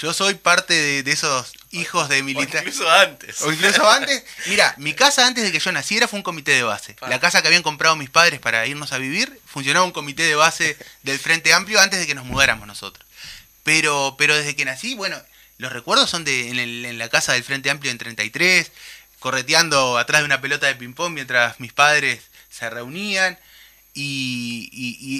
Yo 0.00 0.12
soy 0.12 0.34
parte 0.34 1.02
de, 1.02 1.10
esos 1.10 1.52
hijos 1.72 2.08
de 2.08 2.22
militares. 2.22 2.62
incluso 2.62 2.88
antes. 2.88 3.42
O 3.42 3.52
incluso 3.52 3.88
antes. 3.90 4.22
Mira, 4.46 4.72
mi 4.78 4.94
casa 4.94 5.26
antes 5.26 5.42
de 5.42 5.50
que 5.50 5.58
yo 5.58 5.72
naciera 5.72 6.06
fue 6.06 6.20
un 6.20 6.22
comité 6.22 6.52
de 6.52 6.62
base. 6.62 6.94
La 7.08 7.18
casa 7.18 7.42
que 7.42 7.48
habían 7.48 7.64
comprado 7.64 7.96
mis 7.96 8.08
padres 8.08 8.38
para 8.38 8.64
irnos 8.66 8.92
a 8.92 8.98
vivir, 8.98 9.40
funcionaba 9.44 9.84
un 9.84 9.90
comité 9.90 10.22
de 10.22 10.36
base 10.36 10.76
del 11.02 11.18
Frente 11.18 11.52
Amplio 11.52 11.80
antes 11.80 11.98
de 11.98 12.06
que 12.06 12.14
nos 12.14 12.24
mudáramos 12.26 12.68
nosotros. 12.68 13.04
Pero, 13.64 14.14
pero 14.16 14.36
desde 14.36 14.54
que 14.54 14.64
nací, 14.64 14.94
bueno, 14.94 15.20
los 15.58 15.72
recuerdos 15.72 16.08
son 16.08 16.24
de 16.24 16.50
en, 16.50 16.98
la 16.98 17.08
casa 17.08 17.32
del 17.32 17.42
Frente 17.42 17.68
Amplio 17.68 17.90
en 17.90 17.98
33, 17.98 18.70
correteando 19.18 19.98
atrás 19.98 20.20
de 20.20 20.26
una 20.26 20.40
pelota 20.40 20.68
de 20.68 20.76
ping-pong 20.76 21.12
mientras 21.12 21.58
mis 21.58 21.72
padres 21.72 22.20
se 22.50 22.70
reunían. 22.70 23.36
Y, 24.00 24.68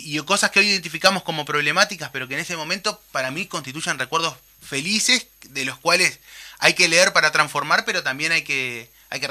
y, 0.04 0.18
cosas 0.20 0.50
que 0.50 0.60
hoy 0.60 0.68
identificamos 0.68 1.24
como 1.24 1.44
problemáticas, 1.44 2.10
pero 2.10 2.28
que 2.28 2.34
en 2.34 2.40
ese 2.40 2.56
momento 2.56 3.02
para 3.10 3.30
mí 3.32 3.46
constituyen 3.46 3.98
recuerdos 3.98 4.36
felices, 4.62 5.26
de 5.48 5.64
los 5.64 5.78
cuales 5.78 6.20
hay 6.58 6.74
que 6.74 6.86
leer 6.86 7.12
para 7.12 7.32
transformar, 7.32 7.84
pero 7.84 8.02
también 8.02 8.30
hay 8.30 8.42
que... 8.42 8.88
Hay 9.10 9.20
que 9.20 9.28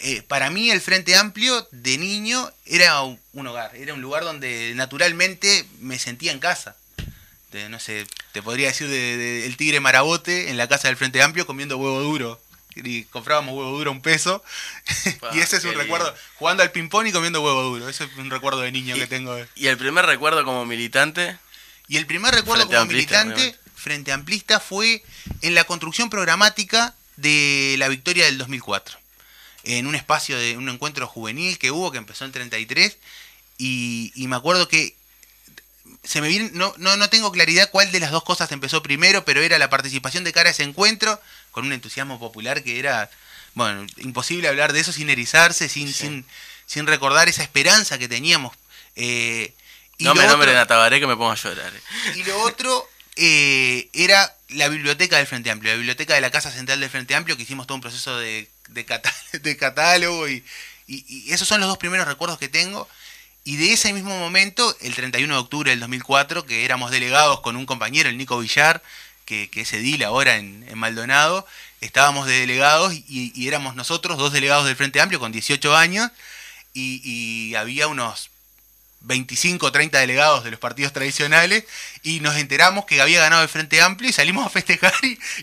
eh, 0.00 0.22
para 0.22 0.48
mí 0.50 0.70
el 0.70 0.80
Frente 0.80 1.16
Amplio 1.16 1.66
de 1.72 1.98
niño 1.98 2.52
era 2.66 3.02
un, 3.02 3.46
hogar, 3.46 3.74
era 3.74 3.94
un 3.94 4.00
lugar 4.00 4.22
donde 4.22 4.72
naturalmente 4.76 5.64
me 5.80 5.98
sentía 5.98 6.30
en 6.30 6.38
casa. 6.38 6.76
no 7.68 7.80
sé, 7.80 8.06
te 8.30 8.42
podría 8.42 8.68
decir 8.68 8.86
de, 8.88 9.44
el 9.46 9.56
tigre 9.56 9.80
marabote 9.80 10.50
en 10.50 10.56
la 10.56 10.68
casa 10.68 10.86
del 10.86 10.96
Frente 10.96 11.20
Amplio 11.20 11.46
comiendo 11.46 11.78
huevo 11.78 12.00
duro. 12.00 12.40
Y 12.84 13.04
comprábamos 13.04 13.54
huevo 13.54 13.76
duro 13.76 13.90
a 13.90 13.92
un 13.92 14.02
peso. 14.02 14.42
y 15.32 15.40
ese 15.40 15.56
es 15.56 15.64
un 15.64 15.74
recuerdo, 15.74 16.14
jugando 16.36 16.62
al 16.62 16.70
ping-pong 16.70 17.06
y 17.06 17.12
comiendo 17.12 17.42
huevo 17.42 17.62
duro. 17.62 17.88
Ese 17.88 18.04
es 18.04 18.16
un 18.16 18.30
recuerdo 18.30 18.60
de 18.60 18.72
niño 18.72 18.94
que 18.94 19.06
tengo. 19.06 19.36
¿Y 19.54 19.66
el 19.66 19.76
primer 19.76 20.06
recuerdo 20.06 20.44
como 20.44 20.64
militante? 20.66 21.38
Y 21.88 21.96
el 21.96 22.06
primer 22.06 22.34
recuerdo 22.34 22.66
como 22.66 22.86
militante 22.86 23.56
Frente 23.74 24.12
Amplista 24.12 24.60
fue 24.60 25.02
en 25.40 25.54
la 25.54 25.64
construcción 25.64 26.10
programática 26.10 26.94
de 27.16 27.76
la 27.78 27.88
victoria 27.88 28.26
del 28.26 28.38
2004. 28.38 28.98
En 29.64 29.86
un 29.86 29.94
espacio 29.94 30.38
de 30.38 30.56
un 30.56 30.68
encuentro 30.68 31.06
juvenil 31.06 31.58
que 31.58 31.70
hubo, 31.70 31.90
que 31.90 31.98
empezó 31.98 32.24
en 32.24 32.32
33, 32.32 32.98
y, 33.58 34.12
y 34.14 34.28
me 34.28 34.36
acuerdo 34.36 34.68
que 34.68 34.96
se 36.04 36.20
me 36.20 36.28
viene, 36.28 36.50
no, 36.52 36.74
no, 36.78 36.96
no, 36.96 37.08
tengo 37.10 37.32
claridad 37.32 37.70
cuál 37.70 37.90
de 37.92 38.00
las 38.00 38.10
dos 38.10 38.24
cosas 38.24 38.50
empezó 38.52 38.82
primero, 38.82 39.24
pero 39.24 39.42
era 39.42 39.58
la 39.58 39.70
participación 39.70 40.24
de 40.24 40.32
cara 40.32 40.48
a 40.48 40.52
ese 40.52 40.62
encuentro, 40.62 41.20
con 41.50 41.66
un 41.66 41.72
entusiasmo 41.72 42.18
popular 42.18 42.62
que 42.62 42.78
era, 42.78 43.10
bueno, 43.54 43.86
imposible 43.98 44.48
hablar 44.48 44.72
de 44.72 44.80
eso 44.80 44.92
sin 44.92 45.10
erizarse, 45.10 45.68
sin, 45.68 45.92
sin, 45.92 46.24
sin 46.66 46.86
recordar 46.86 47.28
esa 47.28 47.42
esperanza 47.42 47.98
que 47.98 48.08
teníamos. 48.08 48.56
Eh, 48.96 49.54
y 49.98 50.04
no 50.04 50.14
me 50.14 50.26
nombren 50.26 50.56
a 50.56 50.66
Tabaré 50.66 51.00
que 51.00 51.06
me 51.06 51.16
pongo 51.16 51.32
a 51.32 51.34
llorar. 51.34 51.72
Y 52.14 52.22
lo 52.22 52.40
otro 52.42 52.88
eh, 53.16 53.88
era 53.92 54.36
la 54.50 54.68
biblioteca 54.68 55.16
del 55.16 55.26
Frente 55.26 55.50
Amplio, 55.50 55.72
la 55.72 55.76
biblioteca 55.76 56.14
de 56.14 56.20
la 56.20 56.30
Casa 56.30 56.52
Central 56.52 56.78
del 56.78 56.88
Frente 56.88 57.16
Amplio, 57.16 57.36
que 57.36 57.42
hicimos 57.42 57.66
todo 57.66 57.74
un 57.74 57.80
proceso 57.80 58.16
de, 58.16 58.48
de, 58.68 59.56
catálogo 59.56 60.28
y, 60.28 60.44
esos 61.28 61.46
son 61.46 61.60
los 61.60 61.68
dos 61.68 61.78
primeros 61.78 62.06
recuerdos 62.06 62.38
que 62.38 62.48
tengo. 62.48 62.88
Y 63.48 63.56
de 63.56 63.72
ese 63.72 63.94
mismo 63.94 64.18
momento, 64.18 64.76
el 64.82 64.94
31 64.94 65.32
de 65.32 65.40
octubre 65.40 65.70
del 65.70 65.80
2004, 65.80 66.44
que 66.44 66.66
éramos 66.66 66.90
delegados 66.90 67.40
con 67.40 67.56
un 67.56 67.64
compañero, 67.64 68.10
el 68.10 68.18
Nico 68.18 68.38
Villar, 68.38 68.82
que, 69.24 69.48
es 69.50 69.72
edil 69.72 70.04
ahora 70.04 70.36
en, 70.36 70.66
Maldonado, 70.76 71.46
estábamos 71.80 72.26
de 72.26 72.40
delegados 72.40 72.92
y, 72.92 73.48
éramos 73.48 73.74
nosotros, 73.74 74.18
dos 74.18 74.34
delegados 74.34 74.66
del 74.66 74.76
Frente 74.76 75.00
Amplio 75.00 75.18
con 75.18 75.32
18 75.32 75.74
años, 75.74 76.10
y 76.74 77.54
había 77.54 77.88
unos 77.88 78.28
25 79.00 79.66
o 79.66 79.72
30 79.72 79.98
delegados 79.98 80.44
de 80.44 80.50
los 80.50 80.58
partidos 80.58 80.92
tradicionales 80.92 81.64
y 82.02 82.20
nos 82.20 82.36
enteramos 82.36 82.84
que 82.84 83.00
había 83.00 83.20
ganado 83.20 83.42
el 83.42 83.48
Frente 83.48 83.80
Amplio 83.80 84.10
y 84.10 84.12
salimos 84.12 84.44
a 84.44 84.50
festejar 84.50 84.92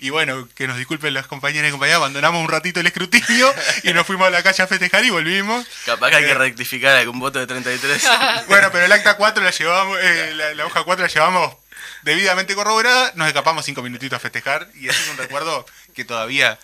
y, 0.01 0.09
bueno, 0.09 0.47
que 0.55 0.67
nos 0.67 0.77
disculpen 0.77 1.13
las 1.13 1.27
compañeras 1.27 1.69
y 1.69 1.71
compañeras, 1.71 1.97
abandonamos 1.97 2.41
un 2.41 2.49
ratito 2.49 2.79
el 2.79 2.87
escrutinio 2.87 3.53
y 3.83 3.93
nos 3.93 4.05
fuimos 4.05 4.27
a 4.27 4.31
la 4.31 4.43
calle 4.43 4.63
a 4.63 4.67
festejar 4.67 5.05
y 5.05 5.09
volvimos. 5.09 5.65
Capaz 5.85 6.09
que 6.09 6.15
hay 6.17 6.25
que 6.25 6.31
eh, 6.31 6.35
rectificar 6.35 6.95
algún 6.97 7.19
voto 7.19 7.39
de 7.39 7.47
33. 7.47 8.03
bueno, 8.47 8.69
pero 8.71 8.85
el 8.85 8.91
acta 8.91 9.15
4 9.15 9.43
la 9.43 9.51
llevamos, 9.51 9.97
eh, 10.01 10.53
la, 10.55 10.65
hoja 10.65 10.83
4 10.83 11.05
la 11.05 11.11
llevamos 11.11 11.55
debidamente 12.03 12.55
corroborada, 12.55 13.13
nos 13.15 13.27
escapamos 13.27 13.65
cinco 13.65 13.81
minutitos 13.81 14.17
a 14.17 14.19
festejar 14.19 14.69
y 14.75 14.89
ese 14.89 15.01
es 15.01 15.09
un 15.09 15.17
recuerdo 15.17 15.65
que 15.93 16.05
todavía... 16.05 16.59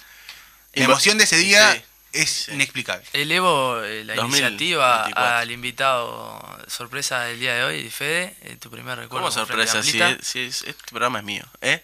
La 0.73 0.85
emoción 0.85 1.17
de 1.17 1.25
ese 1.25 1.35
día 1.35 1.83
es 2.13 2.49
inexplicable. 2.49 3.05
Elevo 3.13 3.81
eh, 3.83 4.03
la 4.03 4.15
iniciativa 4.15 5.03
al 5.03 5.51
invitado 5.51 6.41
sorpresa 6.67 7.21
del 7.21 7.39
día 7.39 7.55
de 7.55 7.63
hoy, 7.63 7.89
Fede, 7.89 8.35
eh, 8.41 8.57
tu 8.59 8.69
primer 8.69 8.97
recuerdo. 8.97 9.25
¿Cómo 9.25 9.31
sorpresa? 9.31 9.81
Si, 9.83 9.99
este 10.39 10.73
programa 10.89 11.19
es 11.19 11.25
mío, 11.25 11.43
¿eh? 11.61 11.83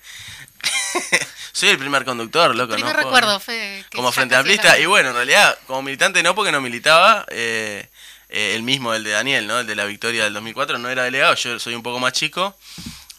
Soy 1.53 1.69
el 1.69 1.77
primer 1.77 2.05
conductor, 2.05 2.55
loco. 2.55 2.73
Primer 2.73 2.95
recuerdo, 2.95 3.39
Fede. 3.39 3.85
Como 3.95 4.11
frente 4.11 4.35
amplista. 4.35 4.77
Y 4.79 4.85
bueno, 4.85 5.09
en 5.09 5.15
realidad, 5.15 5.57
como 5.65 5.81
militante 5.81 6.21
no, 6.21 6.35
porque 6.35 6.51
no 6.51 6.61
militaba. 6.61 7.25
Eh, 7.29 7.87
el 8.29 8.63
mismo, 8.63 8.93
el 8.93 9.03
de 9.03 9.11
Daniel, 9.11 9.47
¿no? 9.47 9.59
El 9.59 9.67
de 9.67 9.75
la 9.75 9.85
victoria 9.85 10.25
del 10.25 10.33
2004, 10.33 10.77
no 10.77 10.89
era 10.89 11.03
delegado. 11.03 11.33
Yo 11.35 11.57
soy 11.59 11.75
un 11.75 11.83
poco 11.83 11.99
más 11.99 12.13
chico. 12.13 12.55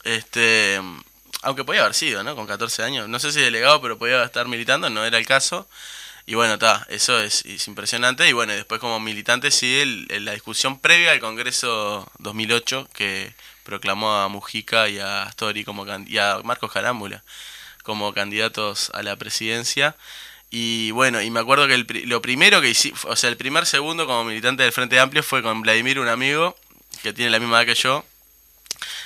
Este. 0.05 0.81
Aunque 1.43 1.65
podía 1.65 1.81
haber 1.83 1.95
sido, 1.95 2.23
¿no? 2.23 2.37
Con 2.37 2.47
14 2.47 2.83
años. 2.83 3.09
No 3.09 3.19
sé 3.19 3.33
si 3.33 3.41
delegado, 3.41 3.81
pero 3.81 3.99
podía 3.99 4.23
estar 4.23 4.47
militando, 4.47 4.91
no 4.91 5.05
era 5.05 5.19
el 5.19 5.27
caso. 5.27 5.69
Y 6.29 6.35
bueno, 6.35 6.55
está, 6.55 6.87
eso 6.91 7.19
es, 7.19 7.43
impresionante. 7.69 8.29
Y 8.29 8.35
bueno, 8.35 8.53
después 8.53 8.83
como 8.83 9.01
militante 9.01 9.51
sigue 9.51 9.81
el, 9.81 10.27
la 10.27 10.33
discusión 10.33 10.79
previa 10.79 11.13
al 11.13 11.21
Congreso 11.21 12.07
2008 12.19 12.87
que 12.93 13.33
proclamó 13.65 14.13
a 14.13 14.29
Mujica 14.29 14.91
y 14.91 14.99
a 14.99 15.23
Astori 15.23 15.65
como, 15.65 15.87
y 16.07 16.19
a 16.19 16.41
Marcos 16.45 16.71
Carámbula 16.71 17.25
como 17.83 18.13
candidatos 18.13 18.91
a 18.93 19.03
la 19.03 19.17
presidencia. 19.17 19.97
Y 20.51 20.91
bueno, 20.91 21.23
y 21.23 21.31
me 21.31 21.41
acuerdo 21.41 21.67
que 21.67 21.79
lo 22.05 22.21
primero 22.21 22.61
que 22.61 22.69
hice, 22.69 22.93
o 23.05 23.17
sea, 23.17 23.31
el 23.31 23.39
primer 23.39 23.65
segundo 23.65 24.07
como 24.07 24.25
militante 24.25 24.65
del 24.65 24.73
Frente 24.73 25.01
Amplio 25.01 25.23
fue 25.23 25.43
con 25.43 25.63
Vladimir, 25.63 25.99
un 25.99 26.09
amigo 26.09 26.59
que 27.03 27.15
tiene 27.15 27.31
la 27.31 27.39
misma 27.39 27.63
edad 27.63 27.69
que 27.69 27.75
yo. 27.75 28.05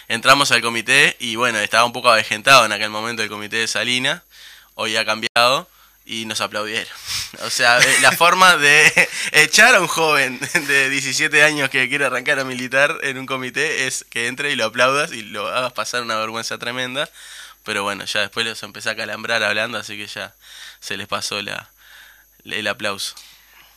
Entramos 0.08 0.50
al 0.50 0.60
comité 0.60 1.16
y 1.20 1.36
bueno, 1.36 1.60
estaba 1.60 1.84
un 1.84 1.92
poco 1.92 2.10
avejentado 2.10 2.66
en 2.66 2.72
aquel 2.72 2.90
momento 2.90 3.22
el 3.22 3.28
comité 3.28 3.58
de 3.58 3.68
Salina, 3.68 4.24
hoy 4.74 4.96
ha 4.96 5.04
cambiado 5.04 5.68
y 6.12 6.26
nos 6.26 6.40
aplaudieron. 6.40 6.92
O 7.44 7.48
sea, 7.48 7.78
eh, 7.78 7.96
la 8.02 8.12
forma 8.12 8.58
de 8.58 9.08
echar 9.32 9.74
a 9.74 9.80
un 9.80 9.86
joven 9.86 10.38
de 10.66 10.90
17 10.90 11.42
años 11.42 11.70
que 11.70 11.88
quiere 11.88 12.04
arrancar 12.04 12.38
a 12.38 12.44
militar 12.44 12.98
en 13.02 13.16
un 13.16 13.24
comité 13.24 13.86
es 13.86 14.04
que 14.10 14.26
entre 14.26 14.52
y 14.52 14.56
lo 14.56 14.66
aplaudas 14.66 15.12
y 15.12 15.22
lo 15.22 15.48
hagas 15.48 15.72
pasar 15.72 16.02
una 16.02 16.16
vergüenza 16.16 16.58
tremenda. 16.58 17.08
Pero 17.64 17.84
bueno, 17.84 18.04
ya 18.04 18.20
después 18.20 18.44
los 18.44 18.62
empecé 18.62 18.90
a 18.90 18.96
calambrar 18.96 19.42
hablando, 19.42 19.78
así 19.78 19.96
que 19.96 20.06
ya 20.06 20.34
se 20.80 20.98
les 20.98 21.08
pasó 21.08 21.40
la, 21.40 21.70
el 22.44 22.66
aplauso. 22.66 23.14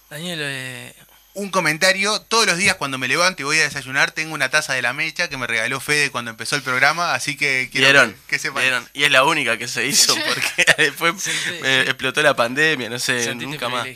Daniel, 0.09 0.39
eh, 0.41 0.93
un 1.35 1.49
comentario. 1.49 2.19
Todos 2.21 2.47
los 2.47 2.57
días 2.57 2.75
cuando 2.75 2.97
me 2.97 3.07
levanto 3.07 3.41
y 3.41 3.45
voy 3.45 3.59
a 3.59 3.63
desayunar 3.63 4.11
tengo 4.11 4.33
una 4.33 4.49
taza 4.49 4.73
de 4.73 4.81
la 4.81 4.93
mecha 4.93 5.29
que 5.29 5.37
me 5.37 5.45
regaló 5.45 5.79
Fede 5.79 6.09
cuando 6.09 6.31
empezó 6.31 6.55
el 6.55 6.63
programa, 6.63 7.13
así 7.13 7.37
que 7.37 7.69
quiero 7.71 8.13
que, 8.27 8.39
sepan. 8.39 8.89
Y 8.93 9.03
es 9.03 9.11
la 9.11 9.23
única 9.23 9.57
que 9.57 9.67
se 9.67 9.85
hizo 9.85 10.15
porque 10.27 10.65
después 10.77 11.27
explotó 11.61 12.21
la 12.23 12.35
pandemia, 12.35 12.89
no 12.89 12.99
sé, 12.99 13.35
nunca 13.35 13.69
más. 13.69 13.87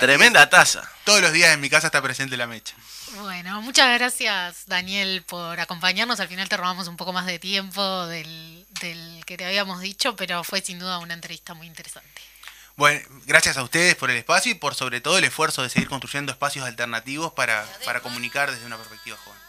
Tremenda 0.00 0.48
taza. 0.50 0.82
Todos 1.04 1.20
los 1.20 1.32
días 1.32 1.54
en 1.54 1.60
mi 1.60 1.70
casa 1.70 1.88
está 1.88 2.02
presente 2.02 2.36
la 2.36 2.46
mecha. 2.46 2.74
Bueno, 3.20 3.60
muchas 3.60 3.98
gracias 3.98 4.66
Daniel 4.66 5.22
por 5.26 5.60
acompañarnos. 5.60 6.18
Al 6.20 6.28
final 6.28 6.48
te 6.48 6.56
robamos 6.56 6.88
un 6.88 6.96
poco 6.96 7.12
más 7.12 7.26
de 7.26 7.38
tiempo 7.38 8.06
del, 8.06 8.66
del 8.80 9.22
que 9.26 9.36
te 9.36 9.44
habíamos 9.44 9.80
dicho, 9.80 10.16
pero 10.16 10.42
fue 10.44 10.62
sin 10.62 10.78
duda 10.78 10.98
una 10.98 11.12
entrevista 11.12 11.52
muy 11.52 11.66
interesante. 11.66 12.31
Bueno, 12.76 13.00
gracias 13.26 13.56
a 13.56 13.62
ustedes 13.62 13.96
por 13.96 14.10
el 14.10 14.16
espacio 14.16 14.50
y 14.50 14.54
por 14.54 14.74
sobre 14.74 15.00
todo 15.00 15.18
el 15.18 15.24
esfuerzo 15.24 15.62
de 15.62 15.68
seguir 15.68 15.88
construyendo 15.88 16.32
espacios 16.32 16.64
alternativos 16.64 17.32
para, 17.32 17.66
para 17.84 18.00
comunicar 18.00 18.50
desde 18.50 18.66
una 18.66 18.76
perspectiva 18.76 19.16
joven. 19.18 19.42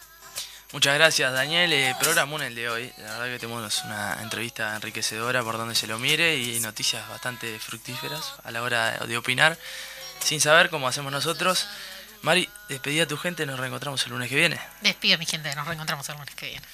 Muchas 0.72 0.94
gracias 0.94 1.32
Daniel, 1.32 1.72
eh, 1.72 1.94
programó 2.00 2.40
el 2.40 2.54
de 2.54 2.68
hoy, 2.68 2.92
la 2.98 3.12
verdad 3.12 3.26
que 3.26 3.38
tenemos 3.38 3.84
una 3.84 4.18
entrevista 4.20 4.74
enriquecedora 4.74 5.42
por 5.44 5.56
donde 5.56 5.76
se 5.76 5.86
lo 5.86 6.00
mire 6.00 6.36
y 6.36 6.58
noticias 6.58 7.08
bastante 7.08 7.60
fructíferas 7.60 8.34
a 8.42 8.50
la 8.50 8.60
hora 8.60 8.98
de 9.06 9.16
opinar, 9.16 9.56
sin 10.18 10.40
saber 10.40 10.70
cómo 10.70 10.88
hacemos 10.88 11.12
nosotros. 11.12 11.68
Mari, 12.22 12.48
despedí 12.68 12.98
a 12.98 13.06
tu 13.06 13.16
gente, 13.16 13.46
nos 13.46 13.60
reencontramos 13.60 14.04
el 14.04 14.12
lunes 14.12 14.28
que 14.28 14.34
viene. 14.34 14.58
Despido 14.80 15.14
a 15.14 15.18
mi 15.18 15.26
gente, 15.26 15.54
nos 15.54 15.64
reencontramos 15.64 16.08
el 16.08 16.16
lunes 16.16 16.34
que 16.34 16.46
viene. 16.46 16.66